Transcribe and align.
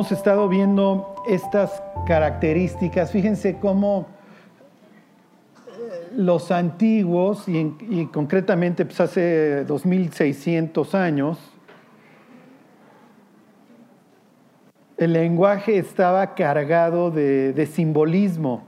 hemos 0.00 0.12
estado 0.12 0.48
viendo 0.48 1.14
estas 1.28 1.82
características. 2.06 3.10
Fíjense 3.10 3.58
cómo 3.58 4.06
eh, 5.78 6.08
los 6.16 6.50
antiguos, 6.50 7.46
y, 7.46 8.06
concretamente 8.06 8.86
pues 8.86 8.98
hace 8.98 9.62
2600 9.66 10.94
años, 10.94 11.38
el 14.96 15.12
lenguaje 15.12 15.76
estaba 15.76 16.34
cargado 16.34 17.10
de, 17.10 17.68
simbolismo. 17.70 18.62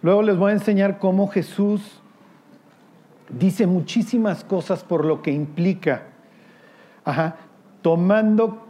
Luego 0.00 0.22
les 0.22 0.36
voy 0.36 0.50
a 0.50 0.54
enseñar 0.54 1.00
cómo 1.00 1.26
Jesús 1.26 2.00
dice 3.36 3.66
muchísimas 3.66 4.44
cosas 4.44 4.84
por 4.84 5.04
lo 5.04 5.22
que 5.22 5.32
implica. 5.32 6.04
Tomando 7.82 8.69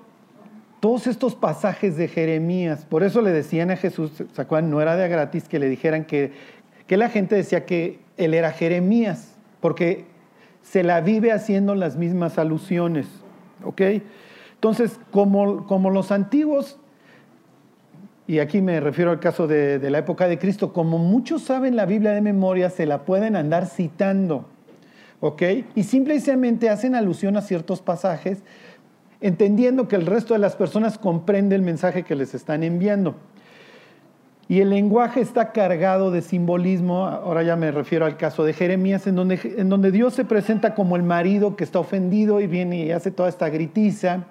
todos 0.81 1.07
estos 1.07 1.35
pasajes 1.35 1.97
de 1.97 2.09
Jeremías. 2.09 2.87
Por 2.89 3.03
eso 3.03 3.21
le 3.21 3.31
decían 3.31 3.71
a 3.71 3.77
Jesús, 3.77 4.11
¿se 4.13 4.63
No 4.63 4.81
era 4.81 4.97
de 4.97 5.09
gratis 5.09 5.47
que 5.49 5.59
le 5.59 5.69
dijeran 5.69 6.05
que, 6.05 6.33
que 6.87 6.97
la 6.97 7.11
gente 7.11 7.37
decía 7.37 7.67
que 7.67 8.01
él 8.17 8.35
era 8.35 8.51
Jeremías, 8.53 9.37
porque 9.61 10.07
se 10.63 10.83
la 10.83 11.01
vive 11.01 11.33
haciendo 11.33 11.75
las 11.75 11.97
mismas 11.97 12.39
alusiones. 12.39 13.07
¿Ok? 13.63 13.83
Entonces, 14.55 14.99
como, 15.11 15.67
como 15.67 15.91
los 15.91 16.11
antiguos, 16.11 16.79
y 18.27 18.39
aquí 18.39 18.63
me 18.63 18.81
refiero 18.81 19.11
al 19.11 19.21
caso 19.21 19.47
de, 19.47 19.79
de, 19.79 19.91
la 19.91 19.99
época 19.99 20.29
de 20.29 20.39
Cristo, 20.39 20.73
como 20.73 20.99
muchos 20.99 21.43
saben 21.43 21.77
la 21.77 21.85
Biblia 21.85 22.13
de 22.13 22.21
memoria, 22.21 22.71
se 22.71 22.87
la 22.87 23.05
pueden 23.05 23.37
andar 23.37 23.67
citando, 23.67 24.47
¿ok? 25.21 25.43
Y 25.75 25.83
simplemente 25.83 26.71
hacen 26.71 26.95
alusión 26.95 27.37
a 27.37 27.43
ciertos 27.43 27.83
pasajes, 27.83 28.43
entendiendo 29.21 29.89
que 29.89 29.97
el 29.97 30.07
resto 30.07 30.35
de 30.35 30.41
las 30.41 30.57
personas 30.57 30.99
comprende 30.99 31.57
el 31.57 31.63
mensaje 31.63 32.03
que 32.03 32.15
les 32.15 32.35
están 32.35 32.63
enviando. 32.63 33.17
Y 34.49 34.61
el 34.61 34.71
lenguaje 34.71 35.21
está 35.21 35.53
cargado 35.53 36.11
de 36.11 36.23
simbolismo, 36.23 37.07
ahora 37.07 37.43
ya 37.45 37.55
me 37.55 37.71
refiero 37.71 38.05
al 38.05 38.17
caso 38.17 38.45
de 38.45 38.53
Jeremías, 38.53 39.07
en 39.07 39.15
donde, 39.15 39.91
Dios 39.93 40.15
se 40.15 40.25
presenta 40.25 40.75
como 40.75 40.97
el 40.97 41.05
marido 41.05 41.55
que 41.55 41.63
está 41.63 41.79
ofendido 41.79 42.41
y 42.41 42.49
viene 42.49 42.85
y 42.85 42.91
hace 42.91 43.11
toda 43.11 43.29
esta 43.29 43.49
gritiza 43.49 44.27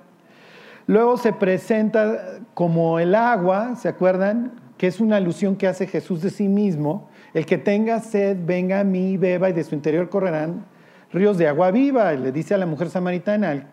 Luego 0.89 1.17
se 1.17 1.33
presenta 1.33 2.39
como 2.55 2.97
el 2.97 3.13
agua, 3.13 3.75
¿se 3.75 3.87
acuerdan? 3.87 4.53
Que 4.75 4.87
es 4.87 4.99
una 4.99 5.17
alusión 5.17 5.55
que 5.55 5.67
hace 5.67 5.85
Jesús 5.85 6.23
de 6.23 6.31
sí 6.31 6.47
mismo. 6.47 7.11
El 7.35 7.45
que 7.45 7.59
tenga 7.59 7.99
sed, 7.99 8.37
venga 8.43 8.79
a 8.79 8.83
mí, 8.83 9.15
beba, 9.15 9.51
y 9.51 9.53
de 9.53 9.63
su 9.63 9.75
interior 9.75 10.09
correrán 10.09 10.65
ríos 11.13 11.37
de 11.37 11.47
agua 11.47 11.69
viva. 11.69 12.11
le 12.13 12.31
dice 12.31 12.55
a 12.55 12.57
la 12.57 12.65
mujer 12.65 12.89
samaritana, 12.89 13.69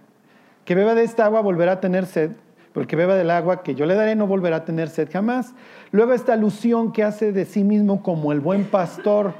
que 0.66 0.74
beba 0.74 0.94
de 0.94 1.04
esta 1.04 1.24
agua 1.24 1.40
volverá 1.40 1.72
a 1.72 1.80
tener 1.80 2.04
sed, 2.04 2.32
pero 2.74 2.82
el 2.82 2.88
que 2.88 2.96
beba 2.96 3.14
del 3.14 3.30
agua 3.30 3.62
que 3.62 3.74
yo 3.74 3.86
le 3.86 3.94
daré 3.94 4.16
no 4.16 4.26
volverá 4.26 4.56
a 4.56 4.64
tener 4.64 4.88
sed 4.90 5.08
jamás. 5.10 5.54
Luego 5.92 6.12
esta 6.12 6.34
alusión 6.34 6.92
que 6.92 7.04
hace 7.04 7.32
de 7.32 7.46
sí 7.46 7.64
mismo 7.64 8.02
como 8.02 8.32
el 8.32 8.40
buen 8.40 8.64
pastor. 8.64 9.32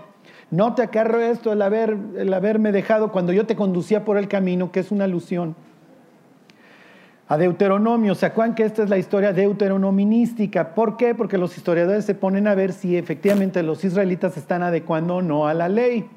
No 0.53 0.75
te 0.77 0.83
acarro 0.83 1.21
esto, 1.21 1.53
el, 1.53 1.61
haber, 1.61 1.99
el 2.17 2.33
haberme 2.33 2.71
dejado 2.71 3.11
cuando 3.11 3.33
yo 3.33 3.45
te 3.45 3.57
conducía 3.57 4.05
por 4.05 4.17
el 4.17 4.29
camino, 4.29 4.71
que 4.71 4.79
es 4.79 4.93
una 4.93 5.05
alusión 5.05 5.57
a 7.27 7.37
Deuteronomio. 7.37 8.15
¿Se 8.15 8.27
acuerdan 8.27 8.55
que 8.55 8.63
esta 8.63 8.85
es 8.85 8.89
la 8.89 8.97
historia 8.97 9.33
deuteronomística? 9.33 10.77
¿Por 10.77 10.97
qué? 10.97 11.17
Porque 11.17 11.39
los 11.39 11.57
historiadores 11.57 12.05
se 12.05 12.15
ponen 12.15 12.47
a 12.47 12.55
ver 12.55 12.73
si 12.73 12.97
efectivamente 12.97 13.65
los 13.65 13.85
israelitas 13.85 14.37
están 14.37 14.63
adecuando 14.63 15.17
o 15.17 15.23
no 15.23 15.49
a 15.49 15.55
la 15.55 15.69
ley. 15.69 16.09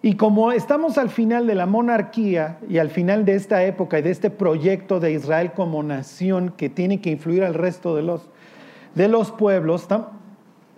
Y 0.00 0.14
como 0.14 0.52
estamos 0.52 0.96
al 0.96 1.10
final 1.10 1.46
de 1.46 1.56
la 1.56 1.66
monarquía 1.66 2.58
y 2.68 2.78
al 2.78 2.88
final 2.88 3.24
de 3.24 3.34
esta 3.34 3.64
época 3.64 3.98
y 3.98 4.02
de 4.02 4.10
este 4.10 4.30
proyecto 4.30 5.00
de 5.00 5.12
Israel 5.12 5.52
como 5.52 5.82
nación 5.82 6.54
que 6.56 6.68
tiene 6.68 7.00
que 7.00 7.10
influir 7.10 7.42
al 7.42 7.54
resto 7.54 7.96
de 7.96 8.02
los, 8.02 8.28
de 8.94 9.08
los 9.08 9.32
pueblos, 9.32 9.88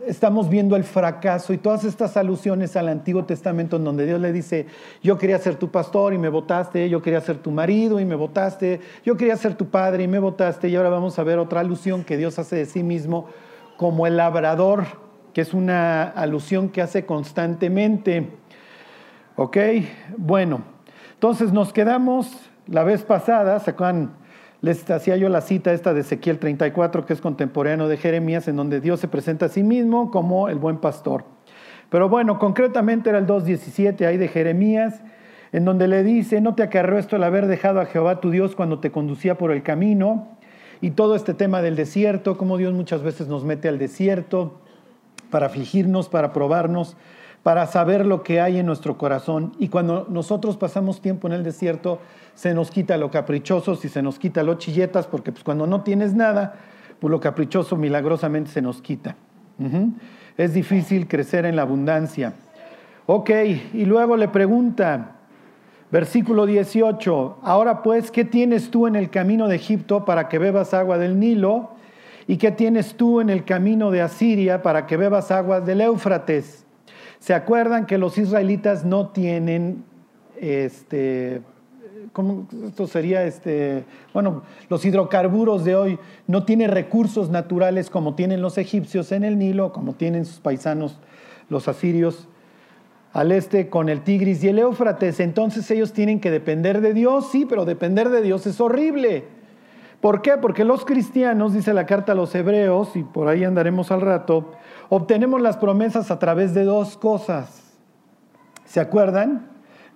estamos 0.06 0.48
viendo 0.48 0.74
el 0.74 0.84
fracaso 0.84 1.52
y 1.52 1.58
todas 1.58 1.84
estas 1.84 2.16
alusiones 2.16 2.76
al 2.76 2.88
Antiguo 2.88 3.24
Testamento 3.24 3.76
en 3.76 3.84
donde 3.84 4.06
Dios 4.06 4.20
le 4.22 4.32
dice, 4.32 4.66
yo 5.02 5.18
quería 5.18 5.38
ser 5.38 5.56
tu 5.56 5.70
pastor 5.70 6.14
y 6.14 6.18
me 6.18 6.30
votaste, 6.30 6.88
yo 6.88 7.02
quería 7.02 7.20
ser 7.20 7.36
tu 7.38 7.50
marido 7.50 8.00
y 8.00 8.06
me 8.06 8.14
votaste, 8.14 8.80
yo 9.04 9.18
quería 9.18 9.36
ser 9.36 9.54
tu 9.54 9.66
padre 9.66 10.04
y 10.04 10.08
me 10.08 10.18
votaste, 10.18 10.68
y 10.68 10.76
ahora 10.76 10.88
vamos 10.88 11.18
a 11.18 11.24
ver 11.24 11.38
otra 11.38 11.60
alusión 11.60 12.04
que 12.04 12.16
Dios 12.16 12.38
hace 12.38 12.56
de 12.56 12.66
sí 12.66 12.82
mismo 12.82 13.26
como 13.76 14.06
el 14.06 14.16
labrador, 14.16 14.84
que 15.34 15.42
es 15.42 15.54
una 15.54 16.04
alusión 16.04 16.70
que 16.70 16.82
hace 16.82 17.04
constantemente. 17.04 18.40
¿Ok? 19.42 19.56
Bueno, 20.18 20.60
entonces 21.14 21.50
nos 21.50 21.72
quedamos 21.72 22.30
la 22.66 22.84
vez 22.84 23.04
pasada, 23.04 23.58
¿se? 23.58 24.10
Les 24.60 24.90
hacía 24.90 25.16
yo 25.16 25.30
la 25.30 25.40
cita 25.40 25.72
esta 25.72 25.94
de 25.94 26.02
Ezequiel 26.02 26.38
34, 26.38 27.06
que 27.06 27.14
es 27.14 27.22
contemporáneo 27.22 27.88
de 27.88 27.96
Jeremías, 27.96 28.48
en 28.48 28.56
donde 28.56 28.82
Dios 28.82 29.00
se 29.00 29.08
presenta 29.08 29.46
a 29.46 29.48
sí 29.48 29.62
mismo 29.62 30.10
como 30.10 30.50
el 30.50 30.58
buen 30.58 30.76
pastor. 30.76 31.24
Pero 31.88 32.10
bueno, 32.10 32.38
concretamente 32.38 33.08
era 33.08 33.18
el 33.18 33.26
2.17 33.26 34.06
ahí 34.06 34.18
de 34.18 34.28
Jeremías, 34.28 35.00
en 35.52 35.64
donde 35.64 35.88
le 35.88 36.04
dice, 36.04 36.42
no 36.42 36.54
te 36.54 36.62
acarreó 36.62 36.98
esto 36.98 37.16
el 37.16 37.24
haber 37.24 37.46
dejado 37.46 37.80
a 37.80 37.86
Jehová 37.86 38.20
tu 38.20 38.30
Dios 38.30 38.54
cuando 38.54 38.80
te 38.80 38.90
conducía 38.90 39.38
por 39.38 39.52
el 39.52 39.62
camino, 39.62 40.36
y 40.82 40.90
todo 40.90 41.16
este 41.16 41.32
tema 41.32 41.62
del 41.62 41.76
desierto, 41.76 42.36
como 42.36 42.58
Dios 42.58 42.74
muchas 42.74 43.02
veces 43.02 43.26
nos 43.26 43.44
mete 43.44 43.68
al 43.68 43.78
desierto 43.78 44.60
para 45.30 45.46
afligirnos, 45.46 46.10
para 46.10 46.34
probarnos, 46.34 46.98
para 47.42 47.66
saber 47.66 48.04
lo 48.04 48.22
que 48.22 48.40
hay 48.40 48.58
en 48.58 48.66
nuestro 48.66 48.98
corazón. 48.98 49.52
Y 49.58 49.68
cuando 49.68 50.06
nosotros 50.10 50.56
pasamos 50.56 51.00
tiempo 51.00 51.26
en 51.26 51.34
el 51.34 51.42
desierto, 51.42 51.98
se 52.34 52.54
nos 52.54 52.70
quita 52.70 52.96
lo 52.96 53.10
caprichoso, 53.10 53.78
y 53.82 53.88
se 53.88 54.02
nos 54.02 54.18
quita 54.18 54.42
lo 54.42 54.54
chilletas, 54.54 55.06
porque 55.06 55.32
pues 55.32 55.44
cuando 55.44 55.66
no 55.66 55.82
tienes 55.82 56.14
nada, 56.14 56.54
pues 56.98 57.10
lo 57.10 57.20
caprichoso 57.20 57.76
milagrosamente 57.76 58.50
se 58.50 58.62
nos 58.62 58.82
quita. 58.82 59.16
Es 60.36 60.54
difícil 60.54 61.06
crecer 61.06 61.44
en 61.44 61.56
la 61.56 61.62
abundancia. 61.62 62.34
Ok, 63.06 63.30
y 63.74 63.84
luego 63.84 64.16
le 64.16 64.28
pregunta, 64.28 65.16
versículo 65.90 66.46
18, 66.46 67.38
ahora 67.42 67.82
pues, 67.82 68.10
¿qué 68.10 68.24
tienes 68.24 68.70
tú 68.70 68.86
en 68.86 68.96
el 68.96 69.10
camino 69.10 69.48
de 69.48 69.56
Egipto 69.56 70.04
para 70.04 70.28
que 70.28 70.38
bebas 70.38 70.72
agua 70.74 70.98
del 70.98 71.18
Nilo? 71.18 71.70
¿Y 72.26 72.36
qué 72.36 72.52
tienes 72.52 72.94
tú 72.94 73.20
en 73.20 73.28
el 73.28 73.44
camino 73.44 73.90
de 73.90 74.02
Asiria 74.02 74.62
para 74.62 74.86
que 74.86 74.96
bebas 74.96 75.30
aguas 75.30 75.66
del 75.66 75.80
Éufrates? 75.80 76.64
¿Se 77.20 77.34
acuerdan 77.34 77.86
que 77.86 77.98
los 77.98 78.16
israelitas 78.16 78.84
no 78.84 79.08
tienen, 79.08 79.84
este, 80.40 81.42
¿cómo 82.14 82.48
esto 82.66 82.86
sería? 82.86 83.24
Este, 83.24 83.84
bueno, 84.14 84.42
los 84.70 84.84
hidrocarburos 84.86 85.64
de 85.64 85.76
hoy 85.76 85.98
no 86.26 86.44
tienen 86.44 86.70
recursos 86.70 87.28
naturales 87.28 87.90
como 87.90 88.14
tienen 88.14 88.40
los 88.40 88.56
egipcios 88.56 89.12
en 89.12 89.24
el 89.24 89.38
Nilo, 89.38 89.72
como 89.72 89.92
tienen 89.92 90.24
sus 90.24 90.40
paisanos 90.40 90.98
los 91.50 91.68
asirios 91.68 92.26
al 93.12 93.32
este 93.32 93.68
con 93.68 93.88
el 93.88 94.02
Tigris 94.02 94.42
y 94.42 94.48
el 94.48 94.58
Éufrates. 94.58 95.20
Entonces 95.20 95.70
ellos 95.70 95.92
tienen 95.92 96.20
que 96.20 96.30
depender 96.30 96.80
de 96.80 96.94
Dios, 96.94 97.30
sí, 97.30 97.44
pero 97.44 97.66
depender 97.66 98.08
de 98.08 98.22
Dios 98.22 98.46
es 98.46 98.60
horrible. 98.62 99.24
¿Por 100.00 100.22
qué? 100.22 100.38
Porque 100.38 100.64
los 100.64 100.86
cristianos, 100.86 101.52
dice 101.52 101.74
la 101.74 101.84
carta 101.84 102.12
a 102.12 102.14
los 102.14 102.34
hebreos, 102.34 102.96
y 102.96 103.02
por 103.02 103.28
ahí 103.28 103.44
andaremos 103.44 103.90
al 103.90 104.00
rato, 104.00 104.52
obtenemos 104.90 105.40
las 105.40 105.56
promesas 105.56 106.10
a 106.10 106.18
través 106.18 106.52
de 106.52 106.64
dos 106.64 106.98
cosas. 106.98 107.62
¿Se 108.66 108.80
acuerdan? 108.80 109.46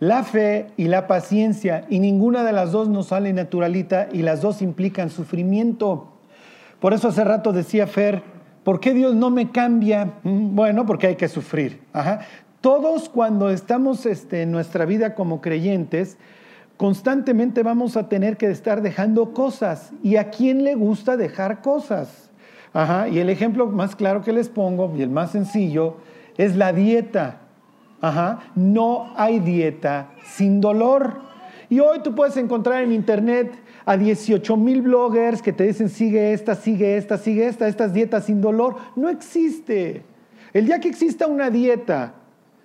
La 0.01 0.25
fe 0.25 0.69
y 0.77 0.87
la 0.87 1.07
paciencia, 1.07 1.85
y 1.89 1.99
ninguna 1.99 2.43
de 2.45 2.53
las 2.53 2.73
dos 2.73 2.89
nos 2.89 3.09
sale 3.09 3.33
naturalita 3.33 4.09
y 4.13 4.23
las 4.23 4.41
dos 4.41 4.63
implican 4.63 5.11
sufrimiento. 5.11 6.09
Por 6.81 6.95
eso 6.95 7.09
hace 7.09 7.25
rato 7.25 7.53
decía 7.53 7.87
Fer, 7.87 8.23
¿por 8.63 8.81
qué 8.81 8.95
Dios 8.95 9.15
no 9.15 9.31
me 9.31 9.51
cambia? 9.51 10.15
Mm, 10.23 10.55
bueno, 10.55 10.87
porque 10.87 11.09
hay 11.09 11.17
que 11.17 11.29
sufrir. 11.29 11.83
Todos 12.61 13.09
cuando 13.09 13.51
estamos 13.51 14.07
este, 14.07 14.43
en 14.43 14.53
nuestra 14.53 14.85
vida 14.85 15.15
como 15.15 15.41
creyentes, 15.41 16.19
constantemente 16.77 17.63
vamos 17.63 17.97
a 17.97 18.09
tener 18.09 18.37
que 18.37 18.51
estar 18.51 18.81
dejando 18.81 19.33
cosas. 19.33 19.93
¿Y 20.03 20.17
a 20.17 20.31
quién 20.31 20.65
le 20.65 20.75
gusta 20.75 21.17
dejar 21.17 21.63
cosas? 21.63 22.24
Ajá, 22.75 23.09
y 23.09 23.21
el 23.21 23.31
ejemplo 23.31 23.67
más 23.69 23.97
claro 23.97 24.23
que 24.23 24.33
les 24.33 24.51
pongo, 24.51 24.93
y 24.97 25.01
el 25.01 25.09
más 25.09 25.31
sencillo, 25.31 25.97
es 26.37 26.57
la 26.57 26.73
dieta. 26.73 27.41
Ajá, 28.03 28.41
no 28.55 29.13
hay 29.17 29.39
dieta 29.39 30.11
sin 30.25 30.61
dolor. 30.61 31.23
Y 31.71 31.81
hoy 31.81 32.01
tú 32.01 32.15
puedes 32.15 32.37
encontrar 32.37 32.83
en 32.83 32.93
internet 32.93 33.55
a 33.87 33.97
18 33.97 34.57
mil 34.57 34.83
bloggers 34.83 35.41
que 35.41 35.53
te 35.53 35.65
dicen 35.65 35.89
sigue 35.89 36.33
esta, 36.35 36.55
sigue 36.55 36.99
esta, 36.99 37.17
sigue 37.17 37.47
esta, 37.47 37.67
estas 37.67 37.95
dietas 37.95 38.25
sin 38.25 38.43
dolor. 38.43 38.77
No 38.97 39.09
existe. 39.09 40.03
El 40.53 40.67
día 40.67 40.81
que 40.81 40.89
exista 40.89 41.27
una 41.27 41.49
dieta 41.49 42.15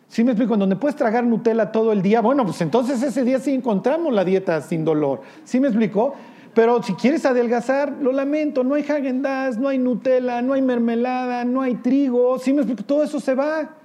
¿Sí 0.09 0.23
me 0.23 0.31
explico? 0.31 0.56
En 0.56 0.61
donde 0.61 0.75
puedes 0.75 0.95
tragar 0.95 1.23
Nutella 1.23 1.71
todo 1.71 1.91
el 1.91 2.01
día, 2.01 2.19
bueno, 2.19 2.44
pues 2.44 2.59
entonces 2.61 3.01
ese 3.03 3.23
día 3.23 3.38
sí 3.38 3.53
encontramos 3.53 4.11
la 4.11 4.25
dieta 4.25 4.59
sin 4.61 4.83
dolor. 4.83 5.21
¿Sí 5.44 5.59
me 5.59 5.67
explico? 5.67 6.15
Pero 6.59 6.83
si 6.83 6.94
quieres 6.94 7.25
adelgazar, 7.25 7.94
lo 8.01 8.11
lamento, 8.11 8.65
no 8.65 8.75
hay 8.75 8.83
Häagen 8.83 9.21
no 9.21 9.69
hay 9.69 9.77
Nutella, 9.77 10.41
no 10.41 10.51
hay 10.51 10.61
mermelada, 10.61 11.45
no 11.45 11.61
hay 11.61 11.75
trigo, 11.75 12.38
¿sí 12.38 12.51
me 12.51 12.63
explico? 12.63 12.83
Todo 12.83 13.01
eso 13.01 13.21
se 13.21 13.33
va. 13.33 13.77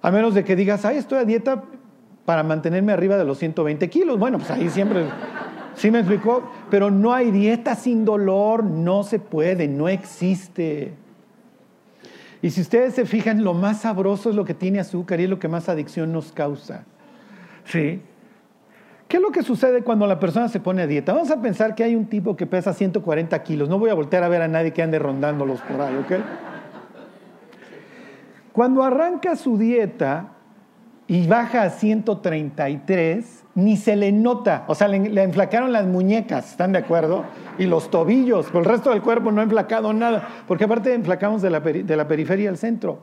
A 0.00 0.10
menos 0.10 0.32
de 0.32 0.44
que 0.44 0.56
digas, 0.56 0.86
ay, 0.86 0.96
estoy 0.96 1.18
a 1.18 1.24
dieta 1.24 1.62
para 2.24 2.42
mantenerme 2.42 2.94
arriba 2.94 3.18
de 3.18 3.26
los 3.26 3.36
120 3.36 3.86
kilos. 3.90 4.18
Bueno, 4.18 4.38
pues 4.38 4.50
ahí 4.50 4.70
siempre, 4.70 5.04
¿Sí 5.74 5.90
me 5.90 5.98
explicó? 5.98 6.50
Pero 6.70 6.90
no 6.90 7.12
hay 7.12 7.30
dieta 7.30 7.74
sin 7.74 8.06
dolor, 8.06 8.64
no 8.64 9.02
se 9.02 9.18
puede, 9.18 9.68
no 9.68 9.90
existe. 9.90 10.94
Y 12.40 12.48
si 12.48 12.62
ustedes 12.62 12.94
se 12.94 13.04
fijan, 13.04 13.44
lo 13.44 13.52
más 13.52 13.82
sabroso 13.82 14.30
es 14.30 14.36
lo 14.36 14.46
que 14.46 14.54
tiene 14.54 14.80
azúcar 14.80 15.20
y 15.20 15.24
es 15.24 15.28
lo 15.28 15.38
que 15.38 15.48
más 15.48 15.68
adicción 15.68 16.14
nos 16.14 16.32
causa. 16.32 16.86
¿Sí? 17.66 18.00
¿Qué 19.08 19.16
es 19.16 19.22
lo 19.22 19.30
que 19.30 19.42
sucede 19.42 19.82
cuando 19.82 20.06
la 20.06 20.20
persona 20.20 20.48
se 20.48 20.60
pone 20.60 20.82
a 20.82 20.86
dieta? 20.86 21.14
Vamos 21.14 21.30
a 21.30 21.40
pensar 21.40 21.74
que 21.74 21.82
hay 21.82 21.96
un 21.96 22.06
tipo 22.06 22.36
que 22.36 22.46
pesa 22.46 22.74
140 22.74 23.42
kilos. 23.42 23.66
No 23.66 23.78
voy 23.78 23.88
a 23.88 23.94
voltear 23.94 24.22
a 24.22 24.28
ver 24.28 24.42
a 24.42 24.48
nadie 24.48 24.74
que 24.74 24.82
ande 24.82 24.98
rondándolos 24.98 25.62
por 25.62 25.80
ahí, 25.80 25.96
¿ok? 25.96 26.12
Cuando 28.52 28.82
arranca 28.82 29.34
su 29.34 29.56
dieta 29.56 30.32
y 31.06 31.26
baja 31.26 31.62
a 31.62 31.70
133, 31.70 33.44
ni 33.54 33.78
se 33.78 33.96
le 33.96 34.12
nota. 34.12 34.64
O 34.66 34.74
sea, 34.74 34.88
le, 34.88 35.22
enflacaron 35.22 35.72
las 35.72 35.86
muñecas, 35.86 36.50
¿están 36.50 36.72
de 36.72 36.78
acuerdo? 36.80 37.24
Y 37.56 37.64
los 37.64 37.90
tobillos, 37.90 38.46
pero 38.48 38.58
el 38.58 38.66
resto 38.66 38.90
del 38.90 39.00
cuerpo 39.00 39.32
no 39.32 39.40
ha 39.40 39.44
enflacado 39.44 39.94
nada, 39.94 40.28
porque 40.46 40.64
aparte 40.64 40.92
enflacamos 40.92 41.40
de 41.40 41.48
la, 41.48 41.60
de 41.60 41.96
la 41.96 42.06
periferia 42.06 42.50
al 42.50 42.58
centro. 42.58 42.98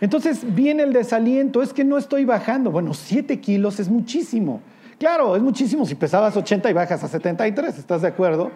Entonces 0.00 0.52
viene 0.52 0.82
el 0.82 0.92
desaliento, 0.92 1.62
es 1.62 1.72
que 1.72 1.84
no 1.84 1.96
estoy 1.96 2.24
bajando. 2.24 2.72
Bueno, 2.72 2.92
7 2.92 3.38
kilos 3.38 3.78
es 3.78 3.88
muchísimo. 3.88 4.62
Claro, 5.02 5.34
es 5.34 5.42
muchísimo 5.42 5.84
si 5.84 5.96
pesabas 5.96 6.36
80 6.36 6.70
y 6.70 6.72
bajas 6.74 7.02
a 7.02 7.08
73, 7.08 7.76
¿estás 7.76 8.02
de 8.02 8.06
acuerdo? 8.06 8.52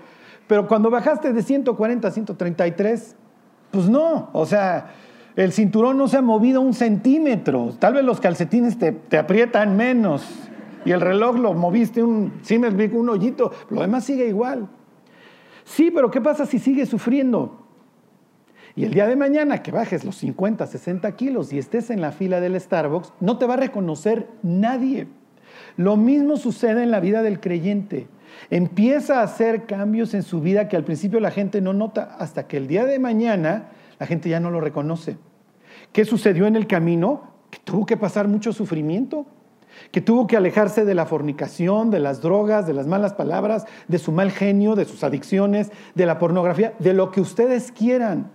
Pero 0.46 0.68
cuando 0.68 0.90
bajaste 0.90 1.32
de 1.32 1.42
140 1.42 2.06
a 2.06 2.10
133, 2.12 3.16
pues 3.72 3.88
no, 3.88 4.30
o 4.32 4.46
sea, 4.46 4.94
el 5.34 5.50
cinturón 5.50 5.98
no 5.98 6.06
se 6.06 6.18
ha 6.18 6.22
movido 6.22 6.60
un 6.60 6.72
centímetro. 6.72 7.74
Tal 7.80 7.94
vez 7.94 8.04
los 8.04 8.20
calcetines 8.20 8.78
te, 8.78 8.92
te 8.92 9.18
aprietan 9.18 9.76
menos 9.76 10.24
y 10.84 10.92
el 10.92 11.00
reloj 11.00 11.36
lo 11.36 11.52
moviste 11.52 12.04
un, 12.04 12.34
sí 12.42 12.60
me 12.60 12.68
explico, 12.68 12.96
un 12.96 13.08
hoyito, 13.08 13.50
lo 13.68 13.80
demás 13.80 14.04
sigue 14.04 14.28
igual. 14.28 14.68
Sí, 15.64 15.90
pero 15.92 16.12
¿qué 16.12 16.20
pasa 16.20 16.46
si 16.46 16.60
sigues 16.60 16.88
sufriendo? 16.88 17.66
Y 18.76 18.84
el 18.84 18.94
día 18.94 19.08
de 19.08 19.16
mañana 19.16 19.64
que 19.64 19.72
bajes 19.72 20.04
los 20.04 20.14
50, 20.18 20.64
60 20.64 21.10
kilos 21.16 21.52
y 21.52 21.58
estés 21.58 21.90
en 21.90 22.00
la 22.00 22.12
fila 22.12 22.38
del 22.38 22.60
Starbucks, 22.60 23.14
no 23.18 23.36
te 23.36 23.46
va 23.46 23.54
a 23.54 23.56
reconocer 23.56 24.28
nadie. 24.44 25.08
Lo 25.76 25.96
mismo 25.96 26.36
sucede 26.36 26.82
en 26.82 26.90
la 26.90 27.00
vida 27.00 27.22
del 27.22 27.40
creyente. 27.40 28.08
Empieza 28.50 29.20
a 29.20 29.24
hacer 29.24 29.66
cambios 29.66 30.14
en 30.14 30.22
su 30.22 30.40
vida 30.40 30.68
que 30.68 30.76
al 30.76 30.84
principio 30.84 31.20
la 31.20 31.30
gente 31.30 31.60
no 31.60 31.72
nota 31.72 32.16
hasta 32.18 32.46
que 32.46 32.56
el 32.56 32.66
día 32.66 32.84
de 32.84 32.98
mañana 32.98 33.68
la 33.98 34.06
gente 34.06 34.28
ya 34.28 34.40
no 34.40 34.50
lo 34.50 34.60
reconoce. 34.60 35.16
¿Qué 35.92 36.04
sucedió 36.04 36.46
en 36.46 36.56
el 36.56 36.66
camino? 36.66 37.32
Que 37.50 37.58
tuvo 37.64 37.86
que 37.86 37.96
pasar 37.96 38.28
mucho 38.28 38.52
sufrimiento 38.52 39.26
que 39.90 40.00
tuvo 40.00 40.26
que 40.26 40.36
alejarse 40.36 40.84
de 40.84 40.94
la 40.94 41.06
fornicación, 41.06 41.90
de 41.90 42.00
las 42.00 42.20
drogas, 42.20 42.66
de 42.66 42.72
las 42.72 42.86
malas 42.86 43.14
palabras, 43.14 43.66
de 43.88 43.98
su 43.98 44.12
mal 44.12 44.30
genio, 44.30 44.74
de 44.74 44.84
sus 44.84 45.04
adicciones, 45.04 45.70
de 45.94 46.06
la 46.06 46.18
pornografía, 46.18 46.74
de 46.78 46.92
lo 46.92 47.10
que 47.10 47.20
ustedes 47.20 47.72
quieran. 47.72 48.30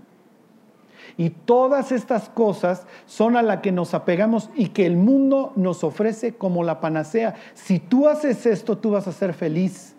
Y 1.17 1.29
todas 1.29 1.91
estas 1.91 2.29
cosas 2.29 2.85
son 3.05 3.35
a 3.35 3.41
las 3.41 3.61
que 3.61 3.71
nos 3.71 3.93
apegamos 3.93 4.49
y 4.55 4.69
que 4.69 4.85
el 4.85 4.97
mundo 4.97 5.53
nos 5.55 5.83
ofrece 5.83 6.33
como 6.33 6.63
la 6.63 6.79
panacea. 6.79 7.35
Si 7.53 7.79
tú 7.79 8.07
haces 8.07 8.45
esto, 8.45 8.77
tú 8.77 8.91
vas 8.91 9.07
a 9.07 9.11
ser 9.11 9.33
feliz. 9.33 9.95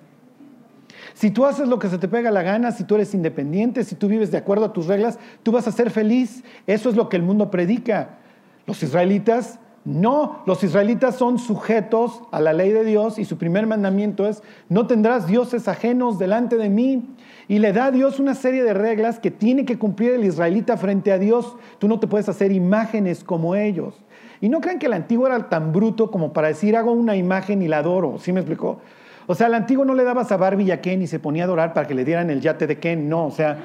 Si 1.15 1.31
tú 1.31 1.45
haces 1.45 1.69
lo 1.69 1.79
que 1.79 1.89
se 1.89 1.99
te 1.99 2.09
pega 2.09 2.31
la 2.31 2.43
gana, 2.43 2.73
si 2.73 2.85
tú 2.85 2.95
eres 2.95 3.15
independiente, 3.15 3.85
si 3.85 3.95
tú 3.95 4.09
vives 4.09 4.31
de 4.31 4.39
acuerdo 4.39 4.65
a 4.65 4.73
tus 4.73 4.87
reglas, 4.87 5.19
tú 5.43 5.53
vas 5.53 5.69
a 5.69 5.73
ser 5.73 5.91
feliz. 5.91 6.43
Eso 6.67 6.89
es 6.89 6.97
lo 6.97 7.09
que 7.09 7.17
el 7.17 7.23
mundo 7.23 7.51
predica. 7.51 8.19
Los 8.67 8.83
israelitas 8.83 9.59
no, 9.85 10.43
los 10.47 10.63
israelitas 10.63 11.17
son 11.17 11.39
sujetos 11.39 12.23
a 12.31 12.41
la 12.41 12.53
ley 12.53 12.71
de 12.71 12.85
Dios 12.85 13.19
y 13.19 13.25
su 13.25 13.37
primer 13.37 13.67
mandamiento 13.67 14.29
es, 14.29 14.43
no 14.69 14.87
tendrás 14.87 15.27
dioses 15.27 15.67
ajenos 15.67 16.21
delante 16.21 16.57
de 16.57 16.69
mí. 16.69 17.09
Y 17.49 17.59
le 17.59 17.73
da 17.73 17.87
a 17.87 17.91
Dios 17.91 18.21
una 18.21 18.37
serie 18.37 18.63
de 18.63 18.75
reglas 18.75 19.19
que 19.19 19.33
tiene 19.33 19.65
que 19.65 19.79
cumplir 19.79 20.13
el 20.13 20.25
israelita 20.25 20.77
frente 20.77 21.11
a 21.11 21.19
Dios. 21.19 21.57
Tú 21.79 21.89
no 21.89 21.99
te 21.99 22.07
puedes 22.07 22.29
hacer 22.29 22.53
imágenes 22.53 23.25
como 23.25 23.57
ellos. 23.57 23.95
Y 24.41 24.49
no 24.49 24.61
crean 24.61 24.79
que 24.79 24.87
el 24.87 24.93
antiguo 24.93 25.27
era 25.27 25.49
tan 25.49 25.73
bruto 25.73 26.11
como 26.11 26.33
para 26.33 26.49
decir, 26.49 26.77
hago 26.77 26.93
una 26.93 27.17
imagen 27.17 27.61
y 27.61 27.69
la 27.69 27.79
adoro. 27.79 28.19
¿Sí 28.19 28.33
me 28.33 28.41
explicó? 28.41 28.81
O 29.27 29.35
sea, 29.35 29.49
el 29.49 29.55
antiguo 29.55 29.85
no 29.85 29.95
le 29.95 30.05
dabas 30.05 30.31
a 30.31 30.37
Barbie 30.37 30.65
y 30.65 30.71
a 30.71 30.81
Ken 30.81 31.03
y 31.03 31.07
se 31.09 31.19
ponía 31.19 31.43
a 31.43 31.47
adorar 31.47 31.75
para 31.75 31.87
que 31.87 31.95
le 31.95 32.05
dieran 32.05 32.31
el 32.31 32.41
yate 32.41 32.67
de 32.67 32.79
Ken. 32.79 33.09
No, 33.09 33.27
o 33.27 33.31
sea, 33.31 33.59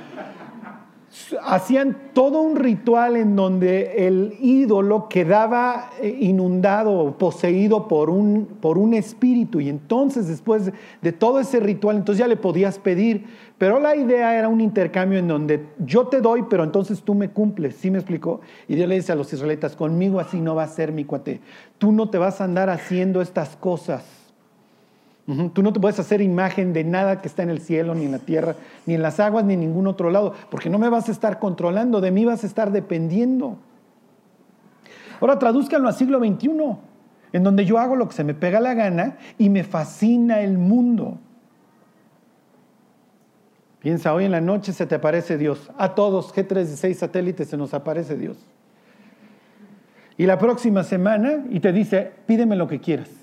hacían 1.44 1.98
todo 2.14 2.42
un 2.42 2.56
ritual 2.56 3.16
en 3.16 3.36
donde 3.36 4.08
el 4.08 4.36
ídolo 4.40 5.08
quedaba 5.10 5.92
eh, 6.02 6.16
inundado, 6.20 7.18
poseído 7.18 7.88
por 7.88 8.10
un, 8.10 8.46
por 8.62 8.78
un 8.78 8.94
espíritu. 8.94 9.60
Y 9.60 9.70
entonces 9.70 10.28
después 10.28 10.72
de 11.02 11.12
todo 11.12 11.40
ese 11.40 11.60
ritual, 11.60 11.98
entonces 11.98 12.20
ya 12.20 12.28
le 12.28 12.36
podías 12.36 12.78
pedir. 12.80 13.26
Pero 13.58 13.80
la 13.80 13.96
idea 13.96 14.38
era 14.38 14.50
un 14.50 14.62
intercambio 14.62 15.18
en 15.18 15.28
donde 15.28 15.66
yo 15.80 16.08
te 16.08 16.22
doy, 16.22 16.44
pero 16.50 16.64
entonces 16.64 17.02
tú 17.02 17.16
me 17.16 17.30
cumples. 17.30 17.76
¿Sí 17.76 17.90
me 17.90 17.98
explicó? 17.98 18.42
Y 18.68 18.76
Dios 18.76 18.88
le 18.88 18.96
dice 18.96 19.12
a 19.12 19.16
los 19.16 19.32
israelitas, 19.34 19.76
conmigo 19.76 20.20
así 20.20 20.40
no 20.40 20.56
va 20.56 20.64
a 20.64 20.68
ser 20.68 20.92
mi 20.92 21.06
cuate. 21.06 21.42
Tú 21.78 21.92
no 21.92 22.10
te 22.10 22.18
vas 22.18 22.42
a 22.42 22.44
andar 22.44 22.70
haciendo 22.70 23.22
estas 23.22 23.56
cosas. 23.56 24.17
Tú 25.54 25.62
no 25.62 25.74
te 25.74 25.80
puedes 25.82 26.00
hacer 26.00 26.22
imagen 26.22 26.72
de 26.72 26.86
nada 26.86 27.22
que 27.22 27.28
está 27.28 27.44
en 27.44 27.50
el 27.50 27.60
cielo, 27.60 27.94
ni 27.94 28.06
en 28.06 28.14
la 28.14 28.20
tierra, 28.20 28.56
ni 28.86 28.94
en 28.94 29.02
las 29.02 29.20
aguas, 29.20 29.44
ni 29.44 29.56
en 29.56 29.60
ningún 29.60 29.86
otro 29.86 30.10
lado, 30.10 30.34
porque 30.50 30.70
no 30.70 30.80
me 30.80 30.88
vas 30.88 31.10
a 31.10 31.12
estar 31.12 31.38
controlando, 31.38 32.00
de 32.00 32.12
mí 32.12 32.24
vas 32.24 32.46
a 32.46 32.48
estar 32.48 32.72
dependiendo. 32.72 33.58
Ahora 35.20 35.38
tradúzcanlo 35.38 35.90
al 35.90 35.96
siglo 35.96 36.20
XXI, 36.20 36.50
en 37.34 37.44
donde 37.44 37.66
yo 37.66 37.78
hago 37.78 37.98
lo 37.98 38.08
que 38.08 38.16
se 38.16 38.24
me 38.24 38.34
pega 38.36 38.62
la 38.62 38.74
gana 38.74 39.18
y 39.38 39.50
me 39.50 39.66
fascina 39.66 40.40
el 40.40 40.58
mundo. 40.58 41.18
Piensa, 43.80 44.14
hoy 44.14 44.24
en 44.24 44.32
la 44.32 44.42
noche 44.42 44.72
se 44.72 44.86
te 44.86 44.96
aparece 44.96 45.38
Dios. 45.38 45.70
A 45.78 45.94
todos, 45.94 46.34
G36 46.34 46.94
satélites, 46.94 47.50
se 47.50 47.58
nos 47.58 47.74
aparece 47.74 48.16
Dios. 48.16 48.38
Y 50.18 50.26
la 50.26 50.40
próxima 50.40 50.84
semana, 50.84 51.44
y 51.50 51.60
te 51.60 51.74
dice, 51.74 52.14
pídeme 52.26 52.56
lo 52.56 52.70
que 52.70 52.80
quieras. 52.80 53.17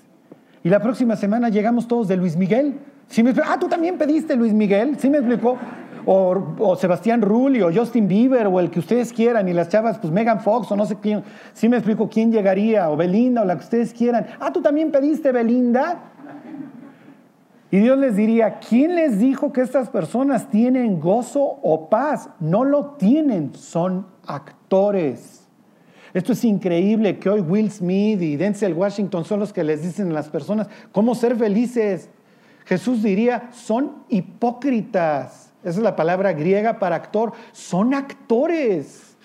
Y 0.65 0.69
la 0.69 0.79
próxima 0.79 1.15
semana 1.15 1.49
llegamos 1.49 1.87
todos 1.87 2.07
de 2.07 2.17
Luis 2.17 2.35
Miguel. 2.35 2.79
¿Sí 3.07 3.21
me 3.21 3.35
ah, 3.45 3.59
tú 3.59 3.67
también 3.67 3.99
pediste 3.99 4.35
Luis 4.35 4.51
Miguel. 4.51 4.97
¿Sí 4.97 5.11
me 5.11 5.19
explicó? 5.19 5.59
O, 6.07 6.75
Sebastián 6.75 7.21
Rulli 7.21 7.61
o 7.61 7.71
Justin 7.71 8.07
Bieber 8.07 8.47
o 8.47 8.59
el 8.59 8.71
que 8.71 8.79
ustedes 8.79 9.13
quieran 9.13 9.47
y 9.47 9.53
las 9.53 9.69
chavas, 9.69 9.99
pues 9.99 10.11
Megan 10.11 10.39
Fox 10.39 10.71
o 10.71 10.75
no 10.75 10.87
sé 10.87 10.95
quién, 10.99 11.23
sí 11.53 11.69
me 11.69 11.77
explico 11.77 12.09
quién 12.09 12.31
llegaría 12.31 12.89
o 12.89 12.97
Belinda 12.97 13.43
o 13.43 13.45
la 13.45 13.57
que 13.57 13.63
ustedes 13.63 13.93
quieran. 13.93 14.25
Ah, 14.39 14.51
tú 14.51 14.63
también 14.63 14.91
pediste 14.91 15.31
Belinda. 15.31 15.99
Y 17.69 17.77
Dios 17.77 17.99
les 17.99 18.15
diría, 18.15 18.57
¿quién 18.57 18.95
les 18.95 19.19
dijo 19.19 19.53
que 19.53 19.61
estas 19.61 19.89
personas 19.89 20.49
tienen 20.49 20.99
gozo 20.99 21.43
o 21.61 21.91
paz? 21.91 22.27
No 22.39 22.63
lo 22.63 22.95
tienen, 22.97 23.53
son 23.53 24.07
actores. 24.25 25.44
Esto 26.15 26.31
es 26.31 26.45
increíble 26.45 27.19
que 27.19 27.29
hoy 27.29 27.41
Will 27.41 27.69
Smith 27.69 28.21
y 28.21 28.37
Denzel 28.37 28.73
Washington 28.73 29.25
son 29.25 29.41
los 29.41 29.51
que 29.51 29.65
les 29.65 29.81
dicen 29.81 30.11
a 30.11 30.13
las 30.13 30.29
personas 30.29 30.69
cómo 30.93 31.13
ser 31.13 31.35
felices. 31.35 32.09
Jesús 32.63 33.03
diría, 33.03 33.49
son 33.51 34.05
hipócritas. 34.07 35.51
Esa 35.61 35.77
es 35.79 35.83
la 35.83 35.97
palabra 35.97 36.31
griega 36.31 36.79
para 36.79 36.95
actor. 36.95 37.33
Son 37.51 37.93
actores. 37.93 39.17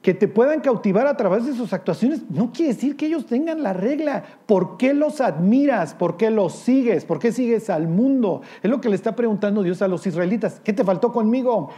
Que 0.00 0.14
te 0.14 0.26
puedan 0.26 0.62
cautivar 0.62 1.06
a 1.06 1.18
través 1.18 1.44
de 1.44 1.52
sus 1.52 1.74
actuaciones 1.74 2.22
no 2.30 2.50
quiere 2.50 2.72
decir 2.72 2.96
que 2.96 3.04
ellos 3.04 3.26
tengan 3.26 3.62
la 3.62 3.74
regla. 3.74 4.24
¿Por 4.46 4.78
qué 4.78 4.94
los 4.94 5.20
admiras? 5.20 5.92
¿Por 5.92 6.16
qué 6.16 6.30
los 6.30 6.54
sigues? 6.54 7.04
¿Por 7.04 7.18
qué 7.18 7.30
sigues 7.30 7.68
al 7.68 7.88
mundo? 7.88 8.40
Es 8.62 8.70
lo 8.70 8.80
que 8.80 8.88
le 8.88 8.94
está 8.94 9.14
preguntando 9.14 9.62
Dios 9.62 9.82
a 9.82 9.88
los 9.88 10.06
israelitas. 10.06 10.62
¿Qué 10.64 10.72
te 10.72 10.82
faltó 10.82 11.12
conmigo? 11.12 11.68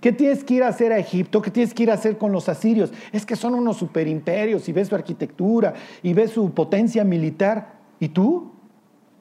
¿Qué 0.00 0.12
tienes 0.12 0.44
que 0.44 0.54
ir 0.54 0.62
a 0.62 0.68
hacer 0.68 0.92
a 0.92 0.98
Egipto? 0.98 1.42
¿Qué 1.42 1.50
tienes 1.50 1.74
que 1.74 1.82
ir 1.82 1.90
a 1.90 1.94
hacer 1.94 2.18
con 2.18 2.30
los 2.30 2.48
asirios? 2.48 2.92
Es 3.12 3.26
que 3.26 3.34
son 3.34 3.54
unos 3.54 3.78
superimperios 3.78 4.68
y 4.68 4.72
ves 4.72 4.88
su 4.88 4.94
arquitectura 4.94 5.74
y 6.02 6.12
ves 6.12 6.30
su 6.30 6.50
potencia 6.52 7.02
militar. 7.02 7.78
¿Y 7.98 8.08
tú? 8.08 8.52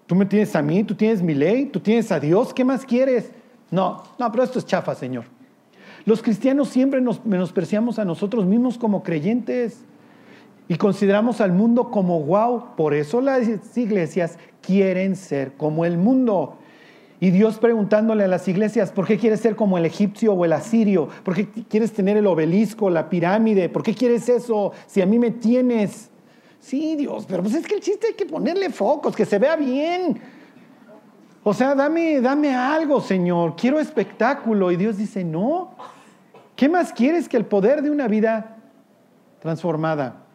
Tú 0.05 0.15
me 0.15 0.25
tienes 0.25 0.55
a 0.55 0.61
mí, 0.61 0.83
tú 0.83 0.95
tienes 0.95 1.21
mi 1.21 1.33
ley, 1.33 1.65
tú 1.65 1.79
tienes 1.79 2.11
a 2.11 2.19
Dios, 2.19 2.53
¿qué 2.53 2.63
más 2.63 2.85
quieres? 2.85 3.31
No, 3.71 4.03
no, 4.17 4.31
pero 4.31 4.43
esto 4.43 4.59
es 4.59 4.65
chafa, 4.65 4.95
Señor. 4.95 5.25
Los 6.05 6.21
cristianos 6.21 6.69
siempre 6.69 7.01
nos 7.01 7.25
menospreciamos 7.25 7.99
a 7.99 8.05
nosotros 8.05 8.45
mismos 8.45 8.77
como 8.77 9.03
creyentes 9.03 9.83
y 10.69 10.75
consideramos 10.75 11.41
al 11.41 11.51
mundo 11.51 11.91
como 11.91 12.21
wow. 12.21 12.75
Por 12.77 12.93
eso 12.93 13.19
las 13.19 13.77
iglesias 13.77 14.37
quieren 14.61 15.15
ser 15.15 15.53
como 15.53 15.83
el 15.83 15.97
mundo. 15.97 16.59
Y 17.19 17.31
Dios 17.31 17.57
preguntándole 17.57 18.25
a 18.25 18.27
las 18.27 18.47
iglesias, 18.47 18.91
¿por 18.91 19.07
qué 19.07 19.17
quieres 19.17 19.39
ser 19.39 19.55
como 19.55 19.77
el 19.77 19.85
egipcio 19.85 20.33
o 20.33 20.45
el 20.45 20.53
asirio? 20.53 21.09
¿Por 21.23 21.33
qué 21.33 21.47
quieres 21.67 21.91
tener 21.91 22.15
el 22.15 22.27
obelisco, 22.27 22.91
la 22.91 23.09
pirámide? 23.09 23.69
¿Por 23.69 23.81
qué 23.81 23.95
quieres 23.95 24.29
eso 24.29 24.71
si 24.85 25.01
a 25.01 25.07
mí 25.07 25.17
me 25.17 25.31
tienes? 25.31 26.11
Sí, 26.59 26.95
Dios, 26.95 27.25
pero 27.27 27.41
pues 27.41 27.55
es 27.55 27.65
que 27.65 27.75
el 27.75 27.81
chiste 27.81 28.07
hay 28.07 28.13
que 28.13 28.25
ponerle 28.25 28.69
focos, 28.69 29.15
que 29.15 29.25
se 29.25 29.39
vea 29.39 29.55
bien. 29.55 30.19
O 31.43 31.53
sea, 31.53 31.73
dame, 31.73 32.21
dame 32.21 32.53
algo, 32.53 33.01
Señor, 33.01 33.55
quiero 33.55 33.79
espectáculo. 33.79 34.71
Y 34.71 34.75
Dios 34.75 34.97
dice, 34.97 35.23
no, 35.23 35.71
¿qué 36.55 36.69
más 36.69 36.93
quieres 36.93 37.27
que 37.27 37.37
el 37.37 37.45
poder 37.45 37.81
de 37.81 37.89
una 37.89 38.07
vida 38.07 38.57
transformada? 39.39 40.25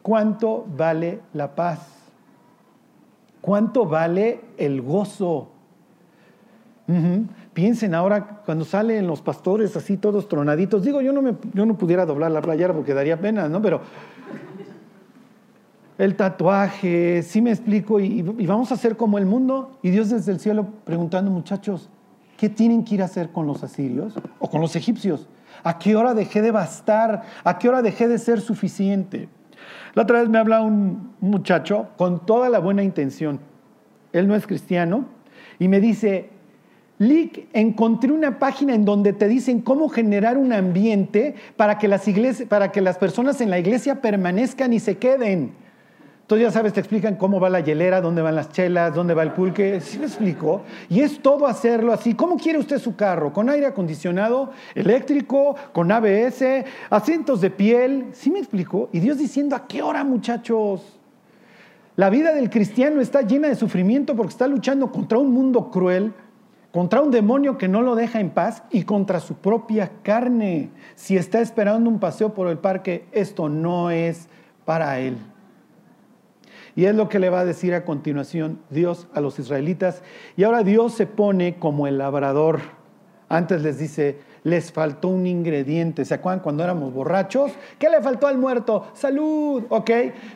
¿Cuánto 0.00 0.66
vale 0.76 1.20
la 1.34 1.54
paz? 1.54 1.86
¿Cuánto 3.40 3.86
vale 3.86 4.40
el 4.56 4.82
gozo? 4.82 5.51
Piensen 7.52 7.94
ahora 7.94 8.42
cuando 8.44 8.64
salen 8.64 9.06
los 9.06 9.20
pastores 9.20 9.76
así 9.76 9.96
todos 9.96 10.28
tronaditos. 10.28 10.82
Digo, 10.82 11.00
yo 11.00 11.12
no, 11.12 11.22
me, 11.22 11.34
yo 11.52 11.66
no 11.66 11.76
pudiera 11.76 12.06
doblar 12.06 12.30
la 12.30 12.40
playera 12.40 12.72
porque 12.72 12.94
daría 12.94 13.20
pena, 13.20 13.48
¿no? 13.48 13.60
Pero 13.60 13.80
el 15.98 16.16
tatuaje, 16.16 17.22
sí 17.22 17.42
me 17.42 17.50
explico, 17.50 18.00
y, 18.00 18.20
y 18.38 18.46
vamos 18.46 18.70
a 18.70 18.74
hacer 18.74 18.96
como 18.96 19.18
el 19.18 19.26
mundo. 19.26 19.78
Y 19.82 19.90
Dios 19.90 20.10
desde 20.10 20.32
el 20.32 20.40
cielo 20.40 20.66
preguntando, 20.84 21.30
muchachos, 21.30 21.90
¿qué 22.36 22.48
tienen 22.48 22.84
que 22.84 22.94
ir 22.96 23.02
a 23.02 23.04
hacer 23.04 23.30
con 23.30 23.46
los 23.46 23.62
asirios 23.62 24.14
o 24.38 24.48
con 24.48 24.60
los 24.60 24.74
egipcios? 24.74 25.28
¿A 25.62 25.78
qué 25.78 25.94
hora 25.94 26.14
dejé 26.14 26.42
de 26.42 26.50
bastar? 26.50 27.22
¿A 27.44 27.58
qué 27.58 27.68
hora 27.68 27.82
dejé 27.82 28.08
de 28.08 28.18
ser 28.18 28.40
suficiente? 28.40 29.28
La 29.94 30.02
otra 30.04 30.20
vez 30.20 30.28
me 30.28 30.38
habla 30.38 30.62
un 30.62 31.12
muchacho 31.20 31.88
con 31.96 32.24
toda 32.24 32.48
la 32.48 32.58
buena 32.58 32.82
intención. 32.82 33.40
Él 34.12 34.26
no 34.26 34.34
es 34.34 34.46
cristiano 34.46 35.06
y 35.58 35.68
me 35.68 35.80
dice, 35.80 36.30
Lick, 37.02 37.48
encontré 37.52 38.12
una 38.12 38.38
página 38.38 38.74
en 38.74 38.84
donde 38.84 39.12
te 39.12 39.26
dicen 39.26 39.60
cómo 39.60 39.88
generar 39.88 40.38
un 40.38 40.52
ambiente 40.52 41.34
para 41.56 41.76
que 41.76 41.88
las, 41.88 42.04
para 42.48 42.70
que 42.70 42.80
las 42.80 42.96
personas 42.96 43.40
en 43.40 43.50
la 43.50 43.58
iglesia 43.58 44.00
permanezcan 44.00 44.72
y 44.72 44.78
se 44.78 44.98
queden. 44.98 45.52
Entonces 46.20 46.46
ya 46.46 46.52
sabes, 46.52 46.72
te 46.72 46.78
explican 46.80 47.16
cómo 47.16 47.40
va 47.40 47.50
la 47.50 47.58
hielera, 47.58 48.00
dónde 48.00 48.22
van 48.22 48.36
las 48.36 48.52
chelas, 48.52 48.94
dónde 48.94 49.14
va 49.14 49.24
el 49.24 49.32
pulque. 49.32 49.80
¿Sí 49.80 49.98
me 49.98 50.06
explico? 50.06 50.62
Y 50.88 51.00
es 51.00 51.20
todo 51.20 51.48
hacerlo 51.48 51.92
así. 51.92 52.14
¿Cómo 52.14 52.36
quiere 52.36 52.60
usted 52.60 52.78
su 52.78 52.94
carro? 52.94 53.32
¿Con 53.32 53.50
aire 53.50 53.66
acondicionado, 53.66 54.52
eléctrico, 54.76 55.56
con 55.72 55.90
ABS, 55.90 56.64
asientos 56.88 57.40
de 57.40 57.50
piel? 57.50 58.06
¿Sí 58.12 58.30
me 58.30 58.38
explico? 58.38 58.88
Y 58.92 59.00
Dios 59.00 59.18
diciendo, 59.18 59.56
¿a 59.56 59.66
qué 59.66 59.82
hora 59.82 60.04
muchachos? 60.04 61.00
La 61.96 62.08
vida 62.10 62.32
del 62.32 62.48
cristiano 62.48 63.00
está 63.00 63.22
llena 63.22 63.48
de 63.48 63.56
sufrimiento 63.56 64.14
porque 64.14 64.30
está 64.30 64.46
luchando 64.46 64.92
contra 64.92 65.18
un 65.18 65.32
mundo 65.32 65.68
cruel, 65.68 66.14
contra 66.72 67.02
un 67.02 67.10
demonio 67.10 67.58
que 67.58 67.68
no 67.68 67.82
lo 67.82 67.94
deja 67.94 68.18
en 68.18 68.30
paz 68.30 68.64
y 68.70 68.84
contra 68.84 69.20
su 69.20 69.34
propia 69.34 69.90
carne. 70.02 70.70
Si 70.94 71.16
está 71.16 71.40
esperando 71.40 71.88
un 71.88 72.00
paseo 72.00 72.32
por 72.32 72.48
el 72.48 72.58
parque, 72.58 73.06
esto 73.12 73.48
no 73.48 73.90
es 73.90 74.28
para 74.64 74.98
él. 74.98 75.18
Y 76.74 76.86
es 76.86 76.94
lo 76.94 77.10
que 77.10 77.18
le 77.18 77.28
va 77.28 77.40
a 77.40 77.44
decir 77.44 77.74
a 77.74 77.84
continuación 77.84 78.58
Dios 78.70 79.06
a 79.12 79.20
los 79.20 79.38
israelitas. 79.38 80.02
Y 80.36 80.44
ahora 80.44 80.62
Dios 80.62 80.94
se 80.94 81.06
pone 81.06 81.56
como 81.56 81.86
el 81.86 81.98
labrador. 81.98 82.60
Antes 83.28 83.62
les 83.62 83.78
dice, 83.78 84.20
les 84.42 84.72
faltó 84.72 85.08
un 85.08 85.26
ingrediente. 85.26 86.06
¿Se 86.06 86.14
acuerdan 86.14 86.40
cuando 86.40 86.64
éramos 86.64 86.94
borrachos? 86.94 87.52
¿Qué 87.78 87.90
le 87.90 88.00
faltó 88.00 88.26
al 88.26 88.38
muerto? 88.38 88.86
Salud, 88.94 89.64
¿ok? 89.68 89.90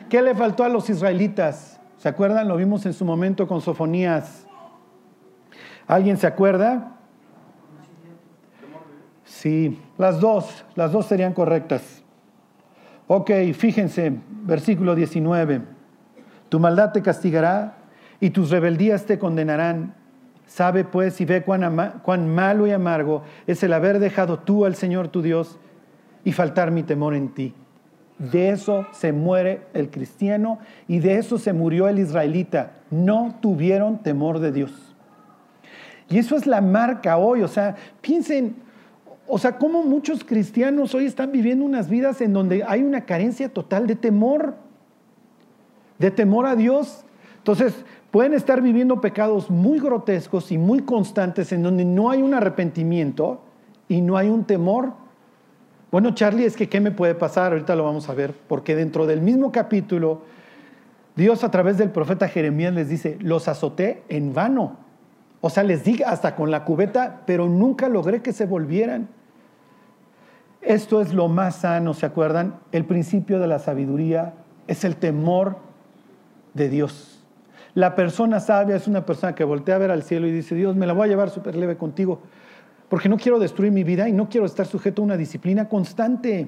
¿Qué 0.09 0.21
le 0.21 0.35
faltó 0.35 0.63
a 0.63 0.69
los 0.69 0.87
israelitas? 0.91 1.79
¿Se 1.97 2.07
acuerdan? 2.07 2.47
Lo 2.47 2.57
vimos 2.57 2.85
en 2.85 2.93
su 2.93 3.05
momento 3.05 3.47
con 3.47 3.61
Sofonías. 3.61 4.46
¿Alguien 5.87 6.17
se 6.17 6.27
acuerda? 6.27 6.97
Sí, 9.23 9.79
las 9.97 10.19
dos, 10.19 10.65
las 10.75 10.91
dos 10.91 11.05
serían 11.05 11.33
correctas. 11.33 12.03
Ok, 13.07 13.31
fíjense, 13.53 14.13
versículo 14.43 14.95
19. 14.95 15.61
Tu 16.49 16.59
maldad 16.59 16.91
te 16.91 17.01
castigará 17.01 17.77
y 18.19 18.31
tus 18.31 18.49
rebeldías 18.49 19.05
te 19.05 19.17
condenarán. 19.17 19.93
Sabe 20.45 20.83
pues 20.83 21.21
y 21.21 21.25
ve 21.25 21.43
cuán, 21.43 22.01
cuán 22.03 22.33
malo 22.33 22.67
y 22.67 22.71
amargo 22.71 23.23
es 23.45 23.63
el 23.63 23.73
haber 23.73 23.99
dejado 23.99 24.39
tú 24.39 24.65
al 24.65 24.75
Señor 24.75 25.09
tu 25.09 25.21
Dios 25.21 25.57
y 26.23 26.33
faltar 26.33 26.71
mi 26.71 26.83
temor 26.83 27.13
en 27.13 27.29
ti. 27.29 27.53
De 28.17 28.49
eso 28.49 28.87
se 28.91 29.13
muere 29.13 29.67
el 29.73 29.89
cristiano 29.89 30.59
y 30.87 30.99
de 30.99 31.17
eso 31.17 31.37
se 31.37 31.53
murió 31.53 31.87
el 31.87 31.99
israelita. 31.99 32.71
No 32.89 33.35
tuvieron 33.41 33.99
temor 33.99 34.39
de 34.39 34.51
Dios. 34.51 34.86
Y 36.09 36.17
eso 36.17 36.35
es 36.35 36.47
la 36.47 36.61
marca 36.61 37.17
hoy. 37.17 37.41
O 37.41 37.47
sea, 37.47 37.75
piensen, 38.01 38.55
o 39.27 39.37
sea, 39.37 39.57
cómo 39.57 39.83
muchos 39.83 40.23
cristianos 40.23 40.95
hoy 40.95 41.05
están 41.05 41.31
viviendo 41.31 41.65
unas 41.65 41.89
vidas 41.89 42.21
en 42.21 42.33
donde 42.33 42.63
hay 42.67 42.83
una 42.83 43.01
carencia 43.05 43.49
total 43.49 43.87
de 43.87 43.95
temor, 43.95 44.55
de 45.99 46.11
temor 46.11 46.45
a 46.45 46.55
Dios. 46.55 47.03
Entonces, 47.37 47.73
pueden 48.11 48.33
estar 48.33 48.61
viviendo 48.61 49.01
pecados 49.01 49.49
muy 49.49 49.79
grotescos 49.79 50.51
y 50.51 50.57
muy 50.57 50.81
constantes 50.81 51.51
en 51.51 51.63
donde 51.63 51.85
no 51.85 52.09
hay 52.09 52.21
un 52.21 52.33
arrepentimiento 52.33 53.41
y 53.89 54.01
no 54.01 54.17
hay 54.17 54.29
un 54.29 54.45
temor. 54.45 54.93
Bueno, 55.91 56.11
Charlie, 56.13 56.45
es 56.45 56.55
que 56.57 56.67
¿qué 56.67 56.81
me 56.81 56.91
puede 56.91 57.15
pasar? 57.15 57.53
Ahorita 57.53 57.75
lo 57.75 57.83
vamos 57.83 58.09
a 58.09 58.13
ver, 58.13 58.33
porque 58.47 58.75
dentro 58.75 59.05
del 59.07 59.21
mismo 59.21 59.51
capítulo, 59.51 60.21
Dios 61.15 61.43
a 61.43 61.51
través 61.51 61.77
del 61.77 61.91
profeta 61.91 62.27
Jeremías 62.27 62.73
les 62.73 62.89
dice, 62.89 63.17
los 63.21 63.47
azoté 63.47 64.03
en 64.09 64.33
vano. 64.33 64.86
O 65.41 65.49
sea, 65.49 65.63
les 65.63 65.83
di 65.83 66.01
hasta 66.03 66.35
con 66.35 66.51
la 66.51 66.63
cubeta, 66.65 67.21
pero 67.25 67.47
nunca 67.47 67.89
logré 67.89 68.21
que 68.21 68.33
se 68.33 68.45
volvieran. 68.45 69.09
Esto 70.61 71.01
es 71.01 71.13
lo 71.13 71.27
más 71.27 71.57
sano, 71.57 71.93
¿se 71.93 72.05
acuerdan? 72.05 72.59
El 72.71 72.85
principio 72.85 73.39
de 73.39 73.47
la 73.47 73.59
sabiduría 73.59 74.33
es 74.67 74.83
el 74.83 74.95
temor 74.97 75.57
de 76.53 76.69
Dios. 76.69 77.25
La 77.73 77.93
persona 77.95 78.39
sabia 78.39 78.75
es 78.75 78.87
una 78.87 79.05
persona 79.05 79.35
que 79.35 79.43
voltea 79.43 79.75
a 79.75 79.77
ver 79.77 79.91
al 79.91 80.03
cielo 80.03 80.27
y 80.27 80.31
dice, 80.31 80.55
Dios, 80.55 80.75
me 80.75 80.87
la 80.87 80.93
voy 80.93 81.05
a 81.05 81.09
llevar 81.09 81.29
súper 81.29 81.55
leve 81.55 81.77
contigo, 81.77 82.19
porque 82.89 83.07
no 83.07 83.17
quiero 83.17 83.37
destruir 83.37 83.71
mi 83.71 83.83
vida 83.83 84.09
y 84.09 84.13
no 84.13 84.29
quiero 84.29 84.47
estar 84.47 84.65
sujeto 84.65 85.01
a 85.01 85.05
una 85.05 85.17
disciplina 85.17 85.69
constante. 85.69 86.47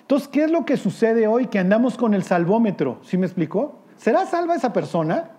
Entonces, 0.00 0.28
¿qué 0.28 0.44
es 0.44 0.50
lo 0.50 0.64
que 0.64 0.76
sucede 0.76 1.26
hoy 1.26 1.46
que 1.46 1.58
andamos 1.58 1.96
con 1.96 2.14
el 2.14 2.22
salvómetro? 2.22 2.98
¿Sí 3.02 3.18
me 3.18 3.26
explicó? 3.26 3.80
¿Será 3.96 4.24
salva 4.26 4.54
esa 4.54 4.72
persona? 4.72 5.30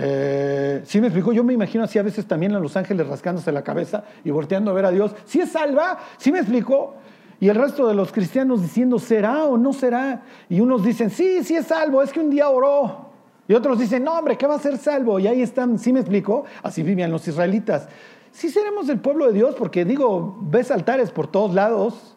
Eh, 0.00 0.82
¿Sí 0.84 1.00
me 1.00 1.08
explicó? 1.08 1.32
Yo 1.32 1.42
me 1.42 1.52
imagino 1.52 1.82
así 1.82 1.98
a 1.98 2.04
veces 2.04 2.24
también 2.24 2.54
a 2.54 2.60
los 2.60 2.76
ángeles 2.76 3.08
rascándose 3.08 3.50
la 3.50 3.64
cabeza 3.64 4.04
y 4.24 4.30
volteando 4.30 4.70
a 4.70 4.74
ver 4.74 4.84
a 4.84 4.92
Dios. 4.92 5.12
¿Sí 5.24 5.40
es 5.40 5.50
salva? 5.50 5.98
¿Sí 6.18 6.30
me 6.30 6.38
explicó? 6.38 6.94
Y 7.40 7.48
el 7.48 7.56
resto 7.56 7.88
de 7.88 7.94
los 7.94 8.12
cristianos 8.12 8.62
diciendo, 8.62 9.00
¿será 9.00 9.44
o 9.46 9.58
no 9.58 9.72
será? 9.72 10.22
Y 10.48 10.60
unos 10.60 10.84
dicen, 10.84 11.10
sí, 11.10 11.42
sí 11.42 11.56
es 11.56 11.66
salvo, 11.66 12.00
es 12.00 12.12
que 12.12 12.20
un 12.20 12.30
día 12.30 12.48
oró. 12.48 13.08
Y 13.48 13.54
otros 13.54 13.80
dicen, 13.80 14.04
no, 14.04 14.16
hombre, 14.16 14.36
¿qué 14.36 14.46
va 14.46 14.54
a 14.54 14.60
ser 14.60 14.78
salvo? 14.78 15.18
Y 15.18 15.26
ahí 15.26 15.42
están, 15.42 15.80
¿sí 15.80 15.92
me 15.92 15.98
explico? 15.98 16.44
Así 16.62 16.84
vivían 16.84 17.10
los 17.10 17.26
israelitas. 17.26 17.88
Sí 18.30 18.50
seremos 18.50 18.86
del 18.86 19.00
pueblo 19.00 19.26
de 19.26 19.32
Dios, 19.32 19.56
porque 19.56 19.84
digo, 19.84 20.38
ves 20.42 20.70
altares 20.70 21.10
por 21.10 21.26
todos 21.26 21.54
lados. 21.54 22.16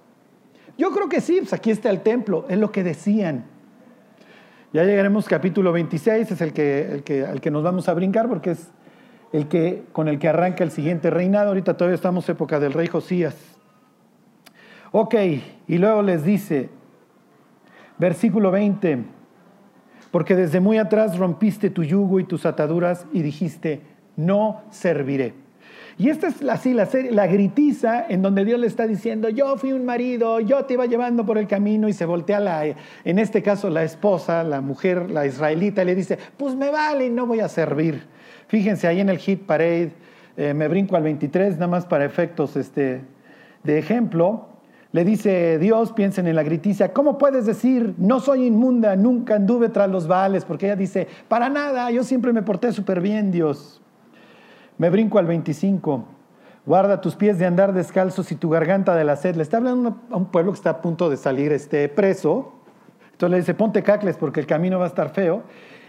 Yo 0.78 0.92
creo 0.92 1.10
que 1.10 1.20
sí, 1.20 1.38
pues 1.40 1.54
aquí 1.54 1.72
está 1.72 1.90
el 1.90 2.02
templo, 2.02 2.46
es 2.48 2.60
lo 2.60 2.72
que 2.72 2.84
decían. 2.84 3.46
Ya 4.74 4.86
llegaremos 4.86 5.28
capítulo 5.28 5.74
26, 5.74 6.32
es 6.32 6.40
el 6.40 6.54
que, 6.54 7.26
al 7.28 7.42
que 7.42 7.52
nos 7.52 7.62
vamos 7.62 7.90
a 7.90 7.94
brincar, 7.94 8.30
porque 8.30 8.52
es 8.52 8.72
el 9.34 9.50
que, 9.50 9.84
con 9.92 10.08
el 10.08 10.18
que 10.18 10.30
arranca 10.30 10.64
el 10.64 10.72
siguiente 10.72 11.10
reinado. 11.10 11.50
Ahorita 11.50 11.76
todavía 11.76 11.96
estamos 11.96 12.30
época 12.30 12.58
del 12.58 12.72
rey 12.72 12.88
Josías. 12.88 13.36
Ok, 14.94 15.16
y 15.68 15.78
luego 15.78 16.02
les 16.02 16.24
dice, 16.24 16.70
versículo 17.98 18.50
20, 18.50 19.04
porque 20.10 20.38
desde 20.38 20.62
muy 20.62 20.78
atrás 20.78 21.18
rompiste 21.18 21.70
tu 21.70 21.84
yugo 21.84 22.22
y 22.22 22.24
tus 22.24 22.46
ataduras 22.46 23.06
y 23.12 23.24
dijiste, 23.24 23.82
no 24.16 24.62
serviré. 24.70 25.34
Y 26.02 26.10
esta 26.10 26.30
es 26.30 26.42
así 26.50 26.74
la, 26.74 26.88
serie, 26.88 27.12
la 27.12 27.28
gritiza 27.28 28.08
en 28.10 28.24
donde 28.24 28.44
Dios 28.44 28.60
le 28.60 28.66
está 28.66 28.88
diciendo, 28.88 29.30
yo 29.30 29.56
fui 29.58 29.72
un 29.72 29.86
marido, 29.86 30.40
yo 30.40 30.66
te 30.66 30.74
iba 30.74 30.88
llevando 30.88 31.28
por 31.28 31.38
el 31.38 31.46
camino 31.46 31.88
y 31.88 31.94
se 31.94 32.06
voltea 32.06 32.40
la, 32.40 32.66
en 32.66 33.20
este 33.20 33.44
caso 33.44 33.70
la 33.70 33.84
esposa, 33.84 34.44
la 34.44 34.62
mujer, 34.62 35.12
la 35.12 35.28
israelita, 35.28 35.84
y 35.84 35.86
le 35.86 35.94
dice, 35.94 36.18
pues 36.38 36.56
me 36.56 36.72
vale, 36.72 37.12
no 37.12 37.28
voy 37.28 37.40
a 37.40 37.48
servir. 37.48 38.02
Fíjense 38.48 38.88
ahí 38.88 39.00
en 39.00 39.10
el 39.10 39.20
hit 39.20 39.44
parade, 39.44 39.92
eh, 40.38 40.56
me 40.56 40.68
brinco 40.68 40.96
al 40.96 41.04
23, 41.04 41.54
nada 41.54 41.68
más 41.68 41.86
para 41.86 42.04
efectos 42.04 42.56
este, 42.56 43.02
de 43.64 43.78
ejemplo. 43.78 44.48
Le 44.94 45.06
dice 45.06 45.60
Dios, 45.60 45.94
piensen 45.94 46.26
en 46.26 46.36
la 46.36 46.42
griticia, 46.42 46.94
¿cómo 46.94 47.20
puedes 47.20 47.46
decir, 47.46 47.94
no 48.00 48.22
soy 48.22 48.48
inmunda, 48.48 48.96
nunca 48.96 49.36
anduve 49.36 49.70
tras 49.70 49.88
los 49.88 50.08
vales? 50.08 50.46
Porque 50.46 50.66
ella 50.66 50.76
dice, 50.76 51.08
para 51.28 51.48
nada, 51.48 51.92
yo 51.92 52.04
siempre 52.04 52.34
me 52.34 52.42
porté 52.42 52.72
súper 52.72 53.02
bien, 53.02 53.30
Dios. 53.30 53.81
Me 54.82 54.90
brinco 54.90 55.20
al 55.20 55.28
25. 55.28 56.06
Guarda 56.66 57.02
tus 57.02 57.16
pies 57.16 57.38
de 57.38 57.46
andar 57.46 57.72
descalzos 57.72 58.32
y 58.32 58.36
tu 58.36 58.50
garganta 58.50 58.96
de 58.96 59.04
la 59.04 59.16
sed. 59.16 59.36
Le 59.36 59.44
está 59.44 59.58
hablando 59.58 60.02
a 60.10 60.18
un 60.18 60.26
pueblo 60.26 60.54
que 60.54 60.56
está 60.56 60.72
a 60.72 60.82
punto 60.82 61.08
de 61.12 61.18
salir 61.18 61.52
este, 61.52 61.88
preso. 61.88 62.54
Entonces 63.12 63.30
le 63.30 63.38
dice, 63.38 63.54
ponte 63.54 63.84
cacles 63.84 64.18
porque 64.18 64.40
el 64.40 64.48
camino 64.48 64.80
va 64.80 64.86
a 64.86 64.88
estar 64.88 65.12
feo. 65.12 65.44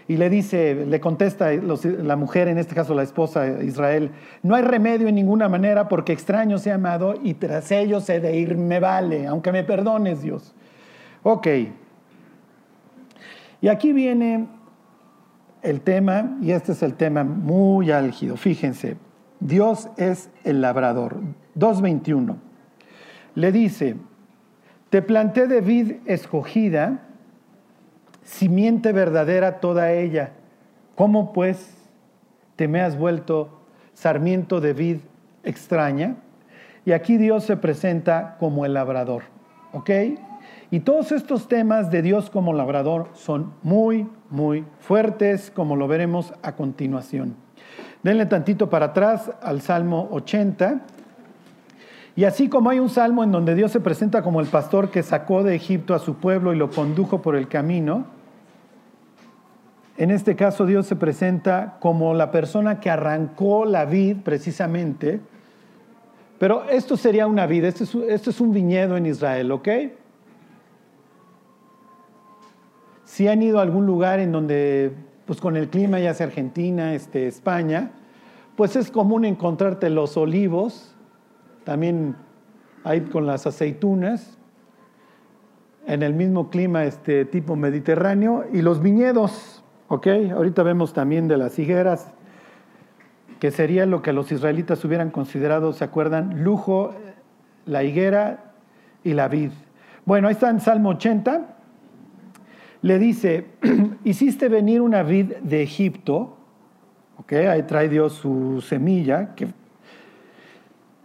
Y 0.07 0.17
le 0.17 0.29
dice, 0.29 0.85
le 0.85 0.99
contesta 0.99 1.51
la 1.53 2.15
mujer, 2.15 2.47
en 2.47 2.59
este 2.59 2.75
caso 2.75 2.93
la 2.93 3.01
esposa 3.01 3.63
Israel, 3.63 4.11
no 4.43 4.53
hay 4.53 4.61
remedio 4.61 5.07
en 5.07 5.15
ninguna 5.15 5.49
manera 5.49 5.89
porque 5.89 6.13
extraño 6.13 6.59
se 6.59 6.71
ha 6.71 6.75
amado 6.75 7.15
y 7.19 7.33
tras 7.33 7.71
ellos 7.71 8.07
he 8.09 8.19
de 8.19 8.37
ir 8.37 8.57
me 8.57 8.79
vale, 8.79 9.25
aunque 9.25 9.51
me 9.51 9.63
perdones 9.63 10.21
Dios. 10.21 10.53
Ok. 11.23 11.47
Y 13.59 13.69
aquí 13.69 13.91
viene 13.91 14.45
el 15.63 15.81
tema, 15.81 16.37
y 16.41 16.51
este 16.51 16.73
es 16.73 16.83
el 16.83 16.93
tema 16.93 17.23
muy 17.23 17.91
álgido, 17.91 18.37
fíjense, 18.37 18.97
Dios 19.39 19.89
es 19.97 20.29
el 20.43 20.61
labrador. 20.61 21.19
2.21. 21.57 22.35
Le 23.35 23.51
dice, 23.51 23.95
te 24.89 25.01
planté 25.01 25.47
de 25.47 25.61
vid 25.61 25.93
escogida, 26.05 27.01
simiente 28.23 28.91
verdadera 28.91 29.59
toda 29.59 29.91
ella. 29.91 30.33
¿Cómo 30.95 31.33
pues 31.33 31.83
te 32.55 32.67
me 32.67 32.81
has 32.81 32.97
vuelto 32.97 33.63
sarmiento 33.93 34.61
de 34.61 34.73
vid 34.73 34.97
extraña. 35.43 36.17
Y 36.85 36.91
aquí 36.91 37.17
Dios 37.17 37.45
se 37.45 37.57
presenta 37.57 38.37
como 38.39 38.65
el 38.65 38.73
labrador. 38.73 39.23
¿Ok? 39.71 39.89
Y 40.73 40.79
todos 40.79 41.11
estos 41.11 41.47
temas 41.47 41.91
de 41.91 42.01
Dios 42.01 42.31
como 42.31 42.51
labrador 42.51 43.09
son 43.13 43.53
muy, 43.61 44.09
muy 44.31 44.65
fuertes, 44.79 45.51
como 45.51 45.75
lo 45.75 45.87
veremos 45.87 46.33
a 46.41 46.55
continuación. 46.55 47.35
Denle 48.01 48.25
tantito 48.25 48.71
para 48.71 48.87
atrás 48.87 49.29
al 49.43 49.61
Salmo 49.61 50.07
80. 50.09 50.81
Y 52.15 52.23
así 52.23 52.49
como 52.49 52.71
hay 52.71 52.79
un 52.79 52.89
salmo 52.89 53.23
en 53.23 53.31
donde 53.31 53.53
Dios 53.53 53.71
se 53.71 53.81
presenta 53.81 54.23
como 54.23 54.41
el 54.41 54.47
pastor 54.47 54.89
que 54.89 55.03
sacó 55.03 55.43
de 55.43 55.53
Egipto 55.53 55.93
a 55.93 55.99
su 55.99 56.15
pueblo 56.15 56.55
y 56.55 56.57
lo 56.57 56.71
condujo 56.71 57.21
por 57.21 57.35
el 57.35 57.47
camino, 57.47 58.07
en 59.97 60.09
este 60.09 60.35
caso 60.35 60.65
Dios 60.65 60.87
se 60.87 60.95
presenta 60.95 61.77
como 61.81 62.15
la 62.15 62.31
persona 62.31 62.79
que 62.79 62.89
arrancó 62.89 63.65
la 63.65 63.85
vid 63.85 64.23
precisamente, 64.23 65.21
pero 66.39 66.67
esto 66.67 66.97
sería 66.97 67.27
una 67.27 67.45
vid, 67.45 67.63
esto 67.65 67.83
es, 67.83 67.93
esto 68.09 68.31
es 68.31 68.41
un 68.41 68.51
viñedo 68.51 68.97
en 68.97 69.05
Israel, 69.05 69.51
¿ok? 69.51 69.69
Si 73.13 73.27
han 73.27 73.43
ido 73.43 73.59
a 73.59 73.61
algún 73.61 73.85
lugar 73.85 74.19
en 74.19 74.31
donde, 74.31 74.91
pues 75.27 75.39
con 75.39 75.55
el 75.55 75.69
clima, 75.69 75.99
ya 75.99 76.15
sea 76.15 76.25
Argentina, 76.25 76.95
este, 76.95 77.27
España, 77.27 77.91
pues 78.57 78.75
es 78.75 78.89
común 78.89 79.23
encontrarte 79.23 79.91
los 79.91 80.17
olivos, 80.17 80.95
también 81.63 82.15
hay 82.83 83.01
con 83.01 83.27
las 83.27 83.45
aceitunas, 83.45 84.39
en 85.85 86.01
el 86.01 86.15
mismo 86.15 86.49
clima 86.49 86.85
este 86.85 87.23
tipo 87.23 87.55
mediterráneo, 87.55 88.45
y 88.51 88.63
los 88.63 88.81
viñedos, 88.81 89.63
¿ok? 89.89 90.07
Ahorita 90.33 90.63
vemos 90.63 90.93
también 90.93 91.27
de 91.27 91.37
las 91.37 91.59
higueras, 91.59 92.11
que 93.39 93.51
sería 93.51 93.85
lo 93.85 94.01
que 94.01 94.11
los 94.11 94.31
israelitas 94.31 94.83
hubieran 94.85 95.11
considerado, 95.11 95.73
¿se 95.73 95.83
acuerdan? 95.83 96.43
Lujo, 96.43 96.95
la 97.67 97.83
higuera 97.83 98.53
y 99.03 99.13
la 99.13 99.27
vid. 99.27 99.51
Bueno, 100.03 100.29
ahí 100.29 100.33
está 100.33 100.49
en 100.49 100.59
Salmo 100.59 100.89
80, 100.89 101.53
le 102.83 102.99
dice, 102.99 103.47
hiciste 104.03 104.47
venir 104.47 104.81
una 104.81 105.01
vid 105.01 105.33
de 105.41 105.63
Egipto, 105.63 106.37
¿ok? 107.17 107.33
Ahí 107.33 107.63
trae 107.63 107.89
Dios 107.89 108.13
su 108.13 108.61
semilla, 108.61 109.33
que 109.33 109.47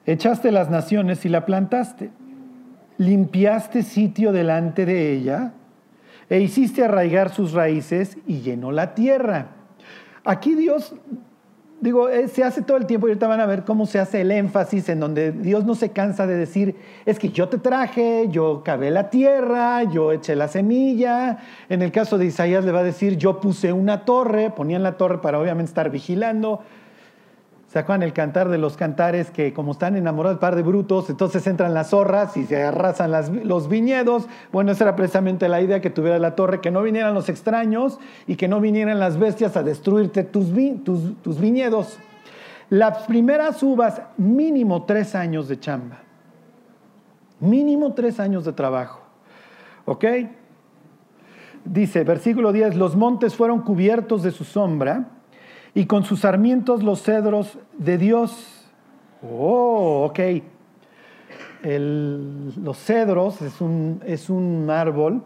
Echaste 0.08 0.52
las 0.52 0.70
naciones 0.70 1.26
y 1.26 1.28
la 1.28 1.44
plantaste. 1.44 2.08
Limpiaste 2.97 3.82
sitio 3.82 4.32
delante 4.32 4.87
de 4.87 5.12
ella 5.12 5.52
e 6.30 6.40
hiciste 6.40 6.82
arraigar 6.82 7.28
sus 7.28 7.52
raíces 7.52 8.16
y 8.26 8.40
llenó 8.40 8.73
la 8.73 8.94
tierra. 8.94 9.49
Aquí 10.25 10.54
Dios, 10.54 10.94
digo, 11.80 12.08
eh, 12.08 12.28
se 12.28 12.44
hace 12.44 12.62
todo 12.62 12.76
el 12.76 12.87
tiempo 12.87 13.06
y 13.06 13.11
ahorita 13.11 13.26
van 13.28 13.40
a 13.40 13.47
ver 13.47 13.64
cómo 13.64 13.87
se 13.87 13.99
hace 13.99 14.20
el 14.23 14.30
énfasis 14.30 14.88
en 14.88 15.00
donde 15.00 15.32
Dios 15.32 15.64
no 15.64 15.75
se 15.75 15.90
cansa 15.90 16.26
de 16.26 16.37
decir, 16.37 16.76
es 17.06 17.18
que 17.18 17.30
yo 17.30 17.49
te 17.49 17.58
traje, 17.58 18.28
yo 18.30 18.62
cavé 18.64 18.90
la 18.90 19.11
tierra, 19.11 19.85
yo 19.85 20.12
eché 20.12 20.37
la 20.37 20.49
semilla. 20.49 21.38
En 21.68 21.82
el 21.82 21.92
caso 21.92 22.18
de 22.18 22.26
Isaías 22.26 22.64
le 22.64 22.73
va 22.73 22.80
a 22.80 22.85
decir, 22.85 23.16
yo 23.16 23.40
puse 23.40 23.73
una 23.73 24.04
torre, 24.04 24.50
ponían 24.50 24.82
la 24.82 24.97
torre 24.97 25.20
para 25.20 25.38
obviamente 25.38 25.70
estar 25.70 25.90
vigilando. 25.90 26.61
¿Se 27.87 28.04
el 28.04 28.12
cantar 28.12 28.49
de 28.49 28.58
los 28.58 28.76
cantares 28.76 29.30
que 29.30 29.52
como 29.52 29.70
están 29.70 29.94
enamorados 29.94 30.40
par 30.40 30.56
de 30.56 30.62
brutos, 30.62 31.11
entonces 31.11 31.47
entran 31.47 31.75
las 31.75 31.90
zorras 31.90 32.37
y 32.37 32.44
se 32.44 32.62
arrasan 32.62 33.12
los 33.44 33.68
viñedos? 33.68 34.26
Bueno, 34.50 34.73
esa 34.73 34.82
era 34.85 34.97
precisamente 34.97 35.49
la 35.49 35.61
idea 35.61 35.80
que 35.80 35.88
tuviera 35.88 36.18
la 36.18 36.35
torre, 36.35 36.61
que 36.61 36.73
no 36.73 36.82
vinieran 36.82 37.14
los 37.14 37.29
extraños 37.29 38.00
y 38.26 38.35
que 38.35 38.48
no 38.48 38.61
vinieran 38.61 38.98
las 38.98 39.16
bestias 39.16 39.57
a 39.57 39.62
destruirte 39.62 40.24
tus, 40.24 40.48
tus 41.22 41.40
viñedos. 41.40 41.98
Las 42.68 43.07
primeras 43.07 43.62
uvas, 43.62 44.03
mínimo 44.16 44.83
tres 44.83 45.14
años 45.14 45.46
de 45.46 45.61
chamba. 45.61 45.98
Mínimo 47.38 47.94
tres 47.94 48.18
años 48.18 48.44
de 48.44 48.55
trabajo. 48.55 49.03
¿Ok? 49.85 50.05
Dice, 51.64 52.03
versículo 52.03 52.53
10, 52.53 52.74
los 52.74 52.96
montes 52.96 53.37
fueron 53.37 53.62
cubiertos 53.62 54.24
de 54.24 54.33
su 54.33 54.42
sombra 54.42 55.17
y 55.74 55.87
con 55.87 56.04
sus 56.04 56.20
sarmientos 56.20 56.83
los 56.83 57.02
cedros 57.02 57.59
de 57.76 57.98
Dios. 57.98 58.66
Oh, 59.22 60.09
ok. 60.11 60.20
los 61.62 62.78
cedros 62.78 63.42
es 63.42 63.61
un, 63.61 64.02
es 64.07 64.31
un 64.31 64.68
árbol. 64.70 65.22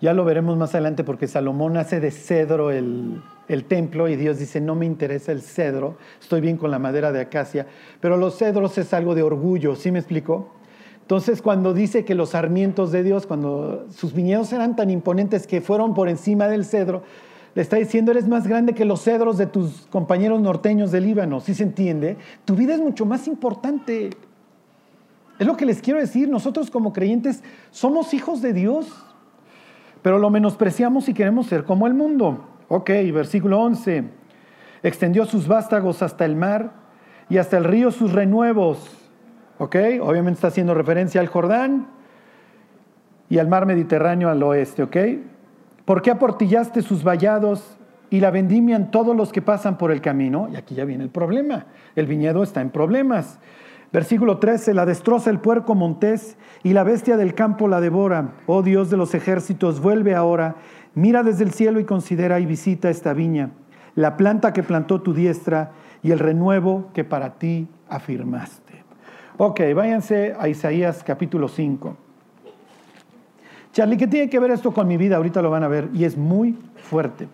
Ya 0.00 0.12
lo 0.12 0.24
veremos 0.24 0.58
más 0.58 0.74
adelante 0.74 1.02
porque 1.02 1.26
Salomón 1.26 1.76
hace 1.76 1.98
de 1.98 2.10
cedro 2.10 2.70
el, 2.70 3.22
el 3.48 3.64
templo 3.64 4.08
y 4.08 4.16
Dios 4.16 4.38
dice, 4.38 4.60
no 4.60 4.74
me 4.74 4.86
interesa 4.86 5.32
el 5.32 5.40
cedro, 5.40 5.96
estoy 6.20 6.40
bien 6.40 6.56
con 6.56 6.70
la 6.70 6.78
madera 6.78 7.12
de 7.12 7.20
acacia, 7.20 7.66
pero 8.00 8.16
los 8.16 8.36
cedros 8.36 8.76
es 8.78 8.92
algo 8.92 9.14
de 9.14 9.22
orgullo, 9.22 9.76
¿sí 9.76 9.90
me 9.90 9.98
explico? 9.98 10.52
Entonces, 11.00 11.42
cuando 11.42 11.74
dice 11.74 12.04
que 12.06 12.14
los 12.14 12.30
sarmientos 12.30 12.90
de 12.90 13.02
Dios, 13.02 13.26
cuando 13.26 13.86
sus 13.90 14.14
viñedos 14.14 14.52
eran 14.54 14.74
tan 14.74 14.88
imponentes 14.88 15.46
que 15.46 15.60
fueron 15.60 15.92
por 15.92 16.08
encima 16.08 16.48
del 16.48 16.64
cedro, 16.64 17.02
le 17.54 17.62
está 17.62 17.76
diciendo, 17.76 18.10
eres 18.10 18.26
más 18.26 18.46
grande 18.46 18.74
que 18.74 18.84
los 18.84 19.02
cedros 19.02 19.38
de 19.38 19.46
tus 19.46 19.86
compañeros 19.90 20.40
norteños 20.40 20.90
del 20.90 21.04
Líbano, 21.04 21.40
¿sí 21.40 21.54
se 21.54 21.62
entiende? 21.62 22.16
Tu 22.44 22.56
vida 22.56 22.74
es 22.74 22.80
mucho 22.80 23.06
más 23.06 23.28
importante. 23.28 24.10
Es 25.38 25.46
lo 25.46 25.56
que 25.56 25.66
les 25.66 25.80
quiero 25.80 26.00
decir, 26.00 26.28
nosotros 26.28 26.70
como 26.70 26.92
creyentes 26.92 27.42
somos 27.70 28.12
hijos 28.12 28.42
de 28.42 28.52
Dios, 28.52 28.92
pero 30.02 30.18
lo 30.18 30.30
menospreciamos 30.30 31.08
y 31.08 31.14
queremos 31.14 31.46
ser 31.46 31.64
como 31.64 31.86
el 31.86 31.94
mundo. 31.94 32.44
Ok, 32.68 32.90
versículo 33.12 33.60
11, 33.60 34.04
extendió 34.82 35.24
sus 35.24 35.46
vástagos 35.46 36.02
hasta 36.02 36.24
el 36.24 36.34
mar 36.34 36.72
y 37.28 37.38
hasta 37.38 37.56
el 37.56 37.64
río 37.64 37.90
sus 37.90 38.12
renuevos. 38.12 38.98
Ok, 39.58 39.76
obviamente 40.00 40.38
está 40.38 40.48
haciendo 40.48 40.74
referencia 40.74 41.20
al 41.20 41.28
Jordán 41.28 41.86
y 43.28 43.38
al 43.38 43.48
mar 43.48 43.66
Mediterráneo 43.66 44.28
al 44.28 44.42
oeste, 44.42 44.82
ok. 44.82 44.96
¿Por 45.84 46.00
qué 46.00 46.10
aportillaste 46.10 46.80
sus 46.80 47.04
vallados 47.04 47.76
y 48.08 48.20
la 48.20 48.30
vendimian 48.30 48.90
todos 48.90 49.14
los 49.14 49.32
que 49.32 49.42
pasan 49.42 49.76
por 49.76 49.92
el 49.92 50.00
camino? 50.00 50.48
Y 50.50 50.56
aquí 50.56 50.74
ya 50.74 50.86
viene 50.86 51.04
el 51.04 51.10
problema. 51.10 51.66
El 51.94 52.06
viñedo 52.06 52.42
está 52.42 52.62
en 52.62 52.70
problemas. 52.70 53.38
Versículo 53.92 54.38
13, 54.38 54.74
la 54.74 54.86
destroza 54.86 55.30
el 55.30 55.40
puerco 55.40 55.74
montés 55.74 56.36
y 56.62 56.72
la 56.72 56.84
bestia 56.84 57.16
del 57.16 57.34
campo 57.34 57.68
la 57.68 57.80
devora. 57.80 58.32
Oh 58.46 58.62
Dios 58.62 58.90
de 58.90 58.96
los 58.96 59.14
ejércitos, 59.14 59.80
vuelve 59.80 60.14
ahora, 60.14 60.56
mira 60.94 61.22
desde 61.22 61.44
el 61.44 61.52
cielo 61.52 61.78
y 61.78 61.84
considera 61.84 62.40
y 62.40 62.46
visita 62.46 62.90
esta 62.90 63.12
viña, 63.12 63.50
la 63.94 64.16
planta 64.16 64.52
que 64.52 64.64
plantó 64.64 65.00
tu 65.00 65.14
diestra 65.14 65.72
y 66.02 66.10
el 66.10 66.18
renuevo 66.18 66.90
que 66.92 67.04
para 67.04 67.34
ti 67.34 67.68
afirmaste. 67.88 68.82
Ok, 69.36 69.60
váyanse 69.76 70.34
a 70.38 70.48
Isaías 70.48 71.04
capítulo 71.04 71.46
5. 71.46 72.03
Charlie, 73.74 73.96
¿qué 73.96 74.06
tiene 74.06 74.30
que 74.30 74.38
ver 74.38 74.52
esto 74.52 74.72
con 74.72 74.86
mi 74.86 74.96
vida? 74.96 75.16
Ahorita 75.16 75.42
lo 75.42 75.50
van 75.50 75.64
a 75.64 75.68
ver 75.68 75.90
y 75.92 76.04
es 76.04 76.16
muy 76.16 76.56
fuerte. 76.76 77.26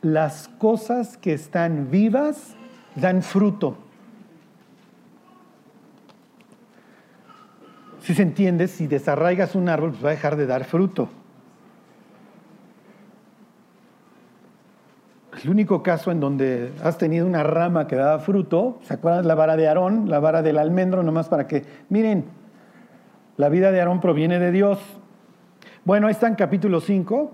Las 0.00 0.48
cosas 0.48 1.18
que 1.18 1.34
están 1.34 1.90
vivas 1.90 2.56
dan 2.94 3.22
fruto. 3.22 3.76
Si 8.00 8.14
se 8.14 8.22
entiende, 8.22 8.68
si 8.68 8.86
desarraigas 8.86 9.54
un 9.54 9.68
árbol, 9.68 9.90
pues 9.90 10.02
va 10.02 10.08
a 10.08 10.12
dejar 10.12 10.36
de 10.36 10.46
dar 10.46 10.64
fruto. 10.64 11.10
El 15.42 15.50
único 15.50 15.82
caso 15.82 16.10
en 16.10 16.20
donde 16.20 16.72
has 16.82 16.98
tenido 16.98 17.26
una 17.26 17.42
rama 17.42 17.86
que 17.86 17.96
daba 17.96 18.18
fruto, 18.18 18.78
¿se 18.82 18.94
acuerdan 18.94 19.26
la 19.26 19.34
vara 19.34 19.56
de 19.56 19.68
Aarón, 19.68 20.10
la 20.10 20.20
vara 20.20 20.42
del 20.42 20.58
almendro, 20.58 21.02
nomás 21.02 21.28
para 21.28 21.46
que, 21.46 21.64
miren, 21.88 22.24
la 23.38 23.48
vida 23.48 23.72
de 23.72 23.80
Aarón 23.80 24.00
proviene 24.00 24.38
de 24.38 24.52
Dios. 24.52 24.78
Bueno, 25.86 26.08
ahí 26.08 26.12
está 26.12 26.28
en 26.28 26.34
capítulo 26.34 26.78
5. 26.78 27.32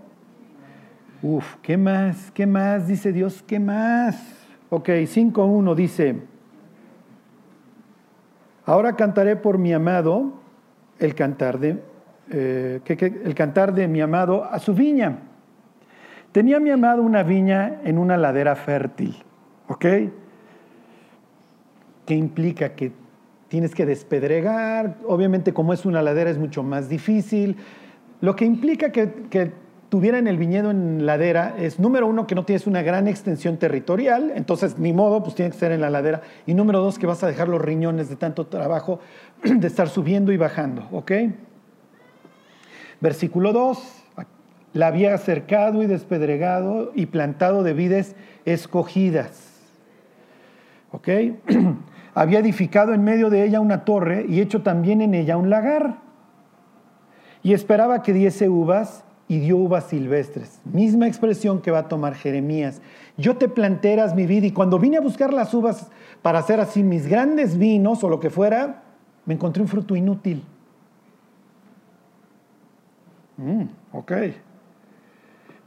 Uf, 1.23 1.57
¿qué 1.63 1.77
más? 1.77 2.31
¿Qué 2.31 2.47
más? 2.47 2.87
Dice 2.87 3.13
Dios, 3.13 3.43
¿qué 3.45 3.59
más? 3.59 4.17
Ok, 4.71 4.89
5.1 4.89 5.75
dice, 5.75 6.23
ahora 8.65 8.95
cantaré 8.95 9.35
por 9.35 9.59
mi 9.59 9.73
amado 9.73 10.35
el 11.01 11.17
cantar 11.17 11.59
de, 11.59 11.83
eh, 12.31 12.81
el 13.25 13.35
cantar 13.35 13.75
de 13.75 13.89
mi 13.89 14.01
amado 14.01 14.45
a 14.45 14.61
su 14.61 14.75
viña. 14.75 15.19
Tenía 16.37 16.61
mi 16.61 16.69
amado 16.69 17.01
una 17.01 17.23
viña 17.23 17.81
en 17.83 17.97
una 17.97 18.19
ladera 18.19 18.57
fértil, 18.57 19.17
¿ok? 19.69 19.87
¿Qué 22.05 22.15
implica? 22.15 22.75
Que 22.75 22.93
tienes 23.49 23.75
que 23.75 23.87
despedregar, 23.87 24.99
obviamente 25.07 25.55
como 25.55 25.73
es 25.73 25.87
una 25.87 26.03
ladera 26.03 26.29
es 26.29 26.37
mucho 26.37 26.63
más 26.63 26.91
difícil. 26.91 27.57
Lo 28.21 28.37
que 28.37 28.45
implica 28.45 28.93
que, 28.93 29.51
tuvieran 29.89 30.27
el 30.27 30.37
viñedo 30.37 30.71
en 30.71 31.07
ladera 31.07 31.55
es, 31.59 31.81
número 31.81 32.07
uno, 32.07 32.27
que 32.27 32.35
no 32.35 32.45
tienes 32.45 32.67
una 32.67 32.83
gran 32.83 33.09
extensión 33.09 33.57
territorial, 33.57 34.31
entonces 34.35 34.79
ni 34.79 34.93
modo, 34.93 35.23
pues 35.23 35.37
tiene 35.37 35.53
que 35.53 35.57
ser 35.57 35.73
en 35.73 35.81
la 35.81 35.89
ladera. 35.89 36.21
Y 36.45 36.53
número 36.53 36.83
dos, 36.83 36.99
que 36.99 37.07
vas 37.07 37.25
a 37.25 37.29
dejar 37.29 37.49
los 37.49 37.63
riñones 37.63 38.11
de 38.11 38.17
tanto 38.17 38.47
trabajo 38.49 39.01
de 39.43 39.67
estar 39.67 39.89
subiendo 39.89 40.33
y 40.33 40.37
bajando, 40.37 40.87
¿ok? 40.93 41.13
Versículo 43.01 43.55
2. 43.55 43.96
La 44.77 44.89
había 44.89 45.17
cercado 45.17 45.83
y 45.83 45.87
despedregado 45.87 46.93
y 46.95 47.07
plantado 47.07 47.63
de 47.63 47.73
vides 47.73 48.15
escogidas. 48.45 49.55
¿Ok? 50.93 51.09
había 52.15 52.41
edificado 52.41 52.93
en 52.93 53.03
medio 53.03 53.31
de 53.31 53.45
ella 53.45 53.61
una 53.61 53.87
torre 53.87 54.27
y 54.29 54.43
hecho 54.43 54.63
también 54.63 55.01
en 55.01 55.15
ella 55.15 55.39
un 55.39 55.49
lagar. 55.49 55.97
Y 57.43 57.55
esperaba 57.55 58.03
que 58.03 58.13
diese 58.13 58.51
uvas 58.51 59.03
y 59.29 59.39
dio 59.39 59.57
uvas 59.57 59.85
silvestres. 59.85 60.61
Misma 60.65 61.07
expresión 61.07 61.63
que 61.63 61.71
va 61.71 61.79
a 61.79 61.89
tomar 61.89 62.15
Jeremías. 62.15 62.83
Yo 63.17 63.39
te 63.39 63.49
planteras 63.49 64.15
mi 64.15 64.27
vida 64.27 64.47
y 64.47 64.53
cuando 64.53 64.79
vine 64.79 64.99
a 64.99 65.01
buscar 65.01 65.33
las 65.33 65.55
uvas 65.55 65.91
para 66.21 66.41
hacer 66.41 66.61
así 66.61 66.83
mis 66.83 67.07
grandes 67.07 67.57
vinos 67.57 68.05
o 68.05 68.11
lo 68.11 68.21
que 68.21 68.29
fuera, 68.29 68.83
me 69.25 69.33
encontré 69.33 69.63
un 69.63 69.69
fruto 69.69 69.97
inútil. 69.97 70.45
Mm. 73.39 73.65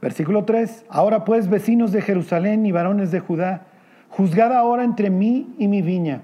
Versículo 0.00 0.44
3. 0.44 0.86
Ahora 0.88 1.24
pues, 1.24 1.48
vecinos 1.48 1.92
de 1.92 2.02
Jerusalén 2.02 2.64
y 2.64 2.72
varones 2.72 3.10
de 3.10 3.20
Judá, 3.20 3.66
juzgad 4.08 4.52
ahora 4.52 4.84
entre 4.84 5.10
mí 5.10 5.54
y 5.58 5.68
mi 5.68 5.82
viña. 5.82 6.22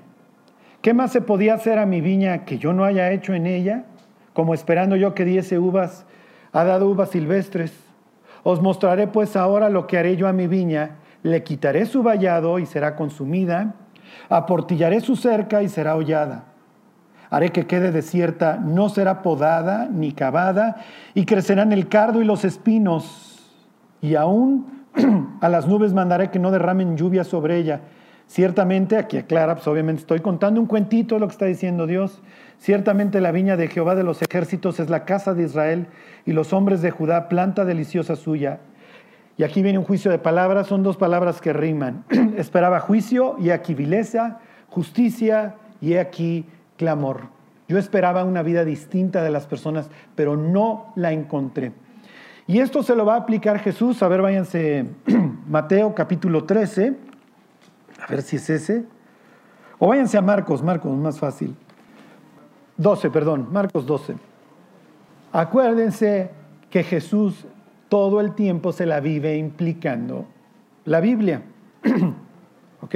¿Qué 0.80 0.94
más 0.94 1.12
se 1.12 1.20
podía 1.20 1.54
hacer 1.54 1.78
a 1.78 1.86
mi 1.86 2.00
viña 2.00 2.44
que 2.44 2.58
yo 2.58 2.72
no 2.72 2.84
haya 2.84 3.10
hecho 3.10 3.34
en 3.34 3.46
ella? 3.46 3.84
Como 4.32 4.54
esperando 4.54 4.96
yo 4.96 5.14
que 5.14 5.24
diese 5.24 5.58
uvas, 5.58 6.06
ha 6.52 6.64
dado 6.64 6.88
uvas 6.88 7.10
silvestres. 7.10 7.72
Os 8.44 8.62
mostraré 8.62 9.08
pues 9.08 9.36
ahora 9.36 9.68
lo 9.68 9.86
que 9.86 9.98
haré 9.98 10.16
yo 10.16 10.28
a 10.28 10.32
mi 10.32 10.46
viña. 10.46 10.96
Le 11.22 11.42
quitaré 11.42 11.86
su 11.86 12.02
vallado 12.02 12.58
y 12.58 12.66
será 12.66 12.94
consumida. 12.96 13.74
Aportillaré 14.28 15.00
su 15.00 15.16
cerca 15.16 15.62
y 15.62 15.68
será 15.68 15.96
hollada. 15.96 16.44
Haré 17.28 17.50
que 17.50 17.66
quede 17.66 17.90
desierta, 17.90 18.56
no 18.56 18.88
será 18.88 19.22
podada 19.22 19.88
ni 19.90 20.12
cavada, 20.12 20.76
y 21.12 21.24
crecerán 21.24 21.72
el 21.72 21.88
cardo 21.88 22.22
y 22.22 22.24
los 22.24 22.44
espinos. 22.44 23.35
Y 24.00 24.14
aún 24.14 24.84
a 25.40 25.48
las 25.48 25.66
nubes 25.66 25.92
mandaré 25.92 26.30
que 26.30 26.38
no 26.38 26.50
derramen 26.50 26.96
lluvia 26.96 27.24
sobre 27.24 27.56
ella 27.58 27.80
Ciertamente, 28.28 28.96
aquí 28.96 29.18
aclara, 29.18 29.54
pues 29.54 29.66
obviamente 29.68 30.00
estoy 30.00 30.20
contando 30.20 30.60
un 30.60 30.66
cuentito 30.66 31.18
lo 31.18 31.28
que 31.28 31.32
está 31.32 31.46
diciendo 31.46 31.86
Dios. 31.86 32.20
Ciertamente 32.58 33.20
la 33.20 33.30
viña 33.30 33.56
de 33.56 33.68
Jehová 33.68 33.94
de 33.94 34.02
los 34.02 34.20
ejércitos 34.20 34.80
es 34.80 34.90
la 34.90 35.04
casa 35.04 35.32
de 35.32 35.44
Israel 35.44 35.86
y 36.24 36.32
los 36.32 36.52
hombres 36.52 36.82
de 36.82 36.90
Judá 36.90 37.28
planta 37.28 37.64
deliciosa 37.64 38.16
suya. 38.16 38.58
Y 39.38 39.44
aquí 39.44 39.62
viene 39.62 39.78
un 39.78 39.84
juicio 39.84 40.10
de 40.10 40.18
palabras, 40.18 40.66
son 40.66 40.82
dos 40.82 40.96
palabras 40.96 41.40
que 41.40 41.52
riman. 41.52 42.04
Esperaba 42.36 42.80
juicio 42.80 43.36
y 43.38 43.50
aquí 43.50 43.74
vileza, 43.74 44.40
justicia 44.70 45.54
y 45.80 45.94
aquí 45.94 46.46
clamor. 46.76 47.28
Yo 47.68 47.78
esperaba 47.78 48.24
una 48.24 48.42
vida 48.42 48.64
distinta 48.64 49.22
de 49.22 49.30
las 49.30 49.46
personas, 49.46 49.90
pero 50.14 50.36
no 50.36 50.92
la 50.94 51.12
encontré. 51.12 51.72
Y 52.48 52.60
esto 52.60 52.82
se 52.82 52.94
lo 52.94 53.04
va 53.04 53.14
a 53.14 53.18
aplicar 53.18 53.58
Jesús. 53.58 54.02
A 54.02 54.08
ver, 54.08 54.22
váyanse 54.22 54.86
Mateo 55.48 55.94
capítulo 55.94 56.44
13. 56.44 56.96
A 58.00 58.06
ver 58.06 58.22
si 58.22 58.36
es 58.36 58.48
ese. 58.50 58.84
O 59.78 59.88
váyanse 59.88 60.16
a 60.16 60.22
Marcos, 60.22 60.62
Marcos, 60.62 60.96
más 60.96 61.18
fácil. 61.18 61.56
12, 62.76 63.10
perdón, 63.10 63.48
Marcos 63.50 63.86
12. 63.86 64.14
Acuérdense 65.32 66.30
que 66.70 66.82
Jesús 66.82 67.46
todo 67.88 68.20
el 68.20 68.34
tiempo 68.34 68.72
se 68.72 68.86
la 68.86 69.00
vive 69.00 69.36
implicando 69.36 70.26
la 70.84 71.00
Biblia. 71.00 71.42
¿Ok? 72.80 72.94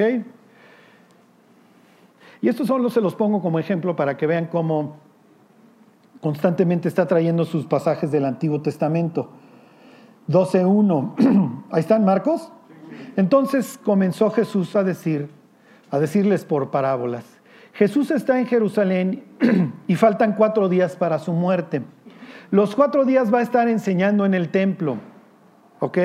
Y 2.43 2.49
esto 2.49 2.65
solo 2.65 2.89
se 2.89 3.01
los 3.01 3.15
pongo 3.15 3.43
como 3.43 3.59
ejemplo 3.59 3.97
para 3.97 4.17
que 4.17 4.27
vean 4.27 4.47
cómo 4.47 4.97
constantemente 6.21 6.89
está 6.89 7.07
trayendo 7.07 7.45
sus 7.45 7.67
pasajes 7.67 8.11
del 8.11 8.25
Antiguo 8.25 8.61
Testamento. 8.63 9.31
12.1. 10.31 11.65
Ahí 11.71 11.81
están, 11.81 12.05
Marcos. 12.05 12.53
Entonces 13.17 13.79
comenzó 13.83 14.31
Jesús 14.31 14.77
a 14.77 14.85
decir, 14.85 15.29
a 15.91 15.99
decirles 15.99 16.45
por 16.45 16.71
parábolas. 16.71 17.25
Jesús 17.73 18.11
está 18.11 18.39
en 18.39 18.47
Jerusalén 18.47 19.25
y 19.87 19.97
faltan 19.97 20.35
cuatro 20.35 20.69
días 20.69 20.97
para 20.97 21.19
su 21.19 21.33
muerte. 21.33 21.83
Los 22.51 22.75
cuatro 22.75 23.05
días 23.05 23.33
va 23.33 23.39
a 23.39 23.43
estar 23.43 23.69
enseñando 23.69 24.25
en 24.25 24.35
el 24.35 24.49
templo, 24.49 24.97
¿ok? 25.79 25.99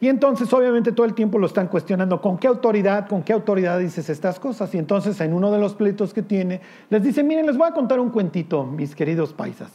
Y 0.00 0.08
entonces 0.08 0.52
obviamente 0.52 0.90
todo 0.92 1.06
el 1.06 1.14
tiempo 1.14 1.38
lo 1.38 1.46
están 1.46 1.68
cuestionando, 1.68 2.20
¿con 2.20 2.38
qué 2.38 2.48
autoridad, 2.48 3.08
con 3.08 3.22
qué 3.22 3.32
autoridad 3.32 3.78
dices 3.78 4.08
estas 4.08 4.40
cosas? 4.40 4.74
Y 4.74 4.78
entonces 4.78 5.20
en 5.20 5.32
uno 5.32 5.50
de 5.50 5.58
los 5.58 5.74
pleitos 5.74 6.12
que 6.12 6.22
tiene, 6.22 6.60
les 6.90 7.02
dice, 7.02 7.22
miren, 7.22 7.46
les 7.46 7.56
voy 7.56 7.68
a 7.68 7.72
contar 7.72 8.00
un 8.00 8.10
cuentito, 8.10 8.64
mis 8.64 8.96
queridos 8.96 9.32
paisas, 9.32 9.70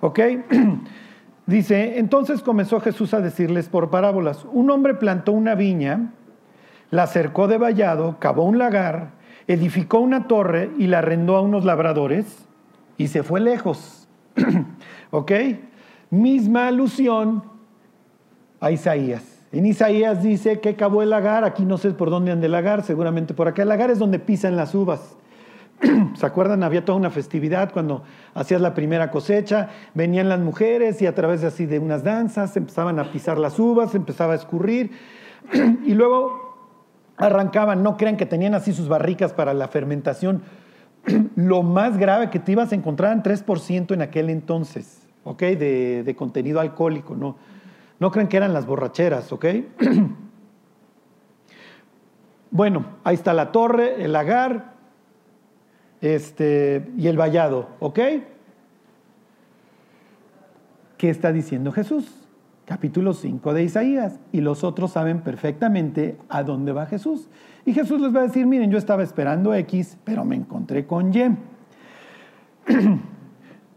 ¿ok? 0.00 0.20
Dice, 1.46 1.98
entonces 1.98 2.42
comenzó 2.42 2.80
Jesús 2.80 3.14
a 3.14 3.20
decirles 3.20 3.68
por 3.68 3.90
parábolas, 3.90 4.46
un 4.52 4.70
hombre 4.70 4.94
plantó 4.94 5.32
una 5.32 5.54
viña, 5.54 6.12
la 6.90 7.06
cercó 7.06 7.48
de 7.48 7.58
vallado, 7.58 8.16
cavó 8.20 8.44
un 8.44 8.58
lagar, 8.58 9.10
edificó 9.48 9.98
una 9.98 10.28
torre 10.28 10.70
y 10.78 10.86
la 10.86 10.98
arrendó 10.98 11.36
a 11.36 11.40
unos 11.40 11.64
labradores 11.64 12.46
y 12.96 13.08
se 13.08 13.22
fue 13.22 13.40
lejos. 13.40 14.08
¿Ok? 15.10 15.32
Misma 16.10 16.68
alusión 16.68 17.42
a 18.60 18.70
Isaías. 18.70 19.44
En 19.50 19.66
Isaías 19.66 20.22
dice 20.22 20.60
que 20.60 20.76
cavó 20.76 21.02
el 21.02 21.10
lagar, 21.10 21.44
aquí 21.44 21.64
no 21.64 21.76
sé 21.76 21.90
por 21.90 22.08
dónde 22.08 22.30
anda 22.30 22.46
el 22.46 22.52
lagar, 22.52 22.84
seguramente 22.84 23.34
por 23.34 23.48
acá. 23.48 23.62
El 23.62 23.68
lagar 23.68 23.90
es 23.90 23.98
donde 23.98 24.18
pisan 24.18 24.56
las 24.56 24.74
uvas. 24.74 25.16
¿Se 26.14 26.26
acuerdan? 26.26 26.62
Había 26.62 26.84
toda 26.84 26.98
una 26.98 27.10
festividad 27.10 27.72
cuando 27.72 28.02
hacías 28.34 28.60
la 28.60 28.74
primera 28.74 29.10
cosecha, 29.10 29.70
venían 29.94 30.28
las 30.28 30.40
mujeres 30.40 31.02
y 31.02 31.06
a 31.06 31.14
través 31.14 31.40
de 31.40 31.48
así 31.48 31.66
de 31.66 31.78
unas 31.78 32.04
danzas 32.04 32.56
empezaban 32.56 32.98
a 32.98 33.10
pisar 33.10 33.38
las 33.38 33.58
uvas, 33.58 33.94
empezaba 33.94 34.32
a 34.32 34.36
escurrir 34.36 34.92
y 35.84 35.94
luego 35.94 36.52
arrancaban, 37.16 37.82
no 37.82 37.96
crean 37.96 38.16
que 38.16 38.26
tenían 38.26 38.54
así 38.54 38.72
sus 38.72 38.88
barricas 38.88 39.32
para 39.32 39.54
la 39.54 39.68
fermentación. 39.68 40.42
Lo 41.36 41.62
más 41.62 41.98
grave 41.98 42.30
que 42.30 42.38
te 42.38 42.52
ibas 42.52 42.72
a 42.72 42.74
encontrar 42.74 43.12
en 43.12 43.22
3% 43.22 43.94
en 43.94 44.02
aquel 44.02 44.30
entonces, 44.30 45.06
¿ok? 45.24 45.40
De, 45.42 46.02
de 46.04 46.16
contenido 46.16 46.60
alcohólico, 46.60 47.16
¿no? 47.16 47.36
No 47.98 48.10
crean 48.10 48.28
que 48.28 48.36
eran 48.36 48.52
las 48.52 48.66
borracheras, 48.66 49.32
¿ok? 49.32 49.46
Bueno, 52.52 52.84
ahí 53.02 53.14
está 53.14 53.32
la 53.32 53.50
torre, 53.50 54.04
el 54.04 54.12
lagar, 54.12 54.71
este, 56.02 56.90
y 56.98 57.06
el 57.06 57.16
vallado, 57.16 57.68
¿ok? 57.78 57.98
¿Qué 60.98 61.08
está 61.08 61.32
diciendo 61.32 61.72
Jesús? 61.72 62.28
Capítulo 62.66 63.12
5 63.14 63.54
de 63.54 63.62
Isaías. 63.62 64.20
Y 64.32 64.40
los 64.40 64.64
otros 64.64 64.92
saben 64.92 65.20
perfectamente 65.20 66.16
a 66.28 66.42
dónde 66.42 66.72
va 66.72 66.86
Jesús. 66.86 67.28
Y 67.64 67.72
Jesús 67.72 68.00
les 68.00 68.14
va 68.14 68.20
a 68.20 68.24
decir, 68.24 68.46
miren, 68.46 68.70
yo 68.70 68.78
estaba 68.78 69.02
esperando 69.02 69.54
X, 69.54 69.96
pero 70.04 70.24
me 70.24 70.36
encontré 70.36 70.86
con 70.86 71.14
Y. 71.14 71.36